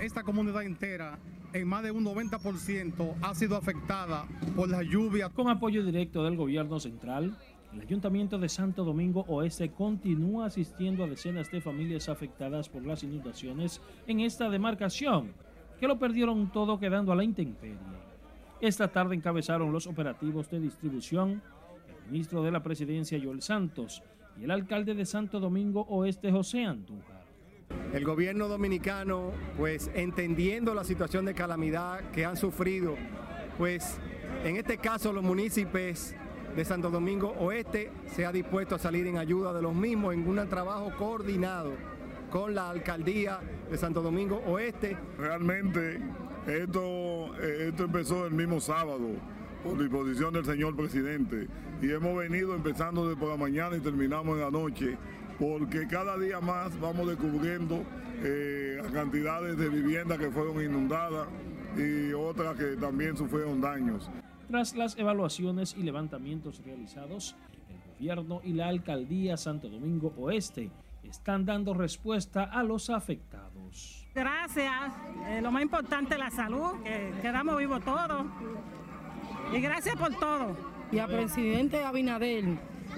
Esta 0.00 0.24
comunidad 0.24 0.64
entera 0.64 1.16
en 1.52 1.68
más 1.68 1.82
de 1.82 1.90
un 1.90 2.04
90% 2.04 3.14
ha 3.22 3.34
sido 3.34 3.56
afectada 3.56 4.26
por 4.54 4.68
la 4.68 4.82
lluvia. 4.82 5.28
Con 5.28 5.48
apoyo 5.48 5.84
directo 5.84 6.22
del 6.24 6.36
gobierno 6.36 6.78
central, 6.78 7.36
el 7.72 7.80
Ayuntamiento 7.80 8.38
de 8.38 8.48
Santo 8.48 8.84
Domingo 8.84 9.24
Oeste 9.28 9.70
continúa 9.70 10.46
asistiendo 10.46 11.04
a 11.04 11.06
decenas 11.06 11.50
de 11.50 11.60
familias 11.60 12.08
afectadas 12.08 12.68
por 12.68 12.84
las 12.84 13.02
inundaciones 13.02 13.80
en 14.06 14.20
esta 14.20 14.48
demarcación, 14.48 15.32
que 15.78 15.88
lo 15.88 15.98
perdieron 15.98 16.50
todo 16.52 16.78
quedando 16.78 17.12
a 17.12 17.16
la 17.16 17.24
intemperie. 17.24 17.78
Esta 18.60 18.88
tarde 18.88 19.14
encabezaron 19.14 19.72
los 19.72 19.86
operativos 19.86 20.50
de 20.50 20.60
distribución 20.60 21.42
el 21.88 22.12
ministro 22.12 22.42
de 22.42 22.50
la 22.50 22.62
Presidencia 22.62 23.20
Joel 23.22 23.42
Santos 23.42 24.02
y 24.38 24.44
el 24.44 24.50
alcalde 24.50 24.94
de 24.94 25.06
Santo 25.06 25.40
Domingo 25.40 25.82
Oeste 25.88 26.30
José 26.30 26.64
Andújar. 26.64 27.19
El 27.92 28.04
gobierno 28.04 28.46
dominicano, 28.46 29.32
pues 29.56 29.90
entendiendo 29.94 30.74
la 30.74 30.84
situación 30.84 31.24
de 31.24 31.34
calamidad 31.34 32.12
que 32.12 32.24
han 32.24 32.36
sufrido, 32.36 32.94
pues 33.58 33.98
en 34.44 34.56
este 34.56 34.78
caso 34.78 35.12
los 35.12 35.24
municipios 35.24 36.14
de 36.54 36.64
Santo 36.64 36.90
Domingo 36.90 37.34
Oeste 37.40 37.90
se 38.14 38.24
ha 38.24 38.30
dispuesto 38.30 38.76
a 38.76 38.78
salir 38.78 39.08
en 39.08 39.18
ayuda 39.18 39.52
de 39.52 39.60
los 39.60 39.74
mismos 39.74 40.14
en 40.14 40.28
un 40.28 40.48
trabajo 40.48 40.92
coordinado 40.96 41.72
con 42.30 42.54
la 42.54 42.70
alcaldía 42.70 43.40
de 43.68 43.76
Santo 43.76 44.02
Domingo 44.02 44.40
Oeste. 44.46 44.96
Realmente 45.18 46.00
esto, 46.46 47.34
esto 47.42 47.84
empezó 47.84 48.24
el 48.24 48.34
mismo 48.34 48.60
sábado 48.60 49.08
por 49.64 49.76
disposición 49.78 50.32
del 50.32 50.44
señor 50.44 50.76
presidente 50.76 51.48
y 51.82 51.90
hemos 51.90 52.16
venido 52.16 52.54
empezando 52.54 53.08
desde 53.08 53.18
por 53.18 53.30
la 53.30 53.36
mañana 53.36 53.76
y 53.76 53.80
terminamos 53.80 54.36
en 54.36 54.42
la 54.42 54.50
noche 54.52 54.96
porque 55.40 55.88
cada 55.88 56.18
día 56.18 56.38
más 56.38 56.78
vamos 56.78 57.08
descubriendo 57.08 57.82
eh, 58.22 58.78
cantidades 58.92 59.56
de 59.56 59.70
viviendas 59.70 60.18
que 60.18 60.30
fueron 60.30 60.62
inundadas 60.62 61.26
y 61.78 62.12
otras 62.12 62.56
que 62.58 62.76
también 62.76 63.16
sufrieron 63.16 63.58
daños. 63.58 64.10
Tras 64.48 64.76
las 64.76 64.98
evaluaciones 64.98 65.74
y 65.78 65.82
levantamientos 65.82 66.60
realizados, 66.62 67.36
el 67.70 67.92
gobierno 67.94 68.42
y 68.44 68.52
la 68.52 68.68
alcaldía 68.68 69.38
Santo 69.38 69.70
Domingo 69.70 70.12
Oeste 70.18 70.70
están 71.04 71.46
dando 71.46 71.72
respuesta 71.72 72.44
a 72.44 72.62
los 72.62 72.90
afectados. 72.90 74.06
Gracias. 74.14 74.92
Eh, 75.26 75.40
lo 75.40 75.50
más 75.50 75.62
importante 75.62 76.14
es 76.14 76.20
la 76.20 76.30
salud, 76.30 76.82
que 76.84 77.14
quedamos 77.22 77.56
vivos 77.56 77.82
todos. 77.82 78.26
Y 79.54 79.60
gracias 79.60 79.96
por 79.96 80.14
todo. 80.16 80.54
Y 80.92 80.98
al 80.98 81.08
presidente 81.08 81.82
Abinader, 81.82 82.44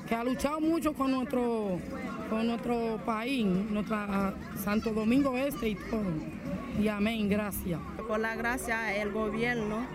que 0.08 0.14
ha 0.14 0.24
luchado 0.24 0.60
mucho 0.60 0.92
con 0.92 1.10
nuestro, 1.12 1.78
con 2.28 2.46
nuestro 2.46 2.98
país, 3.04 3.46
nuestra 3.46 4.34
Santo 4.56 4.92
Domingo 4.92 5.36
Este 5.36 5.70
y 5.70 5.74
todo. 5.74 6.12
Y 6.80 6.88
amén, 6.88 7.28
gracias. 7.28 7.80
Por 8.08 8.20
la 8.20 8.34
gracia 8.34 8.94
el 9.00 9.12
gobierno 9.12 9.86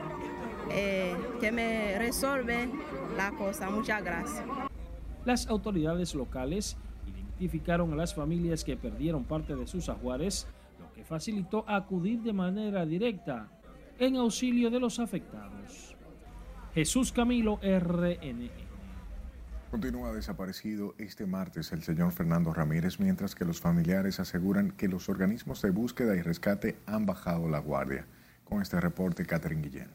eh, 0.71 1.15
que 1.39 1.51
me 1.51 1.97
resuelve 1.97 2.69
la 3.15 3.31
cosa. 3.31 3.69
Muchas 3.69 4.03
gracias. 4.03 4.45
Las 5.25 5.47
autoridades 5.47 6.15
locales 6.15 6.77
identificaron 7.07 7.91
a 7.93 7.95
las 7.95 8.13
familias 8.13 8.63
que 8.63 8.77
perdieron 8.77 9.23
parte 9.23 9.55
de 9.55 9.67
sus 9.67 9.89
ajuares, 9.89 10.47
lo 10.79 10.91
que 10.93 11.03
facilitó 11.03 11.65
acudir 11.67 12.21
de 12.21 12.33
manera 12.33 12.85
directa 12.85 13.49
en 13.99 14.15
auxilio 14.15 14.69
de 14.69 14.79
los 14.79 14.99
afectados. 14.99 15.95
Jesús 16.73 17.11
Camilo, 17.11 17.59
RNN. 17.61 18.66
Continúa 19.71 20.13
desaparecido 20.13 20.95
este 20.97 21.25
martes 21.25 21.71
el 21.73 21.83
señor 21.83 22.13
Fernando 22.13 22.53
Ramírez, 22.53 22.99
mientras 22.99 23.35
que 23.35 23.43
los 23.43 23.59
familiares 23.59 24.19
aseguran 24.19 24.71
que 24.71 24.87
los 24.87 25.09
organismos 25.09 25.61
de 25.61 25.71
búsqueda 25.71 26.15
y 26.15 26.21
rescate 26.21 26.77
han 26.85 27.05
bajado 27.05 27.49
la 27.49 27.59
guardia. 27.59 28.05
Con 28.45 28.61
este 28.61 28.79
reporte, 28.79 29.25
Catherine 29.25 29.61
Guillén. 29.61 29.89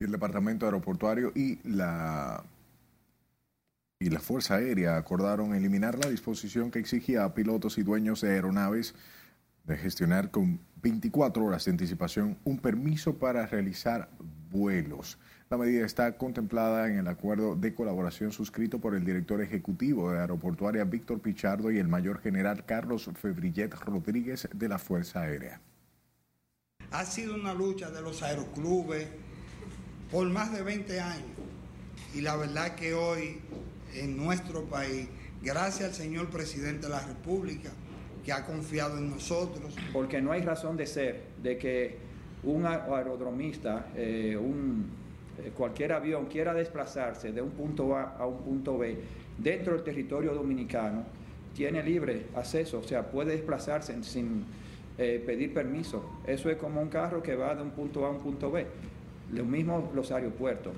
El 0.00 0.10
Departamento 0.10 0.66
Aeroportuario 0.66 1.32
y 1.34 1.58
la, 1.66 2.44
y 3.98 4.10
la 4.10 4.20
Fuerza 4.20 4.56
Aérea 4.56 4.96
acordaron 4.96 5.54
eliminar 5.54 5.98
la 5.98 6.10
disposición 6.10 6.70
que 6.70 6.80
exigía 6.80 7.24
a 7.24 7.32
pilotos 7.32 7.78
y 7.78 7.82
dueños 7.82 8.20
de 8.20 8.32
aeronaves 8.32 8.94
de 9.64 9.78
gestionar 9.78 10.30
con 10.30 10.60
24 10.82 11.42
horas 11.44 11.64
de 11.64 11.70
anticipación 11.70 12.36
un 12.44 12.58
permiso 12.58 13.18
para 13.18 13.46
realizar 13.46 14.10
vuelos. 14.50 15.18
La 15.48 15.56
medida 15.56 15.86
está 15.86 16.16
contemplada 16.16 16.88
en 16.88 16.98
el 16.98 17.06
acuerdo 17.06 17.54
de 17.54 17.72
colaboración 17.72 18.32
suscrito 18.32 18.80
por 18.80 18.96
el 18.96 19.04
director 19.04 19.40
ejecutivo 19.40 20.10
de 20.10 20.18
Aeroportuaria 20.18 20.82
Víctor 20.82 21.20
Pichardo 21.20 21.70
y 21.70 21.78
el 21.78 21.86
mayor 21.86 22.20
general 22.20 22.64
Carlos 22.64 23.08
Febrillet 23.14 23.72
Rodríguez 23.72 24.48
de 24.52 24.68
la 24.68 24.78
Fuerza 24.78 25.20
Aérea. 25.20 25.60
Ha 26.90 27.04
sido 27.04 27.36
una 27.36 27.54
lucha 27.54 27.90
de 27.90 28.02
los 28.02 28.24
aeroclubes 28.24 29.06
por 30.10 30.28
más 30.28 30.52
de 30.52 30.62
20 30.62 31.00
años 31.00 31.30
y 32.12 32.22
la 32.22 32.34
verdad 32.34 32.74
que 32.74 32.94
hoy 32.94 33.38
en 33.94 34.16
nuestro 34.16 34.64
país, 34.64 35.06
gracias 35.42 35.90
al 35.90 35.94
señor 35.94 36.28
presidente 36.28 36.86
de 36.86 36.92
la 36.92 37.06
República, 37.06 37.70
que 38.24 38.32
ha 38.32 38.44
confiado 38.44 38.98
en 38.98 39.10
nosotros. 39.10 39.76
Porque 39.92 40.20
no 40.20 40.32
hay 40.32 40.42
razón 40.42 40.76
de 40.76 40.86
ser 40.86 41.22
de 41.40 41.56
que 41.56 41.98
un 42.42 42.66
aerodromista, 42.66 43.86
eh, 43.94 44.36
un 44.36 45.05
cualquier 45.56 45.92
avión 45.92 46.26
quiera 46.26 46.54
desplazarse 46.54 47.32
de 47.32 47.42
un 47.42 47.50
punto 47.50 47.94
A 47.96 48.16
a 48.18 48.26
un 48.26 48.38
punto 48.38 48.78
B 48.78 48.96
dentro 49.38 49.74
del 49.74 49.82
territorio 49.82 50.34
dominicano, 50.34 51.04
tiene 51.54 51.82
libre 51.82 52.26
acceso, 52.34 52.78
o 52.78 52.82
sea, 52.82 53.10
puede 53.10 53.32
desplazarse 53.32 54.02
sin 54.02 54.44
eh, 54.98 55.22
pedir 55.24 55.52
permiso. 55.52 56.04
Eso 56.26 56.50
es 56.50 56.56
como 56.56 56.80
un 56.80 56.88
carro 56.88 57.22
que 57.22 57.34
va 57.34 57.54
de 57.54 57.62
un 57.62 57.70
punto 57.70 58.04
A 58.04 58.08
a 58.08 58.10
un 58.10 58.20
punto 58.20 58.50
B. 58.50 58.66
Lo 59.32 59.44
mismo 59.44 59.90
los 59.94 60.10
aeropuertos. 60.12 60.72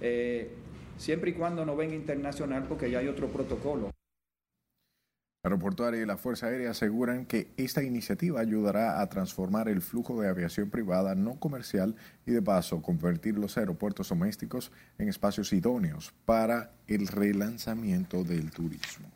Eh, 0.00 0.50
siempre 0.96 1.30
y 1.30 1.32
cuando 1.34 1.64
no 1.64 1.76
venga 1.76 1.94
internacional, 1.94 2.64
porque 2.68 2.90
ya 2.90 2.98
hay 2.98 3.08
otro 3.08 3.28
protocolo. 3.28 3.90
Aeroportuaria 5.42 6.02
y 6.02 6.06
la 6.06 6.18
Fuerza 6.18 6.48
Aérea 6.48 6.72
aseguran 6.72 7.24
que 7.24 7.50
esta 7.56 7.82
iniciativa 7.82 8.40
ayudará 8.40 9.00
a 9.00 9.08
transformar 9.08 9.70
el 9.70 9.80
flujo 9.80 10.20
de 10.20 10.28
aviación 10.28 10.68
privada 10.68 11.14
no 11.14 11.40
comercial 11.40 11.96
y 12.26 12.32
de 12.32 12.42
paso 12.42 12.82
convertir 12.82 13.38
los 13.38 13.56
aeropuertos 13.56 14.10
domésticos 14.10 14.70
en 14.98 15.08
espacios 15.08 15.54
idóneos 15.54 16.12
para 16.26 16.72
el 16.88 17.06
relanzamiento 17.06 18.22
del 18.22 18.50
turismo. 18.50 19.08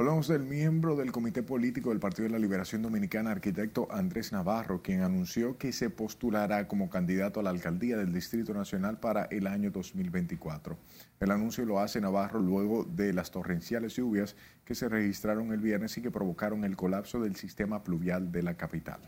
Hablamos 0.00 0.28
del 0.28 0.44
miembro 0.44 0.96
del 0.96 1.12
Comité 1.12 1.42
Político 1.42 1.90
del 1.90 2.00
Partido 2.00 2.26
de 2.26 2.32
la 2.32 2.38
Liberación 2.38 2.80
Dominicana, 2.80 3.32
arquitecto 3.32 3.86
Andrés 3.90 4.32
Navarro, 4.32 4.80
quien 4.80 5.02
anunció 5.02 5.58
que 5.58 5.72
se 5.72 5.90
postulará 5.90 6.66
como 6.68 6.88
candidato 6.88 7.38
a 7.38 7.42
la 7.42 7.50
alcaldía 7.50 7.98
del 7.98 8.10
Distrito 8.10 8.54
Nacional 8.54 8.98
para 8.98 9.24
el 9.24 9.46
año 9.46 9.70
2024. 9.70 10.78
El 11.20 11.30
anuncio 11.30 11.66
lo 11.66 11.80
hace 11.80 12.00
Navarro 12.00 12.40
luego 12.40 12.84
de 12.84 13.12
las 13.12 13.30
torrenciales 13.30 13.94
lluvias 13.94 14.36
que 14.64 14.74
se 14.74 14.88
registraron 14.88 15.52
el 15.52 15.60
viernes 15.60 15.98
y 15.98 16.00
que 16.00 16.10
provocaron 16.10 16.64
el 16.64 16.76
colapso 16.76 17.20
del 17.20 17.36
sistema 17.36 17.84
pluvial 17.84 18.32
de 18.32 18.42
la 18.42 18.56
capital. 18.56 19.02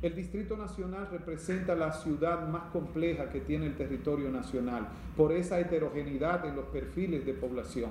El 0.00 0.14
Distrito 0.16 0.56
Nacional 0.56 1.08
representa 1.10 1.74
la 1.74 1.92
ciudad 1.92 2.48
más 2.48 2.70
compleja 2.72 3.28
que 3.28 3.40
tiene 3.40 3.66
el 3.66 3.76
territorio 3.76 4.30
nacional 4.30 4.88
por 5.14 5.32
esa 5.32 5.60
heterogeneidad 5.60 6.46
en 6.46 6.56
los 6.56 6.64
perfiles 6.68 7.26
de 7.26 7.34
población. 7.34 7.90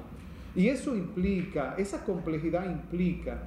Y 0.56 0.68
eso 0.68 0.95
implica, 0.95 1.76
esa 1.78 2.04
complejidad 2.04 2.70
implica, 2.70 3.43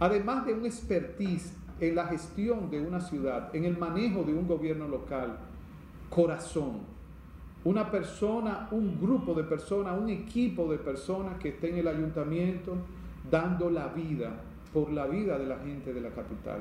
además 0.00 0.46
de 0.46 0.54
un 0.54 0.66
expertise 0.66 1.54
en 1.80 1.94
la 1.94 2.06
gestión 2.06 2.70
de 2.70 2.80
una 2.80 3.00
ciudad, 3.00 3.54
en 3.54 3.64
el 3.64 3.76
manejo 3.76 4.24
de 4.24 4.34
un 4.34 4.46
gobierno 4.46 4.88
local, 4.88 5.38
corazón. 6.10 6.80
Una 7.64 7.90
persona, 7.90 8.68
un 8.72 9.00
grupo 9.00 9.34
de 9.34 9.44
personas, 9.44 9.98
un 9.98 10.10
equipo 10.10 10.70
de 10.70 10.78
personas 10.78 11.38
que 11.38 11.50
esté 11.50 11.70
en 11.70 11.78
el 11.78 11.88
ayuntamiento 11.88 12.76
dando 13.30 13.70
la 13.70 13.88
vida 13.88 14.42
por 14.72 14.92
la 14.92 15.06
vida 15.06 15.38
de 15.38 15.46
la 15.46 15.58
gente 15.58 15.92
de 15.94 16.00
la 16.00 16.10
capital. 16.10 16.60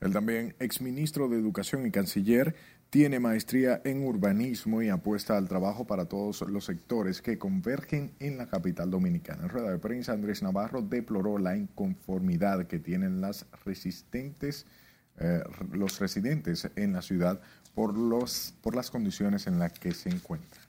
El 0.00 0.12
también 0.12 0.54
exministro 0.60 1.28
de 1.28 1.38
Educación 1.38 1.86
y 1.86 1.90
canciller 1.90 2.54
tiene 2.90 3.18
maestría 3.18 3.80
en 3.84 4.04
urbanismo 4.04 4.80
y 4.80 4.88
apuesta 4.88 5.36
al 5.36 5.48
trabajo 5.48 5.86
para 5.86 6.06
todos 6.06 6.42
los 6.42 6.64
sectores 6.64 7.20
que 7.20 7.38
convergen 7.38 8.12
en 8.20 8.38
la 8.38 8.46
capital 8.46 8.90
dominicana. 8.90 9.42
En 9.44 9.48
rueda 9.48 9.70
de 9.70 9.78
prensa, 9.78 10.12
Andrés 10.12 10.42
Navarro 10.42 10.82
deploró 10.82 11.38
la 11.38 11.56
inconformidad 11.56 12.66
que 12.66 12.78
tienen 12.78 13.20
las 13.20 13.46
resistentes, 13.64 14.66
eh, 15.18 15.42
los 15.72 15.98
residentes 15.98 16.70
en 16.76 16.92
la 16.92 17.02
ciudad 17.02 17.40
por, 17.74 17.96
los, 17.96 18.54
por 18.62 18.76
las 18.76 18.90
condiciones 18.90 19.46
en 19.46 19.58
las 19.58 19.72
que 19.72 19.92
se 19.92 20.08
encuentran. 20.08 20.64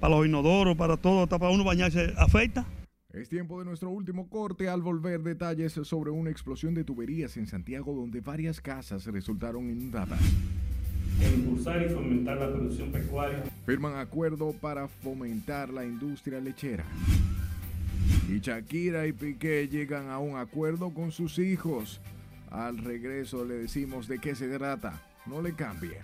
Para 0.00 0.16
los 0.16 0.26
inodoros, 0.26 0.76
para 0.76 0.96
todo, 0.96 1.26
para 1.26 1.50
uno 1.50 1.64
bañarse, 1.64 2.12
afecta. 2.16 2.66
Es 3.14 3.28
tiempo 3.28 3.60
de 3.60 3.64
nuestro 3.64 3.90
último 3.90 4.28
corte 4.28 4.68
al 4.68 4.82
volver 4.82 5.22
detalles 5.22 5.72
sobre 5.72 6.10
una 6.10 6.30
explosión 6.30 6.74
de 6.74 6.82
tuberías 6.82 7.36
en 7.36 7.46
Santiago 7.46 7.94
donde 7.94 8.20
varias 8.20 8.60
casas 8.60 9.06
resultaron 9.06 9.70
inundadas. 9.70 10.18
Impulsar 11.36 11.86
y 11.86 11.90
fomentar 11.90 12.38
la 12.38 12.50
producción 12.50 12.90
pecuaria. 12.90 13.44
Firman 13.66 13.98
acuerdo 13.98 14.52
para 14.52 14.88
fomentar 14.88 15.70
la 15.70 15.84
industria 15.84 16.40
lechera. 16.40 16.84
Y 18.28 18.40
Shakira 18.40 19.06
y 19.06 19.12
Piqué 19.12 19.68
llegan 19.68 20.10
a 20.10 20.18
un 20.18 20.36
acuerdo 20.36 20.92
con 20.92 21.12
sus 21.12 21.38
hijos. 21.38 22.00
Al 22.50 22.78
regreso 22.78 23.44
le 23.44 23.54
decimos 23.54 24.08
de 24.08 24.18
qué 24.18 24.34
se 24.34 24.48
trata. 24.48 25.00
No 25.26 25.40
le 25.40 25.54
cambie. 25.54 25.98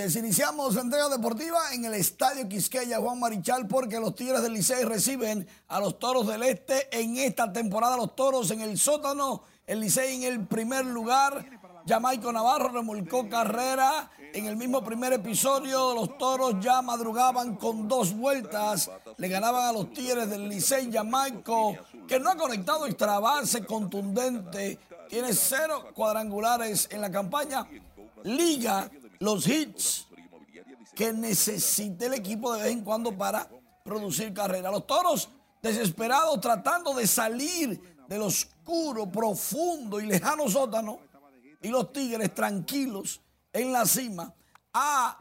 Noches. 0.00 0.16
Iniciamos 0.16 0.76
entrega 0.76 1.08
deportiva 1.08 1.58
en 1.72 1.84
el 1.84 1.94
Estadio 1.94 2.48
Quisqueya 2.48 2.98
Juan 2.98 3.18
Marichal 3.18 3.66
porque 3.66 4.00
los 4.00 4.14
Tigres 4.14 4.42
del 4.42 4.54
Licey 4.54 4.84
reciben 4.84 5.46
a 5.68 5.80
los 5.80 5.98
Toros 5.98 6.26
del 6.26 6.42
Este 6.42 6.88
en 6.98 7.16
esta 7.18 7.52
temporada. 7.52 7.96
Los 7.96 8.14
Toros 8.14 8.50
en 8.50 8.60
el 8.60 8.78
sótano, 8.78 9.42
el 9.66 9.80
Licey 9.80 10.16
en 10.16 10.22
el 10.32 10.46
primer 10.46 10.86
lugar. 10.86 11.44
Jamaico 11.86 12.32
Navarro 12.32 12.68
remolcó 12.68 13.28
carrera. 13.28 14.10
En 14.32 14.46
el 14.46 14.56
mismo 14.56 14.82
primer 14.84 15.12
episodio, 15.12 15.92
los 15.92 16.16
toros 16.16 16.54
ya 16.60 16.82
madrugaban 16.82 17.56
con 17.56 17.88
dos 17.88 18.14
vueltas. 18.14 18.88
Le 19.16 19.28
ganaban 19.28 19.66
a 19.66 19.72
los 19.72 19.92
Tigres 19.92 20.30
del 20.30 20.48
Licey 20.48 20.92
Jamaico, 20.92 21.76
que 22.06 22.20
no 22.20 22.30
ha 22.30 22.36
conectado 22.36 22.86
extra 22.86 23.18
base 23.18 23.64
contundente. 23.64 24.78
Tiene 25.08 25.32
cero 25.32 25.88
cuadrangulares 25.94 26.88
en 26.92 27.00
la 27.00 27.10
campaña. 27.10 27.66
Liga 28.22 28.88
los 29.20 29.46
hits 29.46 30.08
que 30.94 31.12
necesite 31.12 32.06
el 32.06 32.14
equipo 32.14 32.52
de 32.54 32.62
vez 32.62 32.72
en 32.72 32.82
cuando 32.82 33.16
para 33.16 33.48
producir 33.84 34.32
carrera. 34.34 34.70
Los 34.70 34.86
toros 34.86 35.28
desesperados 35.62 36.40
tratando 36.40 36.94
de 36.94 37.06
salir 37.06 38.04
del 38.08 38.22
oscuro, 38.22 39.10
profundo 39.10 40.00
y 40.00 40.06
lejano 40.06 40.48
sótano 40.48 40.98
y 41.60 41.68
los 41.68 41.92
Tigres 41.92 42.34
tranquilos 42.34 43.20
en 43.52 43.72
la 43.72 43.84
cima. 43.84 44.34
A 44.72 45.18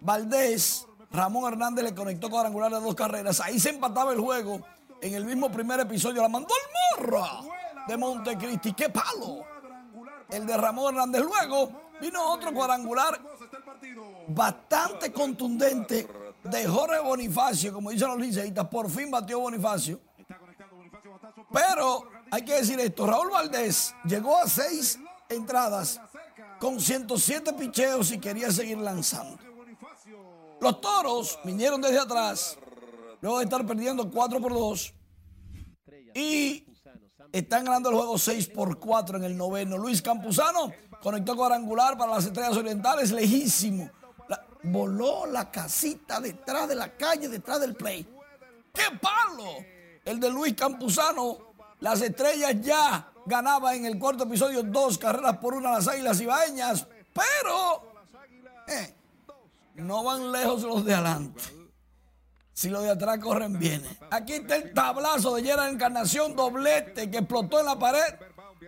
Valdés, 0.00 0.86
Ramón 1.10 1.52
Hernández 1.52 1.84
le 1.84 1.94
conectó 1.94 2.28
cuadrangular 2.28 2.70
de 2.72 2.80
dos 2.80 2.94
carreras. 2.94 3.40
Ahí 3.40 3.58
se 3.58 3.70
empataba 3.70 4.12
el 4.12 4.20
juego. 4.20 4.60
En 5.00 5.14
el 5.14 5.24
mismo 5.24 5.50
primer 5.50 5.80
episodio 5.80 6.20
la 6.22 6.28
mandó 6.28 6.54
el 6.54 7.06
morra 7.06 7.40
de 7.88 7.96
Montecristi. 7.96 8.74
¡Qué 8.74 8.90
palo! 8.90 9.44
El 10.28 10.46
de 10.46 10.56
Ramón 10.56 10.94
Hernández. 10.94 11.22
Luego 11.22 11.83
vino 12.00 12.32
otro 12.32 12.52
cuadrangular 12.52 13.20
bastante 14.28 15.12
contundente 15.12 16.08
de 16.42 16.66
Jorge 16.66 17.00
Bonifacio, 17.00 17.72
como 17.72 17.90
dicen 17.90 18.08
los 18.08 18.18
liceístas. 18.18 18.68
Por 18.68 18.90
fin 18.90 19.10
batió 19.10 19.40
Bonifacio. 19.40 20.00
Pero 21.52 22.08
hay 22.30 22.44
que 22.44 22.54
decir 22.54 22.78
esto: 22.80 23.06
Raúl 23.06 23.30
Valdés 23.30 23.94
llegó 24.04 24.36
a 24.36 24.48
seis 24.48 24.98
entradas 25.28 26.00
con 26.58 26.80
107 26.80 27.52
picheos 27.54 28.10
y 28.12 28.18
quería 28.18 28.50
seguir 28.50 28.78
lanzando. 28.78 29.38
Los 30.60 30.80
toros 30.80 31.38
vinieron 31.44 31.80
desde 31.80 31.98
atrás, 31.98 32.56
luego 33.20 33.38
de 33.38 33.44
estar 33.44 33.66
perdiendo 33.66 34.10
4 34.10 34.40
por 34.40 34.52
2 34.52 34.94
y 36.14 36.64
están 37.32 37.64
ganando 37.64 37.90
el 37.90 37.96
juego 37.96 38.16
6 38.16 38.48
por 38.48 38.78
4 38.78 39.18
en 39.18 39.24
el 39.24 39.36
noveno. 39.36 39.76
Luis 39.76 40.00
Campuzano 40.00 40.72
conectó 41.04 41.36
cuadrangular 41.36 41.98
para 41.98 42.14
las 42.14 42.24
estrellas 42.24 42.56
orientales, 42.56 43.12
lejísimo. 43.12 43.90
Voló 44.62 45.26
la 45.26 45.50
casita 45.50 46.18
detrás 46.18 46.66
de 46.66 46.74
la 46.74 46.96
calle, 46.96 47.28
detrás 47.28 47.60
del 47.60 47.74
play. 47.74 48.08
¡Qué 48.72 48.84
palo! 49.02 49.50
El 50.02 50.18
de 50.18 50.30
Luis 50.30 50.54
Campuzano. 50.54 51.52
Las 51.80 52.00
estrellas 52.00 52.54
ya 52.62 53.12
ganaban 53.26 53.74
en 53.74 53.84
el 53.84 53.98
cuarto 53.98 54.24
episodio 54.24 54.62
dos 54.62 54.96
carreras 54.96 55.36
por 55.36 55.52
una 55.52 55.68
a 55.68 55.72
las 55.72 55.88
águilas 55.88 56.18
ibaeñas, 56.22 56.86
pero 57.12 57.92
eh, 58.66 58.94
no 59.74 60.04
van 60.04 60.32
lejos 60.32 60.62
los 60.62 60.86
de 60.86 60.94
adelante. 60.94 61.42
Si 62.54 62.70
los 62.70 62.82
de 62.82 62.92
atrás 62.92 63.18
corren 63.18 63.58
bien. 63.58 63.84
Aquí 64.10 64.32
está 64.32 64.56
el 64.56 64.72
tablazo 64.72 65.34
de 65.34 65.42
Gerard 65.42 65.68
Encarnación, 65.68 66.34
doblete 66.34 67.10
que 67.10 67.18
explotó 67.18 67.60
en 67.60 67.66
la 67.66 67.78
pared. 67.78 68.14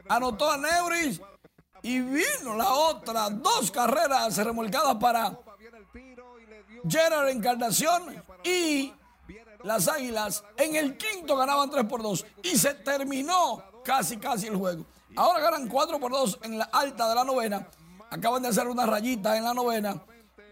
Anotó 0.09 0.51
a 0.51 0.59
Neuris 0.59 1.23
y 1.87 2.01
vino 2.01 2.57
la 2.57 2.73
otra. 2.73 3.31
Dos 3.31 3.71
carreras 3.71 4.37
remolcadas 4.39 4.97
para 4.97 5.39
Gerard 6.89 7.29
Encarnación 7.29 8.23
y 8.43 8.93
las 9.63 9.87
Águilas. 9.87 10.43
En 10.57 10.75
el 10.75 10.97
quinto 10.97 11.37
ganaban 11.37 11.71
3 11.71 11.85
por 11.85 12.03
2 12.03 12.27
y 12.43 12.59
se 12.59 12.75
terminó 12.75 13.63
casi, 13.85 14.17
casi 14.17 14.49
el 14.49 14.57
juego. 14.57 14.85
Ahora 15.15 15.39
ganan 15.39 15.69
4 15.69 16.01
por 16.01 16.11
2 16.11 16.41
en 16.43 16.59
la 16.59 16.65
alta 16.65 17.09
de 17.09 17.15
la 17.15 17.25
novena. 17.25 17.69
Acaban 18.11 18.43
de 18.43 18.49
hacer 18.49 18.67
una 18.67 18.85
rayita 18.85 19.37
en 19.37 19.45
la 19.45 19.55
novena. 19.55 20.03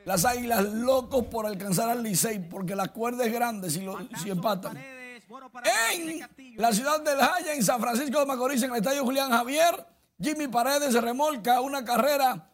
Las 0.05 0.24
Águilas 0.24 0.62
locos 0.62 1.24
por 1.26 1.47
alcanzar 1.47 1.89
al 1.89 2.05
Licey 2.05 2.49
porque 2.49 2.76
la 2.76 2.89
cuerda 2.89 3.24
es 3.24 3.32
grande 3.32 3.70
si, 3.70 3.80
lo, 3.80 3.99
si 4.22 4.30
empatan. 4.30 4.76
En 4.76 6.57
la 6.59 6.72
ciudad 6.72 7.01
del 7.01 7.18
Jaya, 7.18 7.55
en 7.55 7.64
San 7.64 7.80
Francisco 7.80 8.20
de 8.20 8.26
Macorís, 8.26 8.62
en 8.62 8.70
el 8.70 8.76
estadio 8.76 9.03
Julián 9.03 9.30
Javier, 9.30 9.93
Jimmy 10.21 10.49
Paredes 10.49 10.95
remolca 11.01 11.61
una 11.61 11.85
carrera 11.85 12.51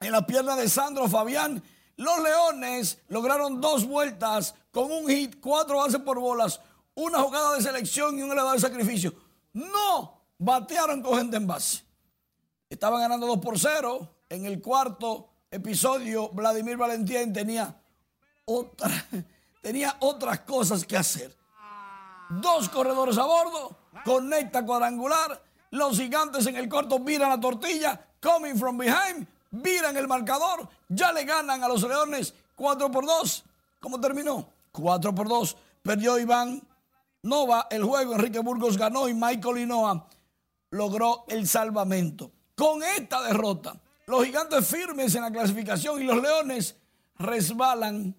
en 0.00 0.12
la 0.12 0.26
pierna 0.26 0.56
de 0.56 0.68
Sandro 0.68 1.08
Fabián. 1.08 1.62
Los 1.96 2.20
Leones 2.20 2.98
lograron 3.08 3.60
dos 3.60 3.86
vueltas 3.86 4.54
con 4.70 4.90
un 4.90 5.08
hit, 5.08 5.40
cuatro 5.40 5.78
bases 5.78 6.00
por 6.00 6.18
bolas, 6.18 6.60
una 6.94 7.20
jugada 7.20 7.54
de 7.54 7.62
selección 7.62 8.18
y 8.18 8.22
un 8.22 8.32
elevado 8.32 8.58
sacrificio. 8.58 9.14
No 9.52 10.22
batearon 10.38 11.02
con 11.02 11.18
gente 11.18 11.36
en 11.36 11.46
base. 11.46 11.84
Estaban 12.68 13.00
ganando 13.00 13.26
2 13.26 13.38
por 13.38 13.58
0. 13.58 14.08
En 14.28 14.46
el 14.46 14.62
cuarto 14.62 15.28
episodio, 15.50 16.30
Vladimir 16.30 16.78
Valentín 16.78 17.32
tenía, 17.32 17.78
otra, 18.46 18.88
tenía 19.62 19.96
otras 20.00 20.40
cosas 20.40 20.84
que 20.84 20.96
hacer. 20.96 21.36
Dos 22.30 22.70
corredores 22.70 23.18
a 23.18 23.24
bordo, 23.24 23.76
conecta 24.04 24.64
cuadrangular. 24.64 25.42
Los 25.72 25.98
gigantes 25.98 26.46
en 26.46 26.56
el 26.56 26.68
corto 26.68 26.98
viran 26.98 27.30
la 27.30 27.40
tortilla, 27.40 27.98
coming 28.20 28.56
from 28.56 28.76
behind, 28.76 29.26
viran 29.50 29.96
el 29.96 30.06
marcador. 30.06 30.68
Ya 30.86 31.12
le 31.12 31.24
ganan 31.24 31.64
a 31.64 31.68
los 31.68 31.82
Leones 31.82 32.34
4 32.56 32.90
por 32.90 33.06
2. 33.06 33.44
¿Cómo 33.80 33.98
terminó? 33.98 34.46
4 34.70 35.14
por 35.14 35.28
2. 35.28 35.56
Perdió 35.82 36.18
Iván 36.18 36.62
Nova 37.22 37.68
el 37.70 37.84
juego. 37.84 38.12
Enrique 38.12 38.40
Burgos 38.40 38.76
ganó 38.76 39.08
y 39.08 39.14
Michael 39.14 39.56
Linoa 39.56 40.06
logró 40.72 41.24
el 41.28 41.48
salvamento. 41.48 42.30
Con 42.54 42.82
esta 42.82 43.22
derrota, 43.22 43.74
los 44.06 44.26
gigantes 44.26 44.66
firmes 44.66 45.14
en 45.14 45.22
la 45.22 45.30
clasificación 45.30 46.02
y 46.02 46.04
los 46.04 46.20
leones 46.20 46.76
resbalan 47.18 48.14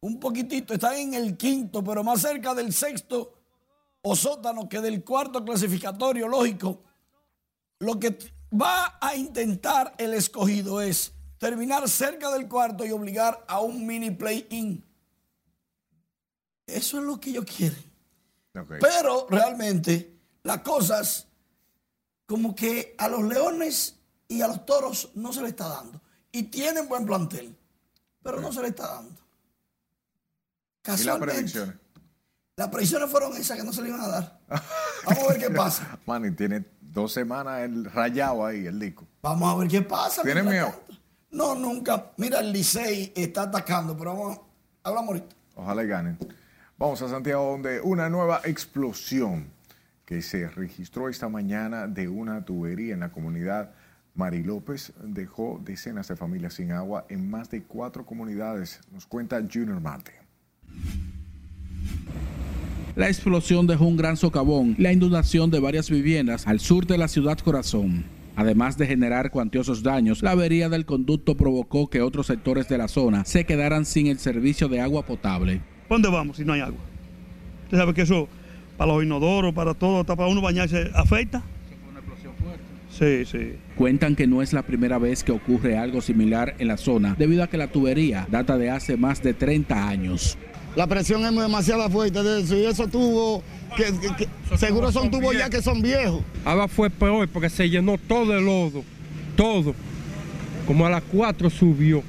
un 0.00 0.20
poquitito, 0.20 0.74
están 0.74 0.96
en 0.96 1.14
el 1.14 1.38
quinto, 1.38 1.82
pero 1.82 2.04
más 2.04 2.20
cerca 2.20 2.54
del 2.54 2.74
sexto 2.74 3.32
o 4.02 4.14
sótano 4.14 4.68
que 4.68 4.82
del 4.82 5.02
cuarto 5.02 5.42
clasificatorio, 5.42 6.28
lógico. 6.28 6.82
Lo 7.80 7.98
que 7.98 8.18
va 8.52 8.98
a 9.00 9.14
intentar 9.14 9.94
el 9.98 10.14
escogido 10.14 10.80
es 10.80 11.12
terminar 11.38 11.88
cerca 11.88 12.30
del 12.32 12.48
cuarto 12.48 12.84
y 12.84 12.90
obligar 12.90 13.44
a 13.48 13.60
un 13.60 13.86
mini 13.86 14.10
play-in. 14.10 14.84
Eso 16.66 16.98
es 16.98 17.04
lo 17.04 17.18
que 17.18 17.30
ellos 17.30 17.44
quieren. 17.44 17.84
Pero 18.80 19.26
realmente 19.30 20.18
las 20.42 20.62
cosas 20.62 21.26
como 22.26 22.54
que 22.54 22.94
a 22.98 23.08
los 23.08 23.22
leones 23.22 23.96
y 24.26 24.42
a 24.42 24.48
los 24.48 24.66
toros 24.66 25.10
no 25.14 25.32
se 25.32 25.42
le 25.42 25.48
está 25.48 25.68
dando. 25.68 26.00
Y 26.30 26.44
tienen 26.44 26.88
buen 26.88 27.06
plantel, 27.06 27.56
pero 28.22 28.40
no 28.40 28.52
se 28.52 28.60
le 28.60 28.68
está 28.68 28.86
dando. 28.86 29.18
¿Y 30.84 31.04
las 31.04 31.18
predicciones? 31.18 31.74
Las 32.56 32.68
predicciones 32.68 33.10
fueron 33.10 33.36
esas 33.36 33.56
que 33.56 33.64
no 33.64 33.72
se 33.72 33.82
le 33.82 33.88
iban 33.88 34.00
a 34.00 34.08
dar. 34.08 34.40
Vamos 35.04 35.24
a 35.24 35.28
ver 35.28 35.38
qué 35.38 35.50
pasa. 35.50 35.98
Manny, 36.06 36.32
tiene 36.32 36.64
dos 36.92 37.12
semanas 37.12 37.60
el 37.60 37.84
rayado 37.84 38.44
ahí, 38.44 38.66
el 38.66 38.78
disco. 38.78 39.06
Vamos 39.22 39.54
a 39.54 39.58
ver 39.58 39.68
qué 39.68 39.82
pasa. 39.82 40.22
¿Tiene 40.22 40.42
miedo? 40.42 40.72
No, 41.30 41.54
nunca. 41.54 42.12
Mira, 42.16 42.40
el 42.40 42.52
Licey 42.52 43.12
está 43.14 43.42
atacando, 43.42 43.96
pero 43.96 44.14
vamos, 44.14 44.40
hablamos 44.82 45.08
ahorita. 45.08 45.36
Ojalá 45.54 45.84
y 45.84 45.86
ganen. 45.86 46.18
Vamos 46.78 47.02
a 47.02 47.08
Santiago, 47.08 47.50
donde 47.50 47.80
una 47.80 48.08
nueva 48.08 48.40
explosión 48.44 49.50
que 50.04 50.22
se 50.22 50.48
registró 50.48 51.08
esta 51.08 51.28
mañana 51.28 51.86
de 51.86 52.08
una 52.08 52.44
tubería 52.44 52.94
en 52.94 53.00
la 53.00 53.10
comunidad 53.10 53.72
Mari 54.18 54.42
López 54.42 54.92
dejó 55.00 55.60
decenas 55.62 56.08
de 56.08 56.16
familias 56.16 56.54
sin 56.54 56.72
agua 56.72 57.06
en 57.08 57.30
más 57.30 57.50
de 57.50 57.62
cuatro 57.62 58.04
comunidades, 58.04 58.80
nos 58.90 59.06
cuenta 59.06 59.40
Junior 59.40 59.80
Marte. 59.80 60.12
La 62.98 63.06
explosión 63.06 63.68
dejó 63.68 63.84
un 63.84 63.96
gran 63.96 64.16
socavón 64.16 64.74
y 64.76 64.82
la 64.82 64.92
inundación 64.92 65.52
de 65.52 65.60
varias 65.60 65.88
viviendas 65.88 66.48
al 66.48 66.58
sur 66.58 66.84
de 66.84 66.98
la 66.98 67.06
ciudad 67.06 67.38
corazón. 67.38 68.04
Además 68.34 68.76
de 68.76 68.88
generar 68.88 69.30
cuantiosos 69.30 69.84
daños, 69.84 70.20
la 70.20 70.32
avería 70.32 70.68
del 70.68 70.84
conducto 70.84 71.36
provocó 71.36 71.88
que 71.88 72.02
otros 72.02 72.26
sectores 72.26 72.68
de 72.68 72.76
la 72.76 72.88
zona 72.88 73.24
se 73.24 73.44
quedaran 73.44 73.84
sin 73.84 74.08
el 74.08 74.18
servicio 74.18 74.66
de 74.66 74.80
agua 74.80 75.06
potable. 75.06 75.60
¿Dónde 75.88 76.08
vamos 76.08 76.38
si 76.38 76.44
no 76.44 76.54
hay 76.54 76.60
agua? 76.60 76.80
Usted 77.66 77.78
sabe 77.78 77.94
que 77.94 78.02
eso 78.02 78.28
para 78.76 78.92
los 78.92 79.04
inodoros, 79.04 79.54
para 79.54 79.74
todo, 79.74 80.00
hasta 80.00 80.16
para 80.16 80.28
uno 80.28 80.40
bañarse, 80.40 80.90
afecta. 80.92 81.44
fue 81.68 81.90
una 81.90 82.00
explosión 82.00 82.32
fuerte. 82.34 82.64
Sí, 82.90 83.24
sí. 83.30 83.52
Cuentan 83.76 84.16
que 84.16 84.26
no 84.26 84.42
es 84.42 84.52
la 84.52 84.62
primera 84.62 84.98
vez 84.98 85.22
que 85.22 85.30
ocurre 85.30 85.78
algo 85.78 86.00
similar 86.00 86.56
en 86.58 86.66
la 86.66 86.76
zona, 86.76 87.14
debido 87.16 87.44
a 87.44 87.46
que 87.46 87.58
la 87.58 87.68
tubería 87.68 88.26
data 88.28 88.58
de 88.58 88.70
hace 88.70 88.96
más 88.96 89.22
de 89.22 89.34
30 89.34 89.88
años. 89.88 90.36
La 90.78 90.86
presión 90.86 91.24
es 91.24 91.34
demasiado 91.34 91.90
fuerte 91.90 92.22
de 92.22 92.40
eso 92.40 92.56
y 92.56 92.64
eso 92.64 92.86
tuvo, 92.86 93.42
que, 93.76 94.28
seguro 94.56 94.92
son 94.92 95.10
tubos 95.10 95.36
ya 95.36 95.50
que 95.50 95.60
son 95.60 95.82
viejos. 95.82 96.22
Ahora 96.44 96.68
fue 96.68 96.88
peor 96.88 97.26
porque 97.26 97.50
se 97.50 97.68
llenó 97.68 97.98
todo 97.98 98.38
el 98.38 98.44
lodo, 98.44 98.84
todo. 99.34 99.74
Como 100.68 100.86
a 100.86 100.90
las 100.90 101.02
4 101.02 101.50
subió. 101.50 102.04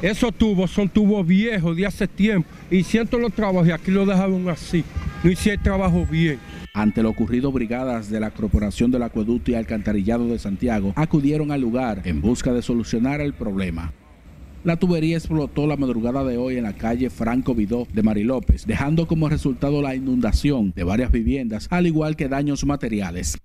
Esos 0.00 0.32
tubos 0.32 0.70
son 0.70 0.88
tubos 0.88 1.26
viejos 1.26 1.76
de 1.76 1.86
hace 1.86 2.06
tiempo 2.06 2.48
y 2.70 2.84
siento 2.84 3.18
los 3.18 3.32
trabajos 3.32 3.66
y 3.66 3.72
aquí 3.72 3.90
lo 3.90 4.06
dejaron 4.06 4.48
así 4.48 4.84
no 5.24 5.30
hice 5.32 5.54
el 5.54 5.60
trabajo 5.60 6.06
bien. 6.08 6.38
Ante 6.72 7.02
lo 7.02 7.10
ocurrido, 7.10 7.50
brigadas 7.50 8.10
de 8.10 8.20
la 8.20 8.30
Corporación 8.30 8.92
del 8.92 9.02
Acueducto 9.02 9.50
y 9.50 9.54
Alcantarillado 9.54 10.28
de 10.28 10.38
Santiago 10.38 10.92
acudieron 10.94 11.50
al 11.50 11.60
lugar 11.60 12.02
en 12.04 12.20
busca 12.20 12.52
de 12.52 12.62
solucionar 12.62 13.20
el 13.20 13.32
problema. 13.32 13.92
La 14.64 14.78
tubería 14.78 15.18
explotó 15.18 15.66
la 15.66 15.76
madrugada 15.76 16.24
de 16.24 16.38
hoy 16.38 16.56
en 16.56 16.62
la 16.62 16.72
calle 16.72 17.10
Franco 17.10 17.54
Vidó 17.54 17.86
de 17.92 18.02
Marilópez, 18.02 18.64
dejando 18.66 19.06
como 19.06 19.28
resultado 19.28 19.82
la 19.82 19.94
inundación 19.94 20.72
de 20.74 20.84
varias 20.84 21.12
viviendas, 21.12 21.68
al 21.70 21.86
igual 21.86 22.16
que 22.16 22.30
daños 22.30 22.64
materiales. 22.64 23.36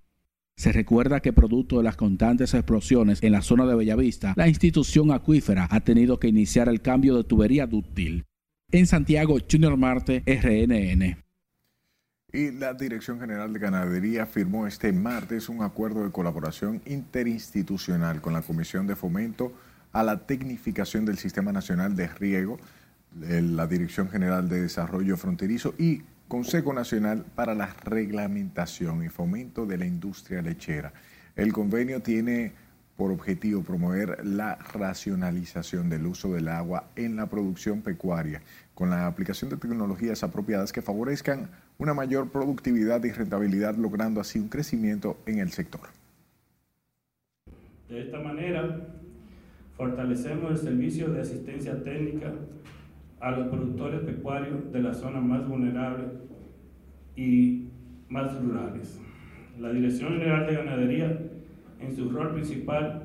Se 0.56 0.72
recuerda 0.72 1.20
que 1.20 1.34
producto 1.34 1.78
de 1.78 1.84
las 1.84 1.98
constantes 1.98 2.54
explosiones 2.54 3.22
en 3.22 3.34
la 3.34 3.42
zona 3.42 3.66
de 3.66 3.76
Bellavista, 3.76 4.34
la 4.38 4.48
institución 4.48 5.12
acuífera 5.12 5.68
ha 5.70 5.82
tenido 5.82 6.22
que 6.22 6.30
iniciar 6.30 6.70
el 6.70 6.82
cambio 6.82 7.18
de 7.18 7.26
tubería 7.26 7.68
dúctil. 7.68 8.24
En 8.72 8.88
Santiago, 8.88 9.38
Junior 9.52 9.76
Marte, 9.76 10.24
RNN. 10.26 11.18
Y 12.32 12.52
la 12.52 12.74
Dirección 12.74 13.20
General 13.20 13.52
de 13.52 13.60
Ganadería 13.60 14.26
firmó 14.26 14.68
este 14.68 14.94
martes 14.94 15.50
un 15.50 15.64
acuerdo 15.64 16.06
de 16.06 16.12
colaboración 16.12 16.82
interinstitucional 16.86 18.22
con 18.22 18.32
la 18.32 18.42
Comisión 18.42 18.88
de 18.88 18.96
Fomento 18.96 19.52
a 19.92 20.04
la 20.04 20.26
Tecnificación 20.26 21.06
del 21.06 21.18
Sistema 21.18 21.52
Nacional 21.52 21.96
de 21.96 22.08
Riego, 22.08 22.60
la 23.20 23.68
Dirección 23.68 24.10
General 24.10 24.48
de 24.48 24.62
Desarrollo 24.62 25.18
Fronterizo 25.18 25.74
y 25.78 26.04
Consejo 26.28 26.74
Nacional 26.74 27.26
para 27.36 27.56
la 27.56 27.68
Reglamentación 27.84 29.04
y 29.04 29.10
Fomento 29.10 29.66
de 29.66 29.78
la 29.78 29.86
Industria 29.86 30.42
Lechera. 30.42 30.94
El 31.36 31.52
convenio 31.54 32.02
tiene 32.02 32.52
por 32.96 33.12
objetivo 33.12 33.64
promover 33.64 34.26
la 34.26 34.56
racionalización 34.56 35.90
del 35.90 36.06
uso 36.06 36.34
del 36.34 36.50
agua 36.50 36.90
en 36.98 37.16
la 37.16 37.28
producción 37.28 37.82
pecuaria, 37.82 38.42
con 38.76 38.90
la 38.90 39.08
aplicación 39.08 39.50
de 39.50 39.58
tecnologías 39.58 40.22
apropiadas 40.22 40.74
que 40.74 40.82
favorezcan 40.82 41.50
una 41.78 41.94
mayor 41.94 42.30
productividad 42.30 43.02
y 43.06 43.12
rentabilidad, 43.12 43.76
logrando 43.76 44.20
así 44.20 44.38
un 44.38 44.50
crecimiento 44.50 45.18
en 45.26 45.40
el 45.40 45.52
sector. 45.52 45.82
De 47.88 48.02
esta 48.02 48.20
manera, 48.20 48.99
fortalecemos 49.80 50.52
el 50.52 50.58
servicio 50.58 51.08
de 51.08 51.22
asistencia 51.22 51.82
técnica 51.82 52.34
a 53.22 53.32
los 53.32 53.48
productores 53.48 54.02
pecuarios 54.02 54.74
de 54.74 54.82
las 54.82 54.98
zonas 54.98 55.24
más 55.24 55.48
vulnerables 55.48 56.10
y 57.16 57.70
más 58.10 58.38
rurales. 58.42 59.00
La 59.58 59.72
Dirección 59.72 60.10
General 60.18 60.46
de 60.46 60.54
Ganadería, 60.54 61.18
en 61.80 61.96
su 61.96 62.10
rol 62.10 62.34
principal 62.34 63.04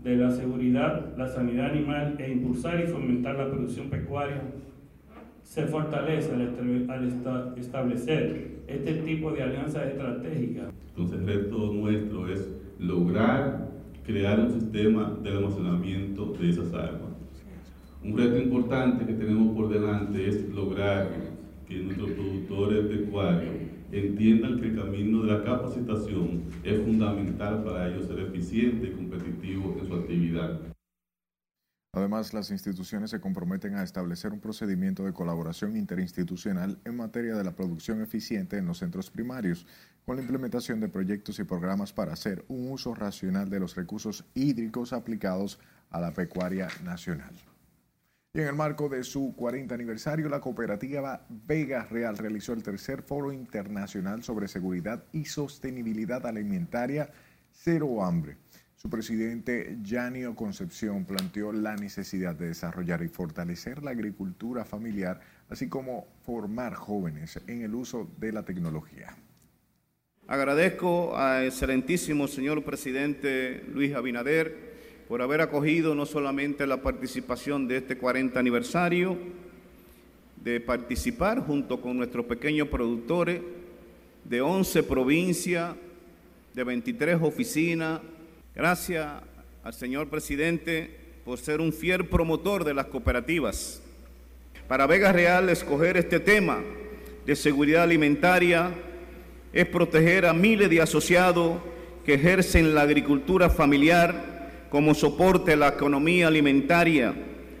de 0.00 0.14
la 0.14 0.30
seguridad, 0.30 1.16
la 1.16 1.26
sanidad 1.26 1.72
animal 1.72 2.14
e 2.20 2.30
impulsar 2.30 2.78
y 2.78 2.86
fomentar 2.86 3.34
la 3.34 3.50
producción 3.50 3.90
pecuaria, 3.90 4.42
se 5.42 5.66
fortalece 5.66 6.32
al, 6.32 7.54
establecer 7.58 8.60
este 8.68 8.94
tipo 9.02 9.32
de 9.32 9.42
alianzas 9.42 9.88
estratégicas. 9.88 10.72
Entonces 10.90 11.18
el 11.18 11.26
reto 11.26 11.72
nuestro 11.72 12.28
es 12.28 12.48
lograr 12.78 13.69
crear 14.04 14.40
un 14.40 14.50
sistema 14.52 15.16
de 15.22 15.30
almacenamiento 15.30 16.34
de 16.40 16.50
esas 16.50 16.72
aguas. 16.74 17.10
Un 18.02 18.16
reto 18.16 18.38
importante 18.38 19.04
que 19.04 19.12
tenemos 19.12 19.54
por 19.54 19.68
delante 19.68 20.26
es 20.26 20.48
lograr 20.54 21.08
que 21.68 21.78
nuestros 21.80 22.10
productores 22.12 22.86
pecuarios 22.86 23.54
entiendan 23.92 24.60
que 24.60 24.68
el 24.68 24.76
camino 24.76 25.22
de 25.22 25.32
la 25.32 25.44
capacitación 25.44 26.42
es 26.64 26.80
fundamental 26.82 27.62
para 27.62 27.88
ellos 27.88 28.06
ser 28.06 28.20
eficientes 28.20 28.90
y 28.90 28.92
competitivos 28.92 29.76
en 29.80 29.86
su 29.86 29.94
actividad. 29.94 30.60
Además, 31.92 32.32
las 32.32 32.52
instituciones 32.52 33.10
se 33.10 33.20
comprometen 33.20 33.74
a 33.74 33.82
establecer 33.82 34.32
un 34.32 34.38
procedimiento 34.38 35.04
de 35.04 35.12
colaboración 35.12 35.76
interinstitucional 35.76 36.78
en 36.84 36.96
materia 36.96 37.34
de 37.34 37.42
la 37.42 37.56
producción 37.56 38.00
eficiente 38.00 38.58
en 38.58 38.66
los 38.66 38.78
centros 38.78 39.10
primarios, 39.10 39.66
con 40.06 40.14
la 40.14 40.22
implementación 40.22 40.78
de 40.78 40.88
proyectos 40.88 41.40
y 41.40 41.44
programas 41.44 41.92
para 41.92 42.12
hacer 42.12 42.44
un 42.46 42.70
uso 42.70 42.94
racional 42.94 43.50
de 43.50 43.58
los 43.58 43.74
recursos 43.74 44.24
hídricos 44.34 44.92
aplicados 44.92 45.58
a 45.90 46.00
la 46.00 46.12
pecuaria 46.12 46.68
nacional. 46.84 47.34
Y 48.32 48.40
en 48.40 48.46
el 48.46 48.54
marco 48.54 48.88
de 48.88 49.02
su 49.02 49.34
40 49.34 49.74
aniversario, 49.74 50.28
la 50.28 50.40
cooperativa 50.40 51.26
Vega 51.28 51.86
Real 51.90 52.16
realizó 52.16 52.52
el 52.52 52.62
tercer 52.62 53.02
foro 53.02 53.32
internacional 53.32 54.22
sobre 54.22 54.46
seguridad 54.46 55.02
y 55.10 55.24
sostenibilidad 55.24 56.24
alimentaria 56.24 57.10
Cero 57.50 58.04
Hambre 58.04 58.36
su 58.80 58.88
presidente, 58.88 59.76
Yanio 59.82 60.34
Concepción, 60.34 61.04
planteó 61.04 61.52
la 61.52 61.76
necesidad 61.76 62.34
de 62.34 62.46
desarrollar 62.46 63.02
y 63.02 63.08
fortalecer 63.08 63.82
la 63.82 63.90
agricultura 63.90 64.64
familiar, 64.64 65.20
así 65.50 65.68
como 65.68 66.06
formar 66.24 66.72
jóvenes 66.72 67.38
en 67.46 67.60
el 67.60 67.74
uso 67.74 68.08
de 68.18 68.32
la 68.32 68.42
tecnología. 68.42 69.14
Agradezco 70.26 71.14
al 71.14 71.44
excelentísimo 71.44 72.26
señor 72.26 72.64
presidente 72.64 73.62
Luis 73.70 73.94
Abinader 73.94 74.70
por 75.08 75.20
haber 75.20 75.42
acogido 75.42 75.94
no 75.94 76.06
solamente 76.06 76.66
la 76.66 76.80
participación 76.80 77.68
de 77.68 77.78
este 77.78 77.98
40 77.98 78.40
aniversario, 78.40 79.18
de 80.42 80.58
participar 80.58 81.40
junto 81.40 81.82
con 81.82 81.98
nuestros 81.98 82.24
pequeños 82.24 82.68
productores 82.68 83.42
de 84.24 84.40
11 84.40 84.82
provincias, 84.84 85.76
de 86.54 86.64
23 86.64 87.20
oficinas, 87.20 88.00
Gracias 88.54 89.06
al 89.62 89.72
señor 89.72 90.08
presidente 90.08 90.98
por 91.24 91.38
ser 91.38 91.60
un 91.60 91.72
fiel 91.72 92.06
promotor 92.06 92.64
de 92.64 92.74
las 92.74 92.86
cooperativas. 92.86 93.80
Para 94.66 94.86
Vega 94.86 95.12
Real, 95.12 95.48
escoger 95.48 95.96
este 95.96 96.18
tema 96.18 96.60
de 97.24 97.36
seguridad 97.36 97.84
alimentaria 97.84 98.70
es 99.52 99.66
proteger 99.66 100.26
a 100.26 100.32
miles 100.32 100.68
de 100.68 100.80
asociados 100.80 101.58
que 102.04 102.14
ejercen 102.14 102.74
la 102.74 102.82
agricultura 102.82 103.50
familiar 103.50 104.66
como 104.68 104.94
soporte 104.94 105.52
a 105.52 105.56
la 105.56 105.68
economía 105.68 106.28
alimentaria, 106.28 107.14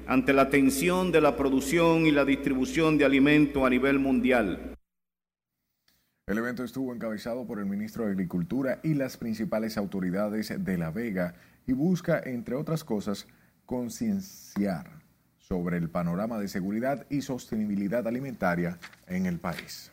ante 0.06 0.32
la 0.32 0.50
tensión 0.50 1.12
de 1.12 1.20
la 1.20 1.36
producción 1.36 2.06
y 2.06 2.10
la 2.10 2.24
distribución 2.24 2.98
de 2.98 3.04
alimentos 3.04 3.62
a 3.64 3.70
nivel 3.70 4.00
mundial. 4.00 4.76
El 6.26 6.38
evento 6.38 6.62
estuvo 6.62 6.94
encabezado 6.94 7.46
por 7.46 7.58
el 7.58 7.66
ministro 7.66 8.04
de 8.04 8.12
Agricultura 8.12 8.78
y 8.84 8.94
las 8.94 9.16
principales 9.16 9.76
autoridades 9.76 10.52
de 10.56 10.78
La 10.78 10.90
Vega 10.90 11.34
y 11.66 11.72
busca, 11.72 12.20
entre 12.24 12.54
otras 12.54 12.84
cosas, 12.84 13.26
concienciar 13.66 15.00
sobre 15.38 15.76
el 15.76 15.90
panorama 15.90 16.38
de 16.38 16.46
seguridad 16.46 17.04
y 17.10 17.22
sostenibilidad 17.22 18.06
alimentaria 18.06 18.78
en 19.08 19.26
el 19.26 19.40
país. 19.40 19.90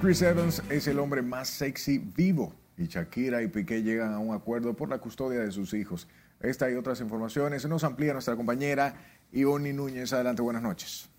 Chris 0.00 0.20
Evans 0.20 0.62
es 0.68 0.86
el 0.86 0.98
hombre 0.98 1.22
más 1.22 1.48
sexy 1.48 1.98
vivo 1.98 2.52
y 2.76 2.86
Shakira 2.86 3.42
y 3.42 3.48
Piqué 3.48 3.82
llegan 3.82 4.12
a 4.12 4.18
un 4.18 4.34
acuerdo 4.34 4.74
por 4.74 4.88
la 4.88 4.98
custodia 4.98 5.40
de 5.40 5.50
sus 5.50 5.72
hijos. 5.72 6.08
Esta 6.40 6.70
y 6.70 6.74
otras 6.74 7.00
informaciones 7.00 7.66
nos 7.66 7.84
amplía 7.84 8.12
nuestra 8.12 8.36
compañera 8.36 8.96
Ivonne 9.34 9.72
Núñez. 9.72 10.12
Adelante, 10.12 10.42
buenas 10.42 10.62
noches. 10.62 11.10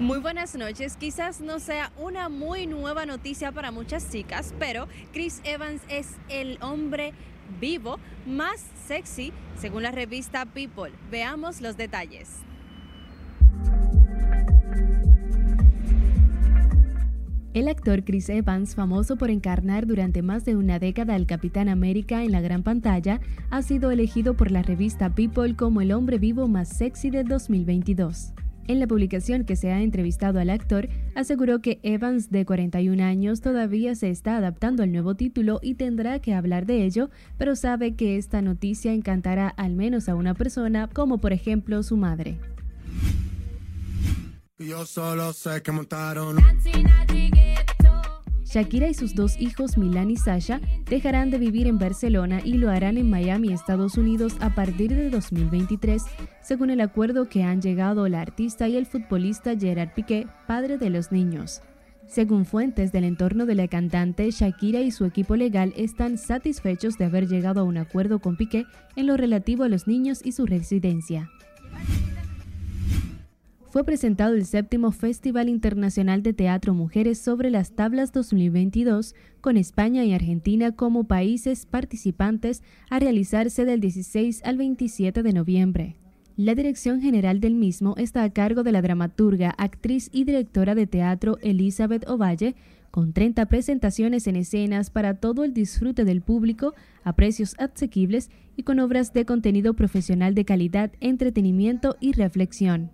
Muy 0.00 0.18
buenas 0.18 0.54
noches. 0.56 0.96
Quizás 0.96 1.40
no 1.40 1.60
sea 1.60 1.92
una 1.96 2.28
muy 2.28 2.66
nueva 2.66 3.06
noticia 3.06 3.52
para 3.52 3.70
muchas 3.70 4.10
chicas, 4.10 4.52
pero 4.58 4.88
Chris 5.12 5.40
Evans 5.44 5.82
es 5.88 6.08
el 6.28 6.58
hombre 6.60 7.12
vivo 7.60 7.98
más 8.26 8.64
sexy 8.86 9.32
según 9.56 9.84
la 9.84 9.92
revista 9.92 10.44
People. 10.46 10.92
Veamos 11.10 11.60
los 11.60 11.76
detalles. 11.76 12.28
El 17.54 17.68
actor 17.68 18.02
Chris 18.02 18.30
Evans, 18.30 18.74
famoso 18.74 19.16
por 19.16 19.30
encarnar 19.30 19.86
durante 19.86 20.22
más 20.22 20.46
de 20.46 20.56
una 20.56 20.78
década 20.78 21.14
al 21.14 21.26
Capitán 21.26 21.68
América 21.68 22.24
en 22.24 22.32
la 22.32 22.40
gran 22.40 22.62
pantalla, 22.62 23.20
ha 23.50 23.60
sido 23.60 23.90
elegido 23.90 24.34
por 24.34 24.50
la 24.50 24.62
revista 24.62 25.14
People 25.14 25.54
como 25.54 25.82
el 25.82 25.92
hombre 25.92 26.16
vivo 26.16 26.48
más 26.48 26.70
sexy 26.70 27.10
de 27.10 27.24
2022. 27.24 28.32
En 28.68 28.80
la 28.80 28.86
publicación 28.86 29.44
que 29.44 29.56
se 29.56 29.70
ha 29.70 29.82
entrevistado 29.82 30.40
al 30.40 30.48
actor, 30.48 30.88
aseguró 31.14 31.60
que 31.60 31.78
Evans, 31.82 32.30
de 32.30 32.46
41 32.46 33.02
años, 33.04 33.42
todavía 33.42 33.94
se 33.96 34.08
está 34.08 34.38
adaptando 34.38 34.82
al 34.82 34.90
nuevo 34.90 35.14
título 35.14 35.60
y 35.62 35.74
tendrá 35.74 36.20
que 36.20 36.32
hablar 36.32 36.64
de 36.64 36.84
ello, 36.86 37.10
pero 37.36 37.54
sabe 37.54 37.96
que 37.96 38.16
esta 38.16 38.40
noticia 38.40 38.94
encantará 38.94 39.48
al 39.48 39.74
menos 39.74 40.08
a 40.08 40.14
una 40.14 40.32
persona, 40.32 40.88
como 40.88 41.18
por 41.18 41.34
ejemplo 41.34 41.82
su 41.82 41.98
madre. 41.98 42.38
Yo 44.66 44.86
solo 44.86 45.32
sé 45.32 45.62
que 45.62 45.72
montaron. 45.72 46.36
Shakira 48.44 48.88
y 48.88 48.94
sus 48.94 49.14
dos 49.14 49.40
hijos, 49.40 49.78
Milan 49.78 50.10
y 50.10 50.16
Sasha, 50.16 50.60
dejarán 50.88 51.30
de 51.30 51.38
vivir 51.38 51.66
en 51.66 51.78
Barcelona 51.78 52.40
y 52.44 52.54
lo 52.54 52.70
harán 52.70 52.98
en 52.98 53.08
Miami, 53.08 53.50
Estados 53.52 53.96
Unidos, 53.96 54.34
a 54.40 54.54
partir 54.54 54.94
de 54.94 55.08
2023, 55.08 56.02
según 56.42 56.68
el 56.68 56.82
acuerdo 56.82 57.28
que 57.28 57.42
han 57.42 57.62
llegado 57.62 58.06
la 58.08 58.20
artista 58.20 58.68
y 58.68 58.76
el 58.76 58.84
futbolista 58.84 59.56
Gerard 59.58 59.94
Piqué, 59.94 60.26
padre 60.46 60.76
de 60.76 60.90
los 60.90 61.12
niños. 61.12 61.62
Según 62.06 62.44
fuentes 62.44 62.92
del 62.92 63.04
entorno 63.04 63.46
de 63.46 63.54
la 63.54 63.68
cantante, 63.68 64.30
Shakira 64.30 64.80
y 64.80 64.90
su 64.90 65.06
equipo 65.06 65.34
legal 65.34 65.72
están 65.76 66.18
satisfechos 66.18 66.98
de 66.98 67.06
haber 67.06 67.26
llegado 67.26 67.62
a 67.62 67.64
un 67.64 67.78
acuerdo 67.78 68.18
con 68.18 68.36
Piqué 68.36 68.66
en 68.96 69.06
lo 69.06 69.16
relativo 69.16 69.64
a 69.64 69.68
los 69.68 69.86
niños 69.86 70.20
y 70.22 70.32
su 70.32 70.44
residencia 70.44 71.30
fue 73.72 73.84
presentado 73.84 74.34
el 74.34 74.44
séptimo 74.44 74.92
Festival 74.92 75.48
Internacional 75.48 76.22
de 76.22 76.34
Teatro 76.34 76.74
Mujeres 76.74 77.18
sobre 77.18 77.48
las 77.48 77.72
Tablas 77.72 78.12
2022, 78.12 79.14
con 79.40 79.56
España 79.56 80.04
y 80.04 80.12
Argentina 80.12 80.72
como 80.72 81.04
países 81.04 81.64
participantes 81.64 82.62
a 82.90 82.98
realizarse 82.98 83.64
del 83.64 83.80
16 83.80 84.42
al 84.44 84.58
27 84.58 85.22
de 85.22 85.32
noviembre. 85.32 85.96
La 86.36 86.54
dirección 86.54 87.00
general 87.00 87.40
del 87.40 87.54
mismo 87.54 87.94
está 87.96 88.24
a 88.24 88.30
cargo 88.30 88.62
de 88.62 88.72
la 88.72 88.82
dramaturga, 88.82 89.54
actriz 89.56 90.10
y 90.12 90.24
directora 90.24 90.74
de 90.74 90.86
teatro 90.86 91.38
Elizabeth 91.40 92.06
Ovalle, 92.10 92.54
con 92.90 93.14
30 93.14 93.46
presentaciones 93.46 94.26
en 94.26 94.36
escenas 94.36 94.90
para 94.90 95.14
todo 95.14 95.44
el 95.44 95.54
disfrute 95.54 96.04
del 96.04 96.20
público 96.20 96.74
a 97.04 97.14
precios 97.14 97.56
asequibles 97.58 98.30
y 98.54 98.64
con 98.64 98.80
obras 98.80 99.14
de 99.14 99.24
contenido 99.24 99.72
profesional 99.72 100.34
de 100.34 100.44
calidad, 100.44 100.92
entretenimiento 101.00 101.96
y 102.00 102.12
reflexión. 102.12 102.90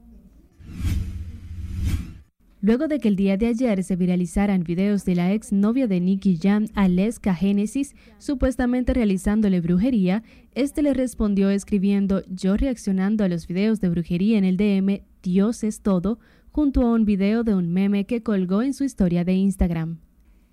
Luego 2.60 2.88
de 2.88 2.98
que 2.98 3.06
el 3.08 3.14
día 3.14 3.36
de 3.36 3.46
ayer 3.46 3.84
se 3.84 3.94
viralizaran 3.94 4.64
videos 4.64 5.04
de 5.04 5.14
la 5.14 5.32
ex 5.32 5.52
novia 5.52 5.86
de 5.86 6.00
Nicky 6.00 6.38
Jam, 6.42 6.66
Aleska 6.74 7.32
Genesis, 7.34 7.94
supuestamente 8.18 8.92
realizándole 8.92 9.60
brujería, 9.60 10.24
este 10.54 10.82
le 10.82 10.92
respondió 10.92 11.50
escribiendo 11.50 12.22
yo 12.28 12.56
reaccionando 12.56 13.22
a 13.22 13.28
los 13.28 13.46
videos 13.46 13.80
de 13.80 13.88
brujería 13.88 14.38
en 14.38 14.44
el 14.44 14.56
DM 14.56 15.02
Dios 15.22 15.62
es 15.62 15.82
todo, 15.82 16.18
junto 16.50 16.82
a 16.82 16.92
un 16.92 17.04
video 17.04 17.44
de 17.44 17.54
un 17.54 17.72
meme 17.72 18.06
que 18.06 18.24
colgó 18.24 18.62
en 18.62 18.74
su 18.74 18.82
historia 18.82 19.24
de 19.24 19.34
Instagram. 19.34 20.00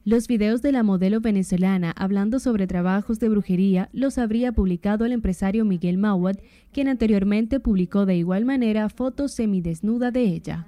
Los 0.08 0.28
videos 0.28 0.62
de 0.62 0.72
la 0.72 0.84
modelo 0.84 1.20
venezolana 1.20 1.89
hablando 1.97 2.39
sobre 2.39 2.68
trabajos 2.68 3.20
de 3.20 3.28
brujería 3.28 3.89
los 3.91 4.20
habría 4.20 4.51
publicado 4.51 5.03
el 5.03 5.12
empresario 5.12 5.66
Miguel 5.66 5.97
Mawad, 5.97 6.36
quien 6.72 6.89
anteriormente 6.89 7.60
publicó 7.60 8.06
de 8.06 8.16
igual 8.16 8.45
manera 8.45 8.88
fotos 8.89 9.32
semidesnuda 9.32 10.12
de 10.12 10.22
ella. 10.22 10.68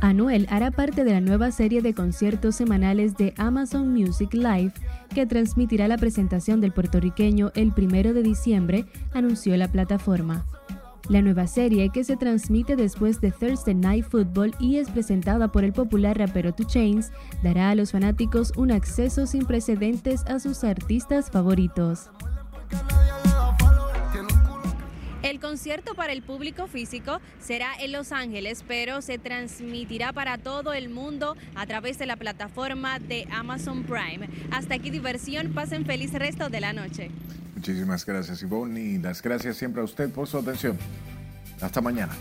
Anuel 0.00 0.46
hará 0.48 0.70
parte 0.70 1.04
de 1.04 1.12
la 1.12 1.20
nueva 1.20 1.50
serie 1.50 1.82
de 1.82 1.92
conciertos 1.92 2.56
semanales 2.56 3.18
de 3.18 3.34
Amazon 3.36 3.92
Music 3.92 4.32
Live 4.32 4.72
que 5.14 5.26
transmitirá 5.26 5.86
la 5.86 5.98
presentación 5.98 6.62
del 6.62 6.72
puertorriqueño 6.72 7.52
el 7.54 7.72
primero 7.72 8.14
de 8.14 8.22
diciembre, 8.22 8.86
anunció 9.12 9.54
la 9.58 9.70
plataforma. 9.70 10.46
La 11.08 11.20
nueva 11.20 11.46
serie, 11.46 11.90
que 11.90 12.04
se 12.04 12.16
transmite 12.16 12.76
después 12.76 13.20
de 13.20 13.32
Thursday 13.32 13.74
Night 13.74 14.06
Football 14.08 14.54
y 14.60 14.76
es 14.76 14.88
presentada 14.88 15.48
por 15.48 15.64
el 15.64 15.72
popular 15.72 16.16
rapero 16.16 16.52
2 16.56 16.66
Chains, 16.66 17.12
dará 17.42 17.70
a 17.70 17.74
los 17.74 17.92
fanáticos 17.92 18.52
un 18.56 18.70
acceso 18.70 19.26
sin 19.26 19.44
precedentes 19.44 20.22
a 20.26 20.38
sus 20.38 20.64
artistas 20.64 21.30
favoritos. 21.30 22.08
El 25.22 25.38
concierto 25.38 25.94
para 25.94 26.12
el 26.12 26.22
público 26.22 26.66
físico 26.66 27.20
será 27.40 27.74
en 27.78 27.92
Los 27.92 28.10
Ángeles, 28.10 28.64
pero 28.66 29.02
se 29.02 29.18
transmitirá 29.18 30.12
para 30.12 30.36
todo 30.36 30.72
el 30.72 30.88
mundo 30.88 31.36
a 31.54 31.64
través 31.66 31.98
de 31.98 32.06
la 32.06 32.16
plataforma 32.16 32.98
de 32.98 33.28
Amazon 33.30 33.84
Prime. 33.84 34.28
Hasta 34.50 34.74
aquí 34.74 34.90
diversión, 34.90 35.52
pasen 35.52 35.86
feliz 35.86 36.12
resto 36.12 36.48
de 36.48 36.60
la 36.60 36.72
noche. 36.72 37.10
Muchísimas 37.54 38.04
gracias 38.04 38.42
Ivonne 38.42 38.80
y 38.80 38.98
las 38.98 39.22
gracias 39.22 39.56
siempre 39.56 39.80
a 39.80 39.84
usted 39.84 40.10
por 40.10 40.26
su 40.26 40.38
atención. 40.38 40.76
Hasta 41.60 41.80
mañana. 41.80 42.12